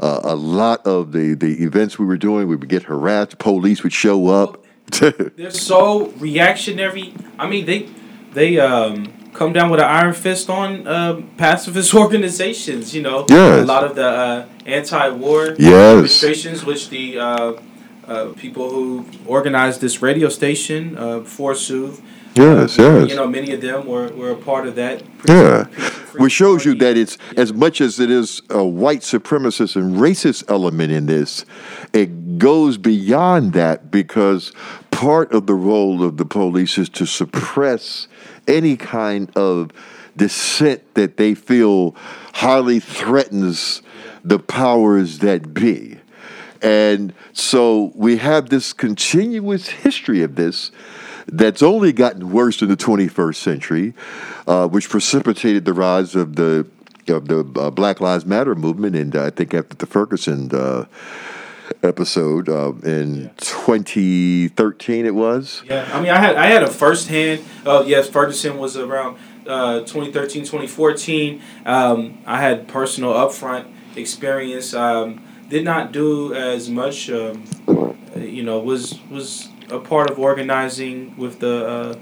uh, 0.00 0.20
a 0.24 0.34
lot 0.34 0.86
of 0.86 1.12
the, 1.12 1.34
the 1.34 1.62
events 1.62 1.98
we 1.98 2.06
were 2.06 2.16
doing, 2.16 2.48
we 2.48 2.56
would 2.56 2.68
get 2.68 2.84
harassed. 2.84 3.38
Police 3.38 3.82
would 3.82 3.92
show 3.92 4.28
up. 4.28 4.64
They're 5.00 5.50
so 5.50 6.08
reactionary. 6.18 7.12
I 7.38 7.48
mean, 7.48 7.66
they 7.66 7.88
they 8.32 8.58
um, 8.60 9.12
come 9.32 9.52
down 9.52 9.70
with 9.70 9.80
an 9.80 9.86
iron 9.86 10.12
fist 10.14 10.48
on 10.48 10.86
um, 10.86 11.30
pacifist 11.36 11.92
organizations. 12.04 12.94
You 12.94 13.02
know, 13.02 13.26
Yes. 13.28 13.62
a 13.62 13.64
lot 13.66 13.84
of 13.84 13.96
the 13.96 14.06
uh, 14.08 14.46
anti-war 14.64 15.56
Yes. 15.58 15.94
demonstrations, 15.94 16.64
which 16.64 16.88
the 16.90 17.18
uh, 17.18 17.52
uh, 18.06 18.32
people 18.36 18.70
who 18.70 19.04
organized 19.26 19.80
this 19.80 20.00
radio 20.02 20.28
station, 20.28 20.96
uh, 20.96 21.20
Forsooth, 21.24 22.00
Yes, 22.36 22.78
uh, 22.78 22.82
yes. 22.82 23.10
you 23.10 23.16
know, 23.16 23.26
many 23.26 23.52
of 23.52 23.60
them 23.60 23.86
were, 23.86 24.08
were 24.08 24.30
a 24.30 24.36
part 24.36 24.66
of 24.66 24.74
that. 24.76 25.02
Yeah. 25.26 25.64
Which 26.18 26.32
shows 26.32 26.64
you 26.64 26.74
that 26.76 26.96
it's 26.96 27.16
as 27.36 27.52
much 27.52 27.80
as 27.80 27.98
it 27.98 28.10
is 28.10 28.42
a 28.50 28.64
white 28.64 29.00
supremacist 29.00 29.76
and 29.76 29.96
racist 29.96 30.44
element 30.50 30.92
in 30.92 31.06
this, 31.06 31.44
it 31.92 32.38
goes 32.38 32.78
beyond 32.78 33.52
that 33.54 33.90
because 33.90 34.52
part 34.90 35.32
of 35.32 35.46
the 35.46 35.54
role 35.54 36.02
of 36.02 36.16
the 36.16 36.24
police 36.24 36.78
is 36.78 36.88
to 36.90 37.06
suppress 37.06 38.08
any 38.46 38.76
kind 38.76 39.30
of 39.36 39.70
dissent 40.16 40.94
that 40.94 41.16
they 41.16 41.34
feel 41.34 41.94
highly 42.34 42.80
threatens 42.80 43.82
the 44.24 44.38
powers 44.38 45.18
that 45.20 45.54
be. 45.54 45.98
And 46.62 47.12
so 47.32 47.92
we 47.94 48.16
have 48.16 48.48
this 48.48 48.72
continuous 48.72 49.68
history 49.68 50.22
of 50.22 50.36
this 50.36 50.70
that's 51.26 51.62
only 51.62 51.92
gotten 51.92 52.30
worse 52.30 52.62
in 52.62 52.68
the 52.68 52.76
21st 52.76 53.36
century, 53.36 53.94
uh, 54.46 54.68
which 54.68 54.88
precipitated 54.88 55.64
the 55.64 55.72
rise 55.72 56.14
of 56.14 56.36
the 56.36 56.66
of 57.08 57.28
the 57.28 57.48
uh, 57.60 57.70
Black 57.70 58.00
Lives 58.00 58.26
Matter 58.26 58.54
movement. 58.54 58.96
And 58.96 59.14
I 59.14 59.30
think 59.30 59.54
after 59.54 59.76
the 59.76 59.86
Ferguson 59.86 60.52
uh, 60.52 60.86
episode 61.82 62.48
uh, 62.48 62.72
in 62.82 63.30
2013, 63.38 65.06
it 65.06 65.14
was. 65.14 65.62
Yeah, 65.66 65.88
I 65.92 66.00
mean, 66.00 66.10
I 66.10 66.18
had 66.18 66.36
I 66.36 66.46
had 66.46 66.62
a 66.62 66.70
firsthand. 66.70 67.44
Oh 67.64 67.84
yes, 67.84 68.08
Ferguson 68.08 68.58
was 68.58 68.76
around 68.76 69.18
uh, 69.46 69.80
2013, 69.80 70.42
2014. 70.42 71.42
Um, 71.64 72.18
I 72.26 72.40
had 72.40 72.68
personal 72.68 73.12
upfront 73.12 73.66
experience. 73.96 74.74
Um, 74.74 75.22
did 75.48 75.64
not 75.64 75.92
do 75.92 76.34
as 76.34 76.68
much. 76.68 77.10
Um, 77.10 77.44
you 78.16 78.42
know, 78.42 78.60
was 78.60 78.98
was 79.10 79.48
a 79.70 79.78
part 79.78 80.10
of 80.10 80.18
organizing 80.18 81.16
with 81.16 81.40
the 81.40 81.66
uh, 81.66 81.96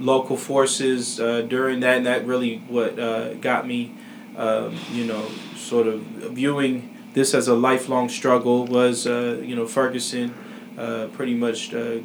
local 0.00 0.36
forces 0.36 1.20
uh, 1.20 1.42
during 1.42 1.80
that, 1.80 1.98
and 1.98 2.06
that 2.06 2.26
really 2.26 2.58
what 2.68 2.98
uh, 2.98 3.34
got 3.34 3.66
me. 3.66 3.92
Um, 4.36 4.76
you 4.92 5.04
know, 5.04 5.26
sort 5.56 5.88
of 5.88 6.00
viewing 6.00 6.94
this 7.12 7.34
as 7.34 7.48
a 7.48 7.54
lifelong 7.54 8.08
struggle 8.08 8.66
was 8.66 9.06
uh, 9.06 9.40
you 9.44 9.56
know 9.56 9.66
Ferguson 9.66 10.32
uh, 10.78 11.08
pretty 11.12 11.34
much 11.34 11.74
uh, 11.74 11.98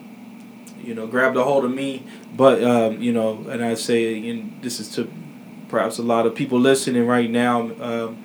you 0.83 0.95
know 0.95 1.07
grabbed 1.07 1.37
a 1.37 1.43
hold 1.43 1.65
of 1.65 1.71
me 1.71 2.03
but 2.35 2.63
um, 2.63 3.01
you 3.01 3.13
know 3.13 3.45
and 3.49 3.63
I 3.63 3.75
say 3.75 4.27
and 4.29 4.61
this 4.61 4.79
is 4.79 4.89
to 4.95 5.11
perhaps 5.69 5.97
a 5.97 6.03
lot 6.03 6.25
of 6.25 6.35
people 6.35 6.59
listening 6.59 7.05
right 7.07 7.29
now 7.29 7.71
um, 7.81 8.23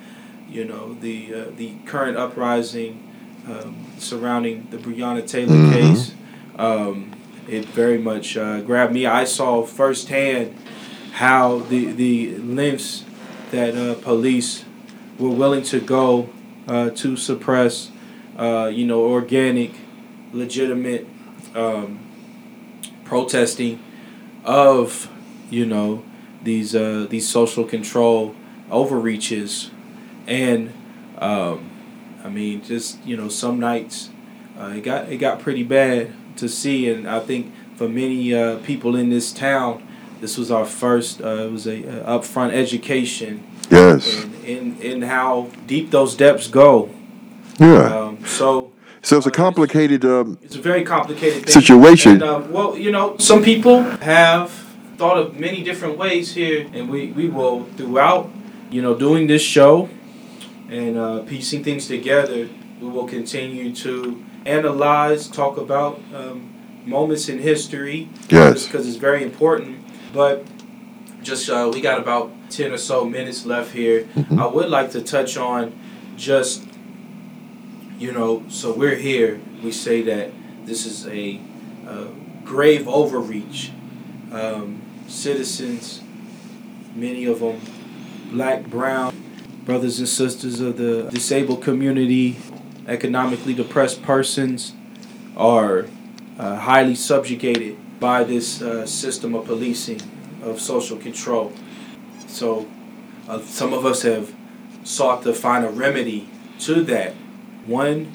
you 0.49 0.65
know 0.65 0.95
the 0.95 1.33
uh, 1.33 1.45
the 1.55 1.73
current 1.85 2.17
uprising 2.17 3.03
um, 3.47 3.75
surrounding 3.97 4.67
the 4.71 4.77
Breonna 4.77 5.25
Taylor 5.27 5.55
Mhm. 5.57 5.69
case 5.71 6.13
um, 6.59 7.11
it 7.47 7.65
very 7.65 7.97
much 7.97 8.37
uh, 8.37 8.61
grabbed 8.61 8.93
me. 8.93 9.05
I 9.05 9.23
saw 9.23 9.63
firsthand 9.65 10.55
how 11.13 11.59
the 11.59 11.91
the 11.93 12.37
lengths 12.37 13.05
that 13.51 13.75
uh, 13.75 13.95
police 13.95 14.65
were 15.17 15.31
willing 15.31 15.63
to 15.63 15.79
go 15.79 16.29
uh, 16.67 16.91
to 16.91 17.17
suppress, 17.17 17.89
uh, 18.37 18.69
you 18.71 18.85
know, 18.85 19.01
organic, 19.01 19.71
legitimate 20.31 21.07
um, 21.55 21.99
protesting 23.03 23.81
of, 24.43 25.09
you 25.49 25.65
know, 25.65 26.03
these 26.43 26.75
uh, 26.75 27.07
these 27.09 27.27
social 27.27 27.63
control 27.63 28.35
overreaches, 28.69 29.71
and 30.27 30.71
um, 31.17 31.71
I 32.23 32.29
mean, 32.29 32.61
just 32.61 33.03
you 33.05 33.17
know, 33.17 33.29
some 33.29 33.59
nights 33.59 34.09
uh, 34.59 34.73
it 34.75 34.81
got 34.81 35.09
it 35.09 35.17
got 35.17 35.39
pretty 35.39 35.63
bad 35.63 36.13
to 36.39 36.49
see, 36.49 36.89
and 36.89 37.07
I 37.07 37.19
think 37.19 37.53
for 37.77 37.87
many 37.87 38.33
uh, 38.33 38.57
people 38.59 38.95
in 38.95 39.09
this 39.09 39.31
town, 39.31 39.81
this 40.21 40.37
was 40.37 40.51
our 40.51 40.65
first. 40.65 41.21
Uh, 41.21 41.45
it 41.47 41.51
was 41.51 41.65
a, 41.67 41.83
a 41.83 42.19
upfront 42.19 42.51
education 42.53 43.43
Yes. 43.71 44.23
in, 44.23 44.33
in 44.45 44.81
in 44.81 45.01
how 45.03 45.49
deep 45.67 45.91
those 45.91 46.15
depths 46.15 46.47
go. 46.47 46.89
Yeah. 47.59 47.95
Um, 47.97 48.25
so 48.25 48.71
So 49.01 49.17
it's 49.17 49.27
a 49.27 49.31
complicated. 49.31 50.03
Um, 50.03 50.37
it's 50.41 50.55
a 50.55 50.61
very 50.61 50.83
complicated 50.83 51.43
thing. 51.43 51.53
Situation. 51.61 52.11
And, 52.13 52.23
uh, 52.23 52.41
well, 52.49 52.77
you 52.77 52.91
know, 52.91 53.15
some 53.17 53.41
people 53.43 53.83
have 54.01 54.49
thought 54.97 55.17
of 55.17 55.39
many 55.39 55.63
different 55.63 55.97
ways 55.97 56.33
here, 56.35 56.67
and 56.73 56.89
we, 56.89 57.07
we 57.15 57.29
will 57.29 57.63
throughout, 57.77 58.29
you 58.69 58.81
know, 58.81 58.93
doing 58.95 59.27
this 59.27 59.41
show 59.41 59.87
and 60.69 60.97
uh, 60.97 61.19
piecing 61.29 61.63
things 61.63 61.87
together. 61.87 62.49
We 62.81 62.87
will 62.89 63.07
continue 63.07 63.73
to 63.85 64.21
analyze, 64.45 65.27
talk 65.27 65.57
about 65.57 65.99
um, 66.13 66.53
moments 66.85 67.29
in 67.29 67.39
history, 67.39 68.09
Yes. 68.29 68.65
because 68.65 68.87
it's 68.87 68.97
very 68.97 69.23
important. 69.23 69.77
But 70.13 70.45
just 71.21 71.49
uh, 71.49 71.69
we 71.73 71.81
got 71.81 71.99
about 71.99 72.31
10 72.49 72.71
or 72.71 72.77
so 72.77 73.05
minutes 73.05 73.45
left 73.45 73.71
here. 73.73 74.03
Mm-hmm. 74.15 74.39
I 74.39 74.47
would 74.47 74.69
like 74.69 74.91
to 74.91 75.01
touch 75.01 75.37
on 75.37 75.77
just, 76.17 76.63
you 77.97 78.11
know, 78.11 78.43
so 78.49 78.73
we're 78.73 78.95
here. 78.95 79.39
We 79.63 79.71
say 79.71 80.01
that 80.03 80.31
this 80.65 80.85
is 80.85 81.05
a, 81.07 81.39
a 81.87 82.07
grave 82.43 82.87
overreach. 82.87 83.71
Um, 84.31 84.81
citizens, 85.07 86.01
many 86.95 87.25
of 87.25 87.39
them 87.39 87.59
black, 88.31 88.65
brown, 88.67 89.23
brothers 89.65 89.99
and 89.99 90.07
sisters 90.07 90.59
of 90.59 90.77
the 90.77 91.09
disabled 91.11 91.61
community, 91.63 92.37
economically 92.89 93.53
depressed 93.53 94.01
persons 94.01 94.73
are 95.37 95.85
uh, 96.37 96.55
highly 96.57 96.95
subjugated 96.95 97.77
by 97.99 98.23
this 98.23 98.61
uh, 98.61 98.85
system 98.85 99.35
of 99.35 99.45
policing, 99.45 100.01
of 100.41 100.59
social 100.59 100.97
control. 100.97 101.53
So, 102.27 102.67
uh, 103.27 103.41
some 103.41 103.73
of 103.73 103.85
us 103.85 104.01
have 104.01 104.33
sought 104.83 105.23
to 105.23 105.33
find 105.33 105.63
a 105.63 105.69
remedy 105.69 106.27
to 106.59 106.81
that. 106.85 107.13
One 107.65 108.11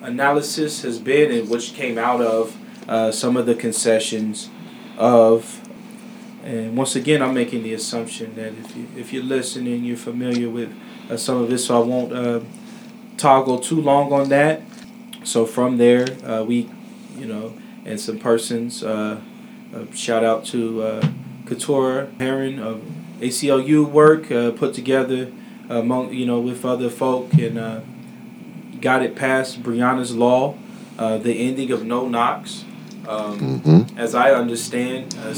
analysis 0.00 0.82
has 0.82 0.98
been, 0.98 1.30
and 1.30 1.48
which 1.48 1.74
came 1.74 1.98
out 1.98 2.20
of 2.20 2.56
uh, 2.88 3.12
some 3.12 3.36
of 3.36 3.46
the 3.46 3.54
concessions 3.54 4.48
of, 4.96 5.60
and 6.44 6.76
once 6.76 6.96
again, 6.96 7.22
I'm 7.22 7.34
making 7.34 7.62
the 7.62 7.74
assumption 7.74 8.34
that 8.36 8.52
if 8.52 8.76
you 8.76 8.86
if 8.96 9.12
you're 9.12 9.24
listening, 9.24 9.84
you're 9.84 9.96
familiar 9.96 10.48
with 10.48 10.72
uh, 11.10 11.16
some 11.16 11.42
of 11.42 11.48
this, 11.48 11.66
so 11.66 11.82
I 11.82 11.84
won't 11.84 12.12
uh, 12.12 12.40
toggle 13.16 13.58
too 13.58 13.80
long 13.80 14.12
on 14.12 14.28
that. 14.28 14.62
So 15.24 15.44
from 15.46 15.78
there, 15.78 16.06
uh, 16.24 16.44
we, 16.44 16.70
you 17.16 17.26
know, 17.26 17.54
and 17.84 18.00
some 18.00 18.18
persons. 18.18 18.82
Uh, 18.82 19.20
uh, 19.74 19.84
shout 19.94 20.24
out 20.24 20.44
to 20.46 20.82
uh, 20.82 21.08
Keturah 21.46 22.10
Herron 22.18 22.58
of 22.58 22.82
ACLU 23.20 23.88
work 23.88 24.30
uh, 24.30 24.50
put 24.52 24.74
together 24.74 25.32
among 25.68 26.12
you 26.12 26.26
know 26.26 26.38
with 26.38 26.64
other 26.64 26.88
folk 26.88 27.32
and 27.34 27.58
uh, 27.58 27.80
got 28.80 29.02
it 29.02 29.16
past 29.16 29.62
Breonna's 29.62 30.14
law, 30.14 30.56
uh, 30.98 31.18
the 31.18 31.32
ending 31.32 31.70
of 31.72 31.84
no 31.84 32.08
knocks. 32.08 32.64
Um, 33.08 33.60
Mm-hmm. 33.62 33.98
As 33.98 34.14
I 34.14 34.32
understand, 34.32 35.12
the 35.12 35.34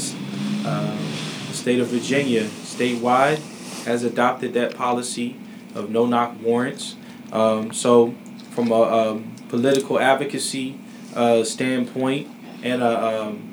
state 1.53 1.79
of 1.79 1.87
Virginia 1.87 2.43
statewide 2.43 3.39
has 3.85 4.03
adopted 4.03 4.53
that 4.53 4.75
policy 4.75 5.35
of 5.75 5.89
no 5.89 6.05
knock 6.05 6.35
warrants. 6.41 6.95
Um, 7.31 7.71
so, 7.73 8.13
from 8.51 8.71
a 8.71 8.81
um, 8.81 9.35
political 9.49 9.99
advocacy 9.99 10.79
uh, 11.15 11.43
standpoint 11.43 12.27
and 12.63 12.81
a 12.81 13.21
um, 13.21 13.51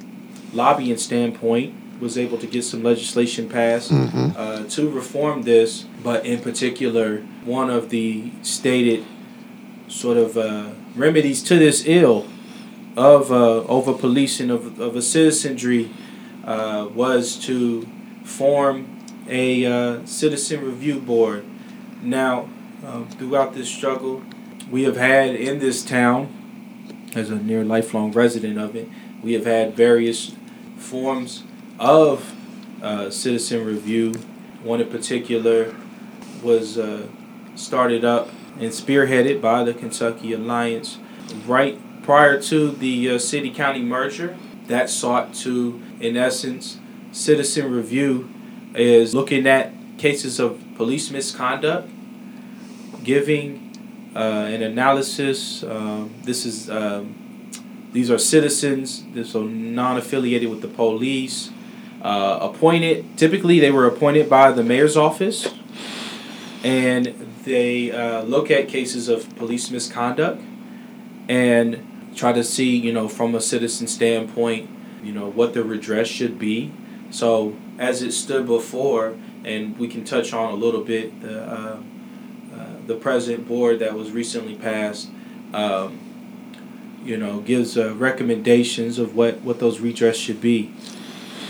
lobbying 0.53 0.97
standpoint, 0.97 1.75
was 2.01 2.19
able 2.19 2.39
to 2.39 2.47
get 2.47 2.63
some 2.63 2.83
legislation 2.83 3.49
passed 3.49 3.91
Mm-hmm. 3.91 4.33
uh, 4.37 4.65
to 4.65 4.91
reform 4.91 5.43
this. 5.43 5.85
But 6.03 6.27
in 6.27 6.41
particular, 6.41 7.19
one 7.45 7.71
of 7.71 7.91
the 7.91 8.31
stated 8.43 9.05
sort 9.89 10.17
of 10.17 10.37
uh, 10.37 10.71
remedies 10.95 11.43
to 11.45 11.59
this 11.59 11.85
ill 11.87 12.27
of 12.97 13.31
uh, 13.31 13.63
over 13.65 13.93
policing 13.93 14.51
of, 14.51 14.81
of 14.81 14.97
a 14.97 15.03
citizenry 15.03 15.91
uh, 16.45 16.89
was 16.95 17.37
to 17.47 17.87
form 18.25 18.99
a 19.29 19.65
uh, 19.67 20.07
citizen 20.07 20.65
review 20.65 21.01
board. 21.01 21.45
Now, 22.03 22.49
um, 22.85 23.09
throughout 23.09 23.55
this 23.55 23.69
struggle, 23.69 24.23
we 24.71 24.83
have 24.83 24.97
had 24.97 25.35
in 25.35 25.59
this 25.59 25.85
town, 25.85 26.33
as 27.15 27.31
a 27.31 27.37
near 27.37 27.65
lifelong 27.65 28.13
resident 28.13 28.59
of 28.59 28.75
it, 28.75 28.89
we 29.23 29.33
have 29.33 29.47
had 29.47 29.75
various 29.75 30.35
forms 30.77 31.45
of 31.79 32.35
uh, 32.83 33.11
citizen 33.11 33.65
review. 33.65 34.13
One 34.63 34.81
in 34.81 34.89
particular 34.89 35.75
was 36.43 36.77
uh, 36.79 37.07
started 37.55 38.05
up 38.05 38.29
and 38.59 38.71
spearheaded 38.71 39.41
by 39.41 39.65
the 39.65 39.75
Kentucky 39.75 40.33
Alliance 40.33 40.99
right 41.47 41.79
prior 42.03 42.41
to 42.43 42.71
the 42.71 43.11
uh, 43.11 43.19
city 43.19 43.51
county 43.51 43.83
merger. 43.83 44.37
That 44.67 44.91
sought 44.91 45.33
to, 45.35 45.81
in 46.01 46.17
essence, 46.17 46.79
citizen 47.13 47.71
review 47.71 48.29
is 48.75 49.15
looking 49.15 49.47
at 49.47 49.73
cases 49.97 50.41
of 50.41 50.61
police 50.77 51.11
misconduct, 51.11 51.89
giving 53.07 53.73
uh, 54.15 54.19
an 54.19 54.63
analysis. 54.63 55.63
Um, 55.63 56.13
this 56.25 56.45
is 56.45 56.69
um, 56.69 57.15
these 57.93 58.11
are 58.11 58.19
citizens, 58.19 59.05
are 59.35 59.45
non-affiliated 59.45 60.51
with 60.51 60.61
the 60.61 60.69
police, 60.69 61.51
uh, 62.03 62.39
appointed. 62.43 63.17
Typically, 63.17 63.59
they 63.61 63.71
were 63.71 63.87
appointed 63.87 64.29
by 64.29 64.53
the 64.53 64.63
mayor's 64.63 64.97
office, 64.97 65.49
and 66.63 67.07
they 67.45 67.93
uh, 67.93 68.23
look 68.23 68.51
at 68.51 68.69
cases 68.69 69.09
of 69.09 69.35
police 69.37 69.71
misconduct 69.71 70.43
and 71.29 72.11
try 72.15 72.33
to 72.33 72.43
see, 72.43 72.77
you 72.77 72.93
know, 72.93 73.09
from 73.09 73.35
a 73.35 73.41
citizen 73.41 73.87
standpoint, 73.87 74.69
you 75.03 75.13
know, 75.13 75.31
what 75.31 75.55
the 75.55 75.63
redress 75.63 76.09
should 76.09 76.39
be. 76.39 76.73
So, 77.11 77.57
as 77.79 78.03
it 78.03 78.13
stood 78.13 78.47
before, 78.47 79.17
and 79.45 79.79
we 79.79 79.87
can 79.87 80.05
touch 80.05 80.33
on 80.33 80.53
a 80.53 80.57
little 80.57 80.83
bit 80.83 81.23
the 81.23 81.43
uh, 81.43 81.81
the 82.87 82.97
present 82.97 83.47
board 83.47 83.79
that 83.81 83.95
was 83.95 84.11
recently 84.11 84.55
passed. 84.55 85.09
Um, 85.53 86.01
you 87.05 87.17
know, 87.17 87.41
gives 87.41 87.79
uh, 87.79 87.95
recommendations 87.95 88.99
of 88.99 89.15
what, 89.15 89.41
what 89.43 89.61
those 89.61 89.79
redress 89.79 90.17
should 90.17 90.41
be. 90.41 90.75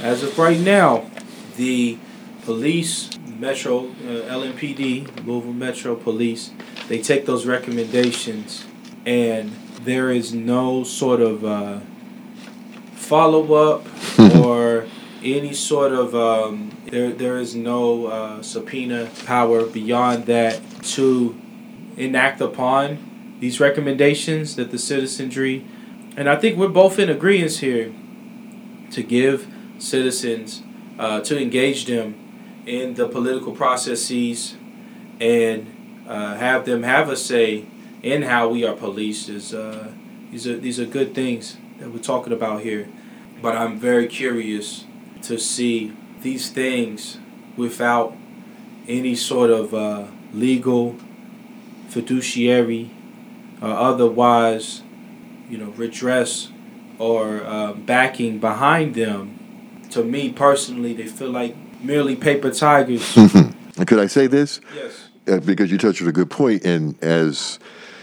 As 0.03 0.23
of 0.23 0.39
right 0.39 0.61
now, 0.61 1.11
the 1.57 1.97
police, 2.43 3.09
Metro, 3.39 3.87
uh, 3.87 4.29
LMPD, 4.29 5.27
Louisville 5.27 5.55
Metro 5.55 5.97
Police, 5.97 6.53
they 6.89 7.01
take 7.01 7.25
those 7.25 7.47
recommendations 7.47 8.67
and 9.07 9.51
there 9.83 10.11
is 10.11 10.35
no 10.35 10.85
sort 10.85 11.21
of 11.21 11.45
uh, 11.45 11.81
follow 12.95 13.55
up 13.55 13.87
or 14.45 14.87
any 15.23 15.53
sort 15.53 15.93
of 15.93 16.15
um, 16.15 16.77
there 16.91 17.13
there 17.13 17.39
is 17.39 17.55
no 17.55 18.07
uh, 18.07 18.43
subpoena 18.43 19.11
power 19.25 19.65
beyond 19.65 20.27
that 20.27 20.61
to 20.83 21.37
enact 21.97 22.41
upon 22.41 23.37
these 23.41 23.61
recommendations 23.61 24.57
that 24.57 24.71
the 24.71 24.79
citizenry 24.79 25.65
and 26.17 26.29
I 26.29 26.37
think 26.37 26.57
we're 26.57 26.69
both 26.69 26.99
in 26.99 27.11
agreement 27.11 27.53
here 27.53 27.93
to 28.91 29.03
give 29.03 29.47
citizens 29.79 30.63
uh, 30.99 31.21
to 31.21 31.41
engage 31.41 31.85
them 31.85 32.15
in 32.67 32.95
the 32.95 33.07
political 33.07 33.53
processes 33.53 34.57
and 35.21 36.05
uh, 36.09 36.37
have 36.37 36.65
them 36.65 36.83
have 36.83 37.11
a 37.11 37.17
say 37.17 37.67
in 38.03 38.23
how 38.23 38.49
we 38.49 38.65
are 38.65 38.75
policed 38.75 39.29
is 39.29 39.53
uh, 39.53 39.93
these 40.31 40.47
are 40.47 40.57
these 40.57 40.81
are 40.81 40.87
good 40.87 41.15
things 41.15 41.57
that 41.79 41.91
we're 41.91 41.99
talking 41.99 42.33
about 42.33 42.63
here. 42.63 42.89
But 43.43 43.57
I'm 43.57 43.79
very 43.79 44.07
curious 44.07 44.86
to 45.27 45.39
see 45.39 45.93
these 46.23 46.51
things 46.51 47.19
without 47.57 48.17
any 48.89 49.15
sort 49.15 49.51
of 49.51 49.75
uh, 49.75 50.07
legal, 50.33 50.97
fiduciary, 51.89 52.91
or 53.61 53.71
otherwise, 53.71 54.83
you 55.49 55.59
know, 55.59 55.71
redress 55.77 56.51
or 56.99 57.45
uh, 57.45 57.73
backing 57.73 58.39
behind 58.39 58.95
them. 58.95 59.33
To 59.91 60.05
me 60.05 60.31
personally, 60.31 60.93
they 60.95 61.07
feel 61.07 61.31
like 61.31 61.57
merely 61.83 62.17
paper 62.17 62.51
tigers. 62.51 63.13
Could 63.87 63.99
I 63.99 64.07
say 64.07 64.27
this? 64.27 64.61
yes. 64.75 65.09
Uh, 65.29 65.41
because 65.41 65.73
you 65.73 65.79
touched 65.79 66.01
on 66.03 66.07
a 66.07 66.13
good 66.13 66.31
point, 66.31 66.65
and 66.65 67.03
as 67.03 67.59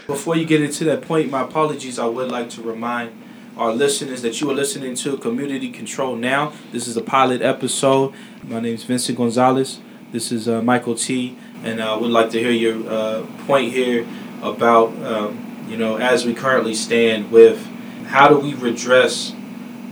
Before 0.06 0.36
you 0.36 0.44
get 0.44 0.60
into 0.60 0.84
that 0.84 1.00
point, 1.00 1.30
my 1.30 1.40
apologies. 1.40 1.98
I 1.98 2.04
would 2.04 2.30
like 2.30 2.50
to 2.50 2.60
remind 2.60 3.23
our 3.56 3.72
listeners 3.72 4.22
that 4.22 4.40
you 4.40 4.50
are 4.50 4.54
listening 4.54 4.94
to 4.96 5.16
Community 5.16 5.70
Control 5.70 6.16
Now. 6.16 6.52
This 6.72 6.88
is 6.88 6.96
a 6.96 7.02
pilot 7.02 7.40
episode. 7.40 8.12
My 8.42 8.60
name 8.60 8.74
is 8.74 8.82
Vincent 8.84 9.16
Gonzalez. 9.16 9.80
This 10.10 10.32
is 10.32 10.48
uh, 10.48 10.60
Michael 10.60 10.94
Tee. 10.94 11.38
And 11.62 11.80
I 11.80 11.96
would 11.96 12.10
like 12.10 12.30
to 12.30 12.40
hear 12.40 12.50
your 12.50 12.88
uh, 12.88 13.26
point 13.46 13.72
here 13.72 14.06
about, 14.42 14.88
um, 15.04 15.66
you 15.68 15.76
know, 15.76 15.96
as 15.96 16.26
we 16.26 16.34
currently 16.34 16.74
stand 16.74 17.30
with 17.30 17.64
how 18.06 18.28
do 18.28 18.38
we 18.38 18.54
redress 18.54 19.34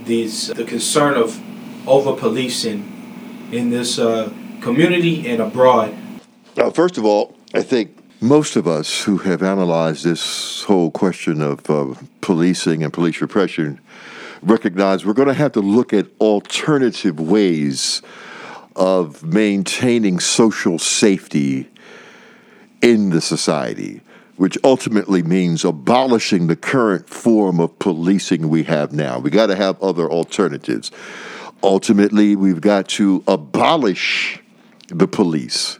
these 0.03 0.47
the 0.47 0.65
concern 0.65 1.15
of 1.15 1.41
over 1.87 2.13
policing 2.13 3.49
in 3.51 3.69
this 3.69 3.97
uh, 3.97 4.31
community 4.61 5.27
and 5.27 5.41
abroad. 5.41 5.95
Uh, 6.57 6.69
first 6.69 6.97
of 6.97 7.05
all, 7.05 7.35
I 7.53 7.61
think 7.61 7.92
most 8.23 8.55
of 8.55 8.65
us 8.65 9.03
who 9.03 9.17
have 9.17 9.43
analyzed 9.43 10.05
this 10.05 10.63
whole 10.63 10.89
question 10.89 11.41
of 11.41 11.69
uh, 11.69 11.93
policing 12.21 12.81
and 12.81 12.93
police 12.93 13.19
repression 13.19 13.81
recognize 14.41 15.05
we're 15.05 15.11
going 15.11 15.27
to 15.27 15.33
have 15.33 15.51
to 15.51 15.59
look 15.59 15.91
at 15.91 16.07
alternative 16.21 17.19
ways 17.19 18.01
of 18.77 19.23
maintaining 19.23 20.21
social 20.21 20.79
safety 20.79 21.69
in 22.81 23.09
the 23.09 23.19
society, 23.19 23.99
which 24.37 24.57
ultimately 24.63 25.21
means 25.21 25.65
abolishing 25.65 26.47
the 26.47 26.55
current 26.55 27.09
form 27.09 27.59
of 27.59 27.77
policing 27.77 28.47
we 28.47 28.63
have 28.63 28.93
now. 28.93 29.19
We 29.19 29.31
got 29.31 29.47
to 29.47 29.55
have 29.55 29.81
other 29.81 30.09
alternatives. 30.09 30.91
ultimately, 31.61 32.37
we've 32.37 32.61
got 32.61 32.87
to 32.89 33.21
abolish 33.27 34.39
the 34.87 35.07
police. 35.07 35.77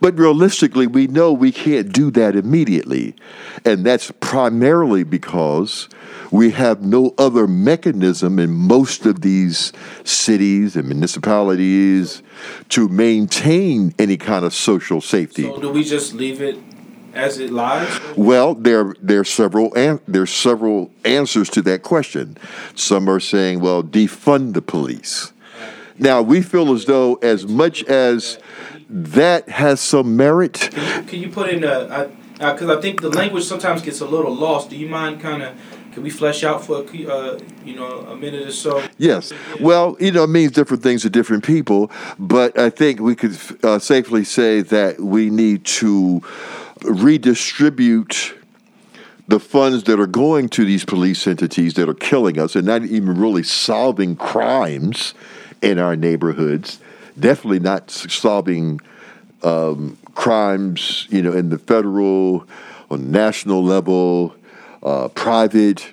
But 0.00 0.18
realistically, 0.18 0.86
we 0.86 1.06
know 1.06 1.32
we 1.32 1.52
can't 1.52 1.92
do 1.92 2.10
that 2.12 2.36
immediately. 2.36 3.14
And 3.64 3.84
that's 3.84 4.10
primarily 4.20 5.02
because 5.02 5.88
we 6.30 6.50
have 6.52 6.82
no 6.82 7.14
other 7.18 7.46
mechanism 7.46 8.38
in 8.38 8.50
most 8.50 9.06
of 9.06 9.22
these 9.22 9.72
cities 10.04 10.76
and 10.76 10.88
municipalities 10.88 12.22
to 12.70 12.88
maintain 12.88 13.94
any 13.98 14.16
kind 14.16 14.44
of 14.44 14.54
social 14.54 15.00
safety. 15.00 15.42
So 15.42 15.60
do 15.60 15.70
we 15.70 15.82
just 15.82 16.14
leave 16.14 16.40
it 16.40 16.56
as 17.14 17.38
it 17.38 17.50
lies? 17.50 17.88
Well, 18.16 18.54
there 18.54 18.94
there 19.00 19.20
are 19.20 19.24
several 19.24 19.74
an, 19.74 20.00
there's 20.06 20.30
several 20.30 20.90
answers 21.04 21.50
to 21.50 21.62
that 21.62 21.82
question. 21.82 22.36
Some 22.74 23.08
are 23.08 23.20
saying, 23.20 23.60
well, 23.60 23.82
defund 23.82 24.54
the 24.54 24.62
police. 24.62 25.32
Now 25.98 26.22
we 26.22 26.40
feel 26.40 26.72
as 26.72 26.86
though 26.86 27.16
as 27.16 27.46
much 27.46 27.84
as 27.84 28.38
that 28.90 29.48
has 29.48 29.80
some 29.80 30.16
merit. 30.16 30.54
Can 30.54 30.96
you, 30.96 31.08
can 31.08 31.20
you 31.20 31.30
put 31.30 31.48
in 31.48 31.64
a 31.64 32.10
because 32.34 32.68
I, 32.70 32.78
I 32.78 32.80
think 32.80 33.02
the 33.02 33.10
language 33.10 33.44
sometimes 33.44 33.82
gets 33.82 34.00
a 34.00 34.06
little 34.06 34.34
lost. 34.34 34.70
Do 34.70 34.76
you 34.76 34.88
mind 34.88 35.20
kind 35.20 35.42
of 35.42 35.54
can 35.92 36.02
we 36.02 36.10
flesh 36.10 36.44
out 36.44 36.64
for 36.64 36.78
uh, 36.78 37.38
you 37.64 37.76
know 37.76 38.00
a 38.00 38.16
minute 38.16 38.48
or 38.48 38.52
so? 38.52 38.82
Yes. 38.98 39.32
Well, 39.60 39.96
you 40.00 40.10
know, 40.10 40.24
it 40.24 40.30
means 40.30 40.52
different 40.52 40.82
things 40.82 41.02
to 41.02 41.10
different 41.10 41.44
people, 41.44 41.90
but 42.18 42.58
I 42.58 42.70
think 42.70 43.00
we 43.00 43.14
could 43.14 43.38
uh, 43.62 43.78
safely 43.78 44.24
say 44.24 44.62
that 44.62 45.00
we 45.00 45.30
need 45.30 45.64
to 45.66 46.22
redistribute 46.82 48.34
the 49.28 49.38
funds 49.38 49.84
that 49.84 50.00
are 50.00 50.08
going 50.08 50.48
to 50.48 50.64
these 50.64 50.84
police 50.84 51.26
entities 51.26 51.74
that 51.74 51.88
are 51.88 51.94
killing 51.94 52.38
us 52.38 52.56
and 52.56 52.66
not 52.66 52.82
even 52.84 53.16
really 53.16 53.44
solving 53.44 54.16
crimes 54.16 55.14
in 55.62 55.78
our 55.78 55.94
neighborhoods. 55.94 56.80
Definitely 57.18 57.60
not 57.60 57.90
solving 57.90 58.80
um, 59.42 59.98
crimes, 60.14 61.06
you 61.10 61.22
know, 61.22 61.32
in 61.32 61.48
the 61.48 61.58
federal 61.58 62.46
or 62.88 62.98
national 62.98 63.62
level, 63.64 64.34
uh, 64.82 65.08
private 65.08 65.92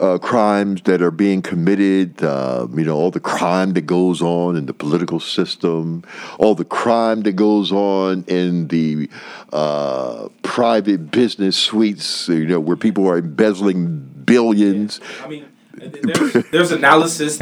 uh, 0.00 0.18
crimes 0.18 0.82
that 0.82 1.00
are 1.00 1.10
being 1.10 1.40
committed, 1.40 2.22
uh, 2.22 2.66
you 2.74 2.84
know, 2.84 2.94
all 2.94 3.10
the 3.10 3.20
crime 3.20 3.72
that 3.72 3.82
goes 3.82 4.20
on 4.20 4.56
in 4.56 4.66
the 4.66 4.74
political 4.74 5.20
system, 5.20 6.02
all 6.38 6.54
the 6.54 6.64
crime 6.64 7.22
that 7.22 7.32
goes 7.32 7.72
on 7.72 8.24
in 8.26 8.68
the 8.68 9.08
uh, 9.52 10.28
private 10.42 11.10
business 11.10 11.56
suites, 11.56 12.28
you 12.28 12.46
know, 12.46 12.60
where 12.60 12.76
people 12.76 13.08
are 13.08 13.18
embezzling 13.18 14.00
billions. 14.24 15.00
Yeah. 15.00 15.24
I 15.24 15.28
mean, 15.28 15.46
there's, 15.74 16.32
there's, 16.50 16.72
analysis, 16.72 17.38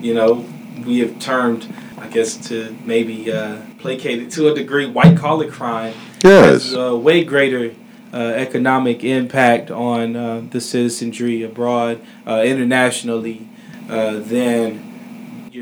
you 0.00 0.14
know, 0.14 0.44
we 0.86 0.98
have 1.00 1.18
termed, 1.18 1.72
I 2.06 2.08
guess, 2.08 2.36
to 2.48 2.76
maybe 2.84 3.32
uh, 3.32 3.60
placate 3.78 4.22
it 4.22 4.30
to 4.32 4.48
a 4.48 4.54
degree, 4.54 4.86
white 4.86 5.18
collar 5.18 5.50
crime 5.50 5.92
yes. 6.22 6.62
has 6.66 6.74
a 6.74 6.96
way 6.96 7.24
greater 7.24 7.74
uh, 8.12 8.16
economic 8.16 9.02
impact 9.02 9.72
on 9.72 10.14
uh, 10.14 10.44
the 10.48 10.60
citizenry 10.60 11.42
abroad 11.42 12.00
uh, 12.24 12.42
internationally 12.46 13.48
uh, 13.90 14.20
than 14.20 14.85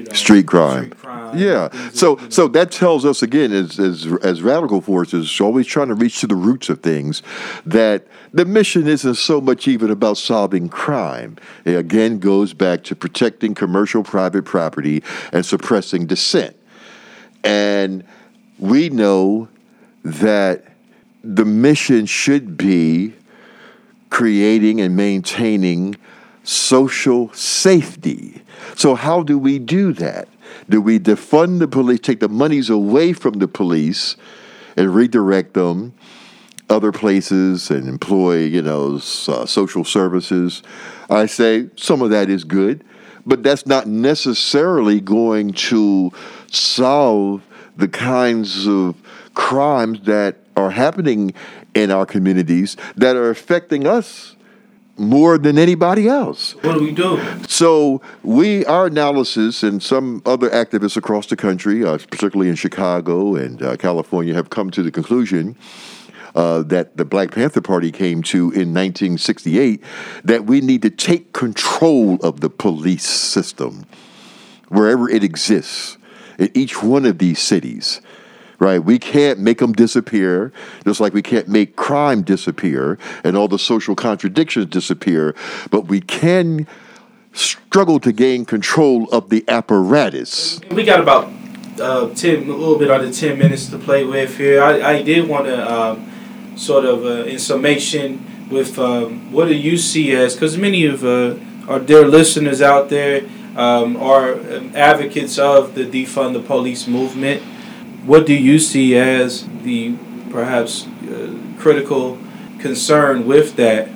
Uh, 0.05 0.11
you 0.11 0.11
know, 0.11 0.15
street 0.15 0.47
crime. 0.47 0.85
Street 0.85 0.99
crime 0.99 1.15
yeah. 1.37 1.91
So 1.93 2.19
so 2.29 2.49
that 2.49 2.71
tells 2.71 3.05
us 3.05 3.23
again, 3.23 3.53
as 3.53 3.79
as 3.79 4.07
as 4.23 4.43
radical 4.43 4.81
forces, 4.81 5.41
always 5.41 5.67
trying 5.67 5.89
to 5.89 5.95
reach 5.95 6.21
to 6.21 6.27
the 6.27 6.35
roots 6.35 6.69
of 6.69 6.81
things, 6.81 7.23
that 7.67 8.07
the 8.33 8.45
mission 8.45 8.87
isn't 8.87 9.15
so 9.15 9.41
much 9.41 9.69
even 9.69 9.91
about 9.91 10.17
solving 10.17 10.69
crime. 10.69 11.37
It 11.65 11.77
again 11.77 12.19
goes 12.19 12.55
back 12.55 12.85
to 12.85 12.97
protecting 12.97 13.55
commercial 13.55 14.03
private 14.03 14.45
property 14.45 15.03
and 15.33 15.45
suppressing 15.45 16.07
dissent. 16.07 16.57
And 17.43 18.05
we 18.59 18.89
know 18.89 19.49
that 20.05 20.65
the 21.23 21.45
mission 21.45 22.07
should 22.07 22.57
be 22.57 23.15
creating 24.11 24.81
and 24.81 24.97
maintaining 24.97 25.97
social 26.45 27.33
safety. 27.33 28.43
So, 28.77 28.95
how 28.95 29.23
do 29.23 29.39
we 29.39 29.59
do 29.59 29.93
that? 29.95 30.29
Do 30.69 30.81
we 30.81 30.99
defund 30.99 31.59
the 31.59 31.69
police, 31.69 32.01
take 32.01 32.21
the 32.21 32.29
monies 32.29 32.71
away 32.71 33.13
from 33.13 33.35
the 33.35 33.49
police, 33.49 34.17
and 34.77 34.95
redirect 34.95 35.55
them 35.55 35.95
other 36.71 36.93
places 36.93 37.71
and 37.71 37.89
employ, 37.89 38.39
you 38.39 38.63
know, 38.63 38.97
uh, 38.97 39.47
social 39.47 39.85
services? 39.85 40.63
I 41.11 41.27
say 41.27 41.69
some 41.77 42.03
of 42.03 42.11
that 42.11 42.31
is 42.31 42.45
good, 42.45 42.85
but 43.27 43.43
that's 43.43 43.67
not 43.67 43.87
necessarily 43.87 45.01
going 45.01 45.53
to 45.53 46.13
solve 46.51 47.43
the 47.77 47.89
kinds 47.89 48.67
of 48.67 48.95
crimes 49.35 50.03
that 50.03 50.37
are 50.57 50.71
happening 50.71 51.35
in 51.75 51.91
our 51.91 52.07
communities 52.07 52.77
that 52.97 53.17
are 53.17 53.31
affecting 53.31 53.87
us 53.87 54.34
more 54.97 55.39
than 55.39 55.59
anybody 55.59 56.09
else. 56.09 56.55
What 56.57 56.75
do 56.75 56.81
we 56.81 56.93
do? 56.93 57.21
So 57.49 58.01
we, 58.23 58.65
our 58.67 58.87
analysis, 58.87 59.63
and 59.63 59.83
some 59.83 60.23
other 60.25 60.49
activists 60.51 60.97
across 60.97 61.27
the 61.27 61.37
country, 61.37 61.85
uh, 61.85 61.99
particularly 61.99 62.49
in 62.49 62.57
Chicago 62.57 63.35
and 63.35 63.63
uh, 63.63 63.77
California, 63.77 64.35
have 64.35 64.51
come 64.51 64.71
to 64.71 64.83
the 64.83 64.91
conclusion. 64.91 65.57
Uh, 66.35 66.65
that 66.65 66.97
the 66.97 67.05
Black 67.05 67.31
Panther 67.31 67.61
Party 67.61 67.93
came 67.93 68.21
to 68.21 68.51
in 68.51 68.75
1968 68.75 69.81
that 70.25 70.47
we 70.47 70.61
need 70.61 70.83
to 70.83 70.91
take 70.91 71.33
control 71.33 72.17
of 72.25 72.41
the 72.41 72.51
police 72.51 73.07
system 73.07 73.87
wherever 74.67 75.09
it 75.09 75.23
exists 75.23 75.97
in 76.37 76.51
each 76.53 76.83
one 76.83 77.07
of 77.07 77.19
these 77.19 77.39
cities 77.39 78.01
right? 78.59 78.79
We 78.79 78.99
can't 78.99 79.39
make 79.39 79.59
them 79.59 79.73
disappear, 79.73 80.53
just 80.85 81.01
like 81.01 81.15
we 81.15 81.23
can't 81.23 81.49
make 81.49 81.77
crime 81.77 82.23
disappear 82.23 82.99
and 83.23 83.37
all 83.37 83.49
the 83.49 83.59
social 83.59 83.95
contradictions 83.95 84.67
disappear, 84.67 85.35
but 85.71 85.87
we 85.87 86.01
can 86.01 86.67
struggle 87.33 87.99
to 88.01 88.13
gain 88.13 88.45
control 88.45 89.09
of 89.11 89.29
the 89.29 89.45
apparatus. 89.49 90.61
We 90.71 90.85
got 90.85 91.01
about 91.01 91.31
uh, 91.81 92.15
10, 92.15 92.49
a 92.49 92.53
little 92.53 92.79
bit 92.79 92.91
under 92.91 93.11
10 93.13 93.39
minutes 93.39 93.67
to 93.67 93.79
play 93.79 94.05
with 94.05 94.39
here. 94.39 94.63
I, 94.63 94.83
I 94.83 95.03
did 95.03 95.29
want 95.29 95.47
to 95.47 95.73
um, 95.73 96.11
sort 96.57 96.85
of, 96.85 97.05
uh, 97.05 97.25
in 97.25 97.39
summation, 97.39 98.25
with 98.51 98.79
um, 98.79 99.33
what 99.33 99.47
do 99.47 99.55
you 99.55 99.77
see 99.77 100.13
as, 100.13 100.35
because 100.35 100.57
many 100.57 100.85
of 100.85 101.05
uh, 101.05 101.35
our 101.67 101.81
dear 101.81 102.07
listeners 102.07 102.61
out 102.61 102.89
there 102.91 103.23
um, 103.57 103.97
are 103.97 104.35
um, 104.35 104.73
advocates 104.75 105.39
of 105.39 105.75
the 105.75 105.85
defund 105.85 106.35
the 106.35 106.41
police 106.41 106.87
movement 106.87 107.43
what 108.07 108.27
do 108.27 108.35
you 108.35 108.59
see 108.59 108.97
as 108.97 109.47
the 109.63 109.97
perhaps 110.31 110.87
uh, 110.87 111.39
critical 111.59 112.19
concern 112.59 113.27
with 113.27 113.57
that? 113.57 113.89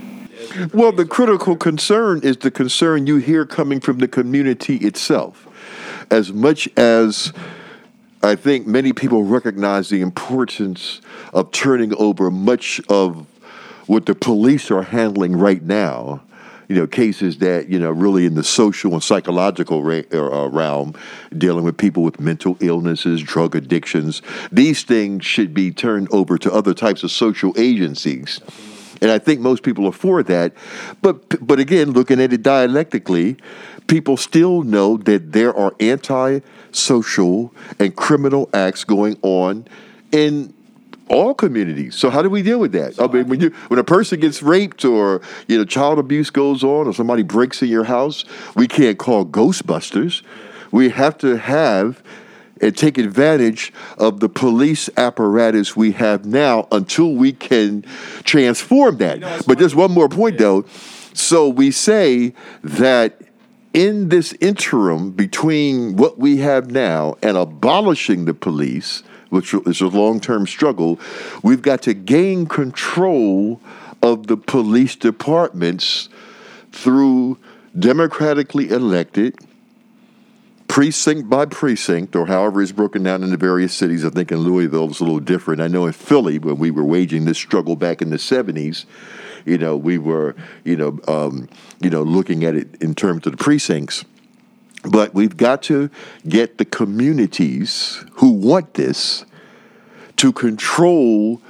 Well, 0.73 0.93
the 0.93 1.05
critical 1.05 1.57
concern 1.57 2.21
is 2.23 2.39
the 2.39 2.51
concern 2.51 3.07
you 3.07 3.17
hear 3.17 3.45
coming 3.45 3.81
from 3.81 3.99
the 3.99 4.09
community 4.09 4.77
itself. 4.77 5.47
As 6.11 6.33
much 6.33 6.69
as 6.77 7.33
I 8.23 8.35
think 8.35 8.67
many 8.67 8.93
people 8.93 9.25
recognize 9.25 9.91
the 9.91 10.01
importance 10.01 11.01
of 11.33 11.51
turning 11.51 11.95
over 11.95 12.31
much 12.31 12.81
of 12.89 13.27
what 13.87 14.07
the 14.07 14.15
police 14.15 14.71
are 14.71 14.83
handling 14.83 15.37
right 15.37 15.63
now 15.63 16.23
you 16.69 16.77
know, 16.77 16.87
cases 16.87 17.39
that, 17.39 17.69
you 17.69 17.79
know, 17.79 17.91
really 17.91 18.27
in 18.27 18.35
the 18.35 18.45
social 18.45 18.93
and 18.93 19.03
psychological 19.03 19.83
ra- 19.83 20.03
uh, 20.12 20.49
realm, 20.51 20.95
dealing 21.37 21.64
with 21.64 21.77
people 21.79 22.03
with 22.03 22.21
mental 22.21 22.57
illnesses, 22.61 23.23
drug 23.23 23.57
addictions. 23.57 24.21
These 24.53 24.83
things 24.85 25.25
should 25.25 25.55
be 25.55 25.71
turned 25.71 26.09
over 26.12 26.37
to 26.39 26.53
other 26.53 26.75
types 26.75 27.03
of 27.03 27.11
social 27.11 27.55
agencies. 27.57 28.41
And 29.01 29.11
I 29.11 29.19
think 29.19 29.41
most 29.41 29.62
people 29.62 29.87
are 29.87 29.93
for 29.93 30.23
that. 30.25 30.53
But, 31.01 31.47
but 31.47 31.59
again, 31.59 31.93
looking 31.93 32.21
at 32.21 32.33
it 32.33 32.43
dialectically, 32.43 33.37
people 33.87 34.16
still 34.16 34.62
know 34.62 34.99
that 34.99 35.33
there 35.33 35.55
are 35.55 35.75
anti 35.81 36.41
social 36.73 37.55
and 37.79 37.97
criminal 37.97 38.51
acts 38.53 38.85
going 38.85 39.16
on 39.23 39.66
in 40.12 40.53
all 41.09 41.35
communities. 41.35 41.95
So 41.95 42.11
how 42.11 42.23
do 42.23 42.31
we 42.31 42.43
deal 42.43 42.59
with 42.59 42.73
that? 42.73 43.01
I 43.01 43.07
mean, 43.07 43.29
when 43.29 43.41
you 43.41 43.51
when 43.69 43.79
a 43.79 43.85
person 43.85 44.21
gets 44.21 44.43
raped 44.43 44.85
or 44.85 45.21
you 45.47 45.59
know 45.59 45.65
child 45.65 45.99
abuse 45.99 46.31
goes 46.31 46.63
on 46.63 46.87
or 46.87 46.93
somebody 46.93 47.23
breaks 47.23 47.63
in 47.63 47.69
your 47.69 47.85
house, 47.85 48.25
we 48.55 48.69
can't 48.69 48.99
call 48.99 49.25
Ghostbusters. 49.25 50.23
We 50.71 50.91
have 50.91 51.17
to 51.19 51.37
have 51.37 52.03
and 52.61 52.77
take 52.77 52.99
advantage 52.99 53.73
of 53.99 54.21
the 54.21 54.29
police 54.29 54.91
apparatus 54.97 55.77
we 55.77 55.93
have 55.93 56.25
now 56.25 56.67
until 56.73 57.15
we 57.15 57.33
can 57.33 57.83
transform 58.25 58.99
that. 58.99 59.17
You 59.17 59.21
know, 59.21 59.41
but 59.47 59.59
just 59.59 59.75
one 59.75 59.93
more 59.93 60.09
point 60.09 60.35
yeah. 60.35 60.41
though. 60.47 60.65
So 61.15 61.49
we 61.49 61.71
say 61.71 62.35
that 62.63 63.21
in 63.75 64.09
this 64.09 64.33
interim 64.41 65.11
between 65.11 65.97
what 65.97 66.19
we 66.19 66.39
have 66.39 66.71
now 66.71 67.17
and 67.23 67.37
abolishing 67.37 68.25
the 68.25 68.35
police, 68.35 69.03
which 69.31 69.55
is 69.55 69.81
a 69.81 69.89
long 69.89 70.20
term 70.20 70.47
struggle, 70.47 70.99
we've 71.43 71.62
got 71.62 71.83
to 71.83 71.95
gain 71.95 72.47
control 72.47 73.61
of 74.03 74.26
the 74.26 74.37
police 74.37 74.97
departments 74.97 76.09
through 76.72 77.39
democratically 77.79 78.70
elected 78.70 79.37
precinct 80.68 81.29
by 81.29 81.47
precinct, 81.47 82.14
or 82.14 82.26
however 82.26 82.62
it's 82.62 82.72
broken 82.72 83.03
down 83.03 83.24
into 83.24 83.37
various 83.37 83.74
cities. 83.74 84.05
I 84.05 84.11
think 84.11 84.31
in 84.31 84.39
Louisville 84.39 84.91
it's 84.91 85.01
a 85.01 85.05
little 85.05 85.18
different. 85.18 85.61
I 85.61 85.66
know 85.66 85.87
in 85.87 85.93
Philly, 85.93 86.39
when 86.39 86.59
we 86.59 86.70
were 86.70 86.85
waging 86.85 87.24
this 87.24 87.39
struggle 87.39 87.74
back 87.74 88.01
in 88.03 88.11
the 88.11 88.16
70s, 88.16 88.85
you 89.45 89.59
know, 89.59 89.76
we 89.76 89.99
were, 89.99 90.37
you 90.64 90.76
know, 90.76 91.01
um, 91.09 91.49
you 91.81 91.91
know, 91.91 92.03
looking 92.03 92.45
at 92.45 92.55
it 92.55 92.81
in 92.83 92.95
terms 92.95 93.26
of 93.26 93.33
the 93.33 93.43
precincts. 93.43 94.05
But 94.91 95.14
we've 95.14 95.36
got 95.36 95.62
to 95.64 95.91
get 96.26 96.59
the 96.59 96.64
communities 96.64 98.05
who 98.14 98.30
want 98.30 98.74
this 98.74 99.24
to 100.16 100.32
control 100.32 101.41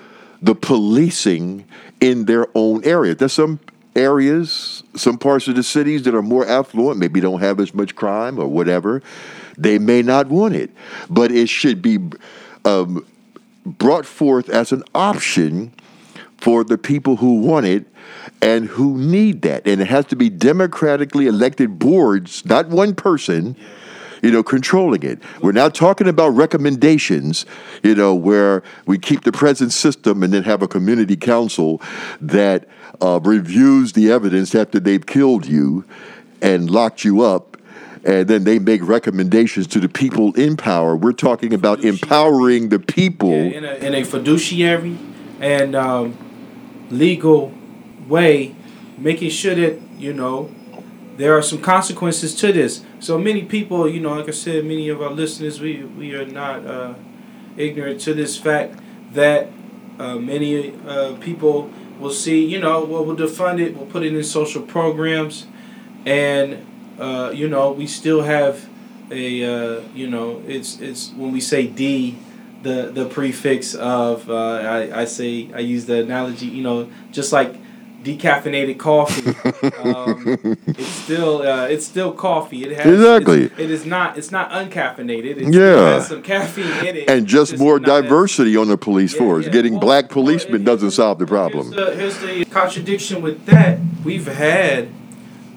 the 0.43 0.55
policing 0.55 1.65
in 2.01 2.27
their 2.27 2.47
own 2.55 2.85
area. 2.85 3.15
There's 3.15 3.33
some 3.33 3.61
areas, 3.97 4.83
some 4.95 5.19
parts 5.19 5.49
of 5.49 5.57
the 5.57 5.63
cities 5.63 6.05
that 6.05 6.15
are 6.15 6.23
more 6.23 6.47
affluent, 6.47 6.99
maybe 6.99 7.21
don't 7.21 7.41
have 7.41 7.61
as 7.61 7.75
much 7.75 7.95
crime 7.95 8.39
or 8.39 8.47
whatever. 8.47 9.03
They 9.57 9.79
may 9.79 10.03
not 10.03 10.29
want 10.29 10.55
it, 10.55 10.71
but 11.11 11.33
it 11.33 11.49
should 11.49 11.83
be 11.83 11.99
um, 12.65 13.05
brought 13.65 14.07
forth 14.07 14.49
as 14.49 14.73
an 14.73 14.85
option 14.95 15.73
for 16.37 16.63
the 16.63 16.79
people 16.79 17.17
who 17.17 17.41
want 17.41 17.67
it 17.67 17.87
and 18.43 18.67
who 18.67 18.97
need 18.99 19.43
that. 19.43 19.67
And 19.67 19.81
it 19.81 19.89
has 19.89 20.07
to 20.07 20.17
be 20.17 20.31
democratically 20.31 21.27
elected 21.27 21.79
boards, 21.79 22.45
not 22.45 22.69
one 22.69 22.95
person. 22.95 23.57
You 24.21 24.33
know, 24.33 24.43
controlling 24.43 25.05
it. 25.05 25.23
We're 25.43 25.53
not 25.53 25.77
talking 25.77 26.09
about 26.09 26.31
recommendations, 26.31 27.47
you 27.85 27.95
know, 27.95 28.17
where 28.17 28.65
we 28.85 28.99
keep 28.99 29.23
the 29.23 29.31
present 29.31 29.73
system 29.73 30.25
and 30.25 30.33
then 30.33 30.43
have 30.43 30.61
a 30.61 30.67
community 30.67 31.15
council 31.15 31.81
that 32.21 32.67
uh, 33.01 33.21
reviews 33.23 33.93
the 33.93 34.11
evidence 34.11 34.57
after 34.57 34.81
they've 34.81 35.07
killed 35.07 35.47
you 35.47 35.85
and 36.43 36.69
locked 36.69 37.05
you 37.05 37.23
up 37.23 37.59
and 38.05 38.29
then 38.29 38.45
they 38.45 38.59
make 38.59 38.87
recommendations 38.87 39.67
to 39.69 39.81
the 39.81 39.89
people 39.89 40.33
in 40.35 40.57
power. 40.57 40.97
We're 40.97 41.13
talking 41.13 41.53
about 41.53 41.85
empowering 41.85 42.69
the 42.69 42.79
people 42.79 43.31
yeah, 43.31 43.59
in, 43.59 43.65
a, 43.65 43.75
in, 43.75 43.95
a, 43.95 44.05
fiduciary 44.05 44.99
and 45.41 45.75
um, 45.75 46.17
legal 46.91 47.53
way, 48.09 48.55
making 48.97 49.31
sure 49.31 49.55
that 49.55 49.81
you 49.99 50.13
know 50.13 50.51
there 51.17 51.37
are 51.37 51.43
some 51.43 51.61
consequences 51.61 52.35
to 52.37 52.53
this. 52.53 52.83
So 53.01 53.19
many 53.19 53.45
people, 53.45 53.89
you 53.89 54.01
know, 54.01 54.15
like 54.15 54.29
I 54.29 54.33
said, 54.33 54.65
many 54.65 54.89
of 54.89 55.03
our 55.03 55.11
listeners, 55.11 55.61
we 55.61 55.85
we 55.85 56.15
are 56.15 56.27
not 56.27 56.67
uh, 56.67 56.95
ignorant 57.57 58.01
to 58.03 58.15
this 58.15 58.37
fact 58.37 58.79
that 59.13 59.49
uh, 59.99 60.17
many 60.17 60.75
uh, 60.87 61.15
people 61.21 61.71
will 61.99 62.13
see, 62.13 62.45
you 62.45 62.61
know, 62.61 62.85
well, 62.85 63.05
we'll 63.05 63.17
defund 63.17 63.61
it, 63.61 63.77
we'll 63.77 63.87
put 63.87 64.05
it 64.05 64.15
in 64.15 64.23
social 64.23 64.63
programs, 64.63 65.47
and 66.07 66.65
uh, 66.99 67.31
you 67.35 67.49
know, 67.49 67.73
we 67.73 67.87
still 67.87 68.23
have 68.23 68.69
a, 69.11 69.45
uh, 69.45 69.81
you 69.95 70.09
know, 70.09 70.43
it's 70.47 70.81
it's 70.81 71.11
when 71.13 71.33
we 71.33 71.41
say 71.41 71.67
D 71.67 72.19
the 72.63 72.91
the 72.93 73.07
prefix 73.07 73.75
of 73.75 74.29
uh, 74.29 74.35
I, 74.35 75.03
I 75.03 75.05
say 75.05 75.49
I 75.55 75.61
use 75.61 75.87
the 75.87 76.01
analogy 76.03 76.47
you 76.47 76.63
know 76.63 76.91
just 77.13 77.33
like 77.33 77.55
decaffeinated 78.17 78.79
coffee. 78.79 79.35
Um, 79.79 80.57
it's 80.67 80.87
still 80.87 81.43
uh, 81.43 81.67
it's 81.67 81.87
still 81.87 82.13
coffee. 82.13 82.65
It 82.65 82.77
has 82.77 82.87
exactly. 82.87 83.45
it 83.45 83.71
is 83.71 83.85
not 83.85 84.17
it's 84.17 84.31
not 84.31 84.51
uncaffeinated. 84.51 85.37
It 85.37 85.55
yeah. 85.55 85.95
has 85.95 86.09
some 86.09 86.23
caffeine 86.23 86.87
in 86.87 86.97
it. 86.97 87.11
And 87.11 87.27
just, 87.27 87.53
just 87.53 87.63
more 87.63 87.79
diversity 87.79 88.53
as, 88.53 88.59
on 88.59 88.69
the 88.69 88.79
police 88.79 89.13
yeah, 89.13 89.19
force. 89.19 89.45
yeah. 89.47 89.53
getting 89.53 89.75
well, 89.75 89.83
black 89.83 90.09
policemen 90.09 90.65
well, 90.65 90.75
doesn't 90.77 90.93
solve 90.93 91.19
the 91.19 91.27
problem. 91.27 91.73
here's 91.73 91.87
the, 91.87 91.95
here's 91.95 92.19
the, 92.21 92.45
contradiction 92.47 93.23
with 93.23 93.45
that 93.47 93.79
we've 94.05 94.27
had. 94.27 94.89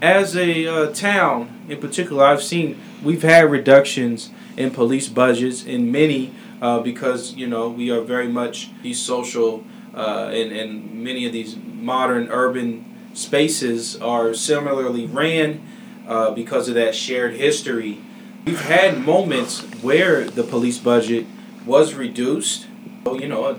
As 0.02 0.36
a 0.36 0.66
uh, 0.66 0.92
town 0.94 1.66
in 1.70 1.80
particular 1.80 2.26
I've 2.26 2.42
seen 2.42 2.82
we've 3.04 3.22
had 3.22 3.52
reductions 3.52 4.32
in 4.58 4.72
police 4.72 5.08
budgets 5.08 5.64
in 5.64 5.92
many 5.92 6.34
uh, 6.62 6.80
because 6.80 7.34
you 7.34 7.48
know 7.48 7.70
we 7.70 7.92
are 7.92 8.02
very 8.02 8.28
much 8.28 8.72
these 8.82 9.00
social 9.00 9.64
uh, 9.94 10.30
and 10.32 10.52
and 10.52 11.04
many 11.04 11.26
of 11.26 11.34
these 11.34 11.56
modern 11.58 12.30
urban 12.30 12.86
spaces 13.14 14.00
are 14.02 14.34
similarly 14.34 15.06
ran 15.06 15.62
uh, 16.08 16.32
because 16.32 16.68
of 16.70 16.76
that 16.76 16.96
shared 16.96 17.34
history. 17.34 18.00
We've 18.46 18.62
had 18.62 19.00
moments 19.00 19.62
where 19.82 20.24
the 20.24 20.44
police 20.44 20.80
budget 20.80 21.26
was 21.66 21.94
reduced, 21.94 22.68
you 23.06 23.28
know, 23.28 23.54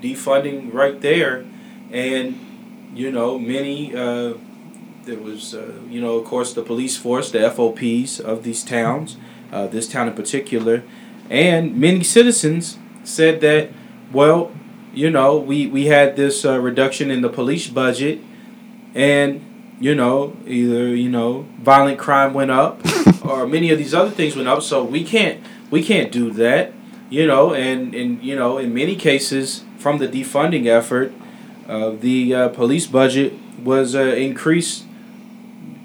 defunding 0.00 0.72
right 0.72 1.00
there, 1.00 1.44
and 1.90 2.92
you 2.94 3.10
know 3.12 3.38
many. 3.38 3.94
Uh, 3.94 4.34
there 5.04 5.18
was, 5.18 5.54
uh, 5.54 5.72
you 5.88 6.00
know, 6.00 6.16
of 6.16 6.24
course, 6.24 6.54
the 6.54 6.62
police 6.62 6.96
force, 6.96 7.30
the 7.30 7.50
FOPs 7.50 8.18
of 8.18 8.42
these 8.42 8.64
towns, 8.64 9.18
uh, 9.52 9.66
this 9.66 9.86
town 9.86 10.08
in 10.08 10.14
particular, 10.14 10.82
and 11.30 11.76
many 11.76 12.02
citizens 12.02 12.78
said 13.04 13.40
that, 13.42 13.70
well, 14.12 14.50
you 14.94 15.10
know, 15.10 15.36
we, 15.38 15.66
we 15.66 15.86
had 15.86 16.16
this 16.16 16.44
uh, 16.44 16.58
reduction 16.60 17.10
in 17.10 17.20
the 17.20 17.28
police 17.28 17.68
budget, 17.68 18.20
and, 18.94 19.44
you 19.80 19.94
know, 19.94 20.36
either, 20.46 20.88
you 20.94 21.08
know, 21.08 21.46
violent 21.60 21.98
crime 21.98 22.32
went 22.32 22.50
up 22.50 22.80
or 23.24 23.46
many 23.46 23.70
of 23.70 23.78
these 23.78 23.94
other 23.94 24.10
things 24.10 24.36
went 24.36 24.48
up. 24.48 24.62
So 24.62 24.84
we 24.84 25.04
can't 25.04 25.42
we 25.70 25.82
can't 25.82 26.12
do 26.12 26.30
that, 26.32 26.72
you 27.10 27.26
know, 27.26 27.52
and, 27.52 27.94
and 27.94 28.22
you 28.22 28.36
know, 28.36 28.58
in 28.58 28.72
many 28.72 28.94
cases 28.94 29.64
from 29.78 29.98
the 29.98 30.06
defunding 30.06 30.66
effort, 30.66 31.12
uh, 31.68 31.90
the 31.90 32.34
uh, 32.34 32.48
police 32.50 32.86
budget 32.86 33.32
was 33.62 33.94
uh, 33.94 34.00
increased 34.00 34.84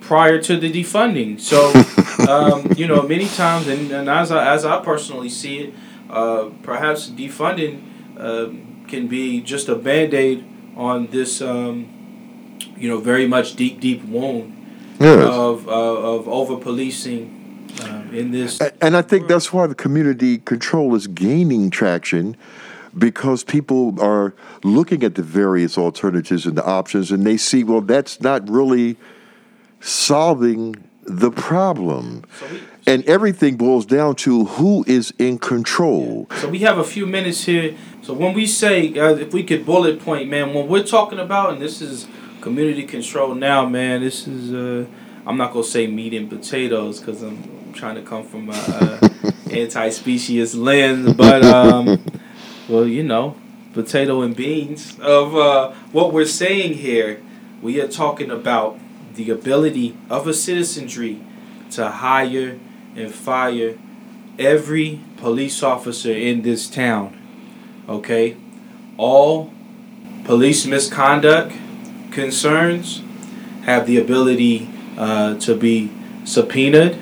prior 0.02 0.40
to 0.42 0.58
the 0.58 0.72
defunding. 0.72 1.40
So, 1.40 1.72
um, 2.32 2.72
you 2.78 2.88
know, 2.88 3.02
many 3.02 3.28
times, 3.28 3.68
and, 3.68 3.92
and 3.92 4.10
as, 4.10 4.32
I, 4.32 4.54
as 4.54 4.66
I 4.66 4.84
personally 4.84 5.30
see 5.30 5.60
it, 5.60 5.74
uh, 6.10 6.50
perhaps 6.64 7.10
defunding 7.10 7.82
uh, 8.18 8.50
can 8.90 9.08
be 9.08 9.42
just 9.42 9.70
a 9.70 9.76
band 9.76 10.14
aid 10.14 10.46
on 10.76 11.08
this, 11.08 11.42
um, 11.42 12.58
you 12.78 12.90
know, 12.90 13.00
very 13.00 13.28
much 13.28 13.56
deep, 13.56 13.80
deep 13.80 14.04
wound 14.06 14.56
yes. 15.00 15.30
of, 15.30 15.68
uh, 15.68 15.72
of 15.72 16.28
over 16.28 16.58
policing 16.58 17.68
uh, 17.82 18.04
in 18.12 18.32
this. 18.32 18.60
And 18.82 18.98
I 18.98 19.02
think 19.02 19.28
that's 19.28 19.54
why 19.54 19.68
the 19.68 19.76
community 19.76 20.40
control 20.40 20.96
is 20.96 21.08
gaining 21.08 21.70
traction 21.70 22.36
because 22.98 23.44
people 23.44 24.02
are 24.02 24.34
looking 24.64 25.04
at 25.04 25.16
the 25.16 25.22
various 25.22 25.78
alternatives 25.78 26.46
and 26.46 26.58
the 26.58 26.66
options 26.66 27.12
and 27.12 27.26
they 27.26 27.38
see, 27.38 27.64
well, 27.64 27.82
that's 27.82 28.20
not 28.22 28.50
really 28.50 28.98
solving 29.80 30.76
the 31.04 31.32
problem. 31.32 32.24
So 32.40 32.48
we, 32.48 32.62
and 32.86 33.04
everything 33.06 33.58
boils 33.58 33.86
down 33.86 34.16
to 34.16 34.46
who 34.46 34.84
is 34.88 35.14
in 35.20 35.38
control. 35.38 36.28
Yeah. 36.32 36.38
So 36.38 36.50
we 36.50 36.60
have 36.60 36.78
a 36.78 36.84
few 36.84 37.06
minutes 37.06 37.44
here. 37.44 37.76
So 38.02 38.14
when 38.14 38.34
we 38.34 38.46
say, 38.46 38.98
uh, 38.98 39.16
if 39.16 39.34
we 39.34 39.44
could 39.44 39.66
bullet 39.66 40.00
point, 40.00 40.30
man, 40.30 40.54
when 40.54 40.68
we're 40.68 40.84
talking 40.84 41.20
about, 41.20 41.54
and 41.54 41.62
this 41.62 41.82
is 41.82 42.08
community 42.42 42.84
control 42.84 43.36
now, 43.36 43.68
man, 43.68 44.02
this 44.02 44.28
is, 44.28 44.54
uh, 44.54 44.90
I'm 45.26 45.38
not 45.38 45.54
going 45.54 45.66
to 45.66 45.70
say 45.70 45.88
meat 45.88 46.14
and 46.14 46.30
potatoes 46.30 47.00
because 47.00 47.22
I'm 47.22 47.74
trying 47.74 47.96
to 47.96 48.02
come 48.02 48.24
from 48.24 48.50
a, 48.50 48.54
a 48.54 49.34
anti-specious 49.52 50.56
lens, 50.56 51.14
but, 51.14 51.44
um, 51.44 52.04
well, 52.68 52.88
you 52.88 53.04
know, 53.04 53.36
potato 53.74 54.22
and 54.22 54.36
beans 54.36 54.98
of 55.00 55.36
uh, 55.36 55.72
what 55.92 56.14
we're 56.14 56.26
saying 56.26 56.76
here. 56.76 57.22
We 57.62 57.82
are 57.82 57.90
talking 57.90 58.32
about 58.32 58.80
the 59.16 59.30
ability 59.32 59.98
of 60.10 60.28
a 60.28 60.34
citizenry 60.34 61.22
to 61.72 61.90
hire 61.90 62.58
and 63.00 63.14
fire 63.14 63.78
every 64.38 65.02
police 65.18 65.64
officer 65.64 66.12
in 66.12 66.42
this 66.42 66.70
town. 66.70 67.16
Okay? 67.88 68.38
All 68.98 69.54
police 70.24 70.66
misconduct 70.66 71.54
concerns 72.12 73.02
have 73.64 73.86
the 73.88 73.98
ability 73.98 74.70
uh, 74.98 75.36
to 75.40 75.56
be 75.56 75.92
subpoenaed. 76.26 76.98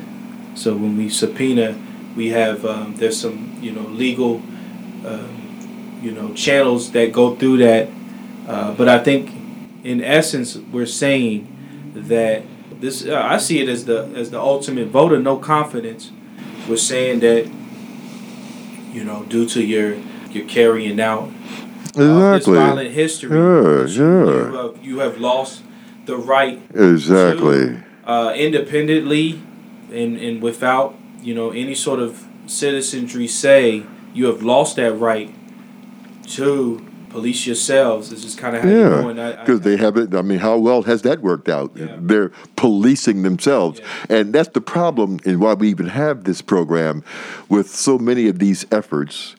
So 0.56 0.76
when 0.76 0.98
we 0.98 1.10
subpoena, 1.10 1.78
we 2.16 2.30
have 2.30 2.66
um, 2.66 2.96
there's 2.98 3.20
some 3.20 3.58
you 3.62 3.72
know 3.72 3.88
legal 3.88 4.42
uh, 5.06 5.28
you 6.02 6.12
know 6.12 6.34
channels 6.34 6.92
that 6.92 7.12
go 7.12 7.36
through 7.36 7.58
that. 7.58 7.90
Uh, 8.48 8.74
but 8.74 8.90
I 8.90 9.00
think 9.00 9.30
in 9.84 10.04
essence 10.04 10.58
we're 10.58 10.86
saying 10.86 11.48
that 11.94 12.44
this 12.80 13.06
uh, 13.06 13.22
I 13.24 13.38
see 13.38 13.60
it 13.60 13.70
as 13.70 13.86
the 13.86 14.12
as 14.16 14.32
the 14.32 14.40
ultimate 14.40 14.88
vote 14.88 15.12
of 15.12 15.22
no 15.22 15.38
confidence. 15.38 16.12
We're 16.68 16.78
saying 16.78 17.20
that 17.22 17.50
you 18.92 19.04
know 19.04 19.24
due 19.24 19.48
to 19.50 19.64
your 19.64 19.96
your 20.32 20.46
carrying 20.48 21.00
out 21.00 21.32
exactly. 21.88 22.06
uh, 22.06 22.38
this 22.38 22.46
violent 22.46 22.92
history, 22.92 23.30
sure, 23.30 23.88
sure. 23.88 24.50
You, 24.50 24.56
have, 24.56 24.86
you 24.86 25.00
have 25.00 25.18
lost 25.18 25.64
the 26.06 26.18
right 26.18 26.62
exactly 26.74 27.68
to, 27.68 27.84
uh, 28.06 28.34
independently 28.34 29.42
and 29.92 30.18
and 30.18 30.42
without 30.42 30.96
you 31.22 31.34
know 31.34 31.52
any 31.52 31.76
sort 31.76 32.00
of 32.00 32.26
citizenry 32.46 33.28
say 33.28 33.84
you 34.14 34.26
have 34.26 34.42
lost 34.42 34.78
that 34.78 34.94
right 34.94 35.34
to 36.26 36.87
police 37.18 37.48
yourselves. 37.48 38.12
This 38.12 38.24
is 38.24 38.36
kind 38.36 38.56
of 38.56 38.62
how 38.62 38.70
yeah, 38.70 38.76
you're 38.76 39.14
doing. 39.14 39.16
because 39.16 39.62
they 39.62 39.76
haven't. 39.76 40.14
I 40.14 40.22
mean, 40.22 40.38
how 40.38 40.58
well 40.60 40.84
has 40.84 41.02
that 41.02 41.22
worked 41.22 41.50
out? 41.50 41.72
Yeah. 41.76 41.98
They're 42.00 42.30
policing 42.56 43.24
themselves, 43.24 43.80
Yeah. 43.80 44.18
and 44.18 44.34
that's 44.34 44.50
the 44.50 44.62
problem, 44.62 45.20
and 45.26 45.40
why 45.40 45.56
we 45.56 45.70
even 45.70 45.88
have 45.88 46.26
this 46.26 46.44
program 46.44 47.04
with 47.50 47.70
so 47.70 47.98
many 47.98 48.28
of 48.28 48.38
these 48.38 48.68
efforts 48.72 49.36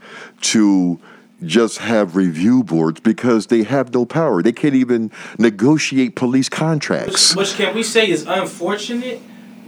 to 0.52 0.98
just 1.44 1.78
have 1.78 2.16
review 2.16 2.64
boards 2.64 2.98
because 2.98 3.46
they 3.46 3.62
have 3.62 3.94
no 3.94 4.04
power. 4.04 4.42
They 4.42 4.50
can't 4.52 4.74
even 4.74 5.12
negotiate 5.38 6.16
police 6.16 6.48
contracts. 6.48 7.36
Which, 7.36 7.50
which 7.50 7.56
can 7.56 7.76
we 7.76 7.84
say 7.84 8.10
is 8.10 8.26
unfortunate 8.26 9.20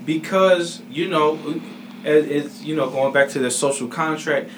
because 0.05 0.83
you 0.91 1.09
know, 1.09 1.39
as, 2.05 2.27
as 2.27 2.65
you 2.65 2.75
know, 2.75 2.91
going 2.91 3.13
back 3.13 3.29
to 3.31 3.39
the 3.39 3.53
social 3.53 3.87
contract, 3.87 4.51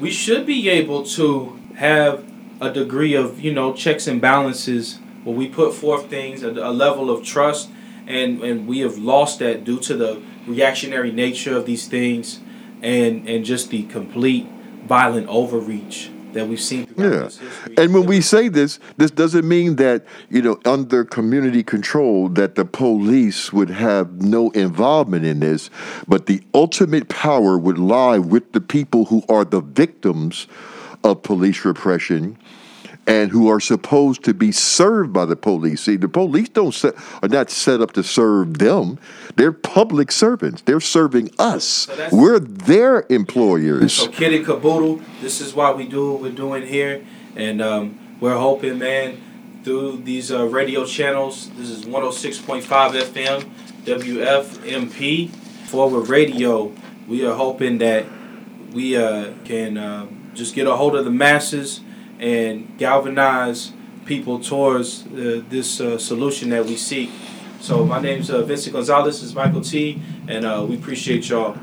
we 0.00 0.12
should 0.12 0.46
be 0.46 0.68
able 0.68 1.02
to 1.18 1.58
have 1.74 2.29
a 2.60 2.72
degree 2.72 3.14
of 3.14 3.40
you 3.40 3.52
know 3.52 3.72
checks 3.72 4.06
and 4.06 4.20
balances 4.20 4.98
where 5.24 5.34
we 5.34 5.48
put 5.48 5.74
forth 5.74 6.08
things 6.08 6.42
a, 6.42 6.50
a 6.50 6.72
level 6.72 7.10
of 7.10 7.24
trust, 7.24 7.70
and 8.06 8.42
and 8.42 8.66
we 8.66 8.80
have 8.80 8.98
lost 8.98 9.38
that 9.38 9.64
due 9.64 9.80
to 9.80 9.96
the 9.96 10.22
reactionary 10.46 11.12
nature 11.12 11.56
of 11.56 11.66
these 11.66 11.88
things, 11.88 12.40
and 12.82 13.28
and 13.28 13.44
just 13.44 13.70
the 13.70 13.84
complete 13.84 14.48
violent 14.86 15.28
overreach 15.28 16.10
that 16.32 16.48
we've 16.48 16.60
seen 16.60 16.86
throughout 16.86 17.38
Yeah. 17.40 17.82
And 17.82 17.94
when 17.94 18.06
we 18.06 18.20
say 18.20 18.48
this, 18.48 18.78
this 18.96 19.10
doesn't 19.10 19.46
mean 19.46 19.76
that, 19.76 20.04
you 20.28 20.42
know, 20.42 20.60
under 20.64 21.04
community 21.04 21.62
control 21.62 22.28
that 22.30 22.54
the 22.54 22.64
police 22.64 23.52
would 23.52 23.70
have 23.70 24.22
no 24.22 24.50
involvement 24.50 25.24
in 25.24 25.40
this, 25.40 25.70
but 26.06 26.26
the 26.26 26.42
ultimate 26.54 27.08
power 27.08 27.58
would 27.58 27.78
lie 27.78 28.18
with 28.18 28.52
the 28.52 28.60
people 28.60 29.06
who 29.06 29.22
are 29.28 29.44
the 29.44 29.60
victims 29.60 30.46
of 31.02 31.22
police 31.22 31.64
repression 31.64 32.36
and 33.10 33.32
who 33.32 33.48
are 33.48 33.58
supposed 33.58 34.22
to 34.22 34.32
be 34.32 34.52
served 34.52 35.12
by 35.12 35.24
the 35.24 35.34
police. 35.34 35.80
See, 35.82 35.96
the 35.96 36.08
police 36.08 36.48
don't 36.48 36.72
set, 36.72 36.94
are 37.22 37.28
not 37.28 37.50
set 37.50 37.80
up 37.80 37.90
to 37.92 38.04
serve 38.04 38.58
them. 38.58 39.00
They're 39.34 39.50
public 39.52 40.12
servants. 40.12 40.62
They're 40.62 40.80
serving 40.80 41.30
us. 41.38 41.86
that's- 41.86 42.12
We're 42.12 42.38
their 42.38 43.06
employers. 43.10 43.94
So 43.94 44.06
kitty 44.08 44.44
Caboodle, 44.44 45.00
this 45.20 45.40
is 45.40 45.54
why 45.54 45.72
we 45.72 45.88
do 45.88 46.12
what 46.12 46.22
we're 46.22 46.30
doing 46.30 46.64
here, 46.66 47.04
and 47.34 47.60
um, 47.60 47.98
we're 48.20 48.38
hoping, 48.38 48.78
man, 48.78 49.20
through 49.64 50.02
these 50.04 50.30
uh, 50.30 50.46
radio 50.46 50.84
channels. 50.84 51.50
This 51.56 51.68
is 51.68 51.84
106.5 51.86 52.62
FM, 52.62 53.50
WFMP, 53.84 55.30
Forward 55.66 56.08
Radio. 56.08 56.72
We 57.08 57.26
are 57.26 57.34
hoping 57.34 57.78
that 57.78 58.06
we 58.72 58.96
uh, 58.96 59.32
can 59.44 59.76
uh, 59.76 60.06
just 60.34 60.54
get 60.54 60.68
a 60.68 60.76
hold 60.76 60.94
of 60.94 61.04
the 61.04 61.10
masses 61.10 61.80
and 62.20 62.76
galvanize 62.78 63.72
people 64.04 64.38
towards 64.38 65.06
uh, 65.06 65.42
this 65.48 65.80
uh, 65.80 65.98
solution 65.98 66.50
that 66.50 66.64
we 66.64 66.76
seek. 66.76 67.10
So 67.60 67.84
my 67.84 68.00
name's 68.00 68.30
uh, 68.30 68.42
Vincent 68.42 68.74
Gonzalez. 68.74 69.20
This 69.20 69.30
is 69.30 69.34
Michael 69.34 69.60
Tee, 69.60 70.00
and 70.28 70.44
uh, 70.44 70.64
we 70.68 70.76
appreciate 70.76 71.28
y'all. 71.28 71.58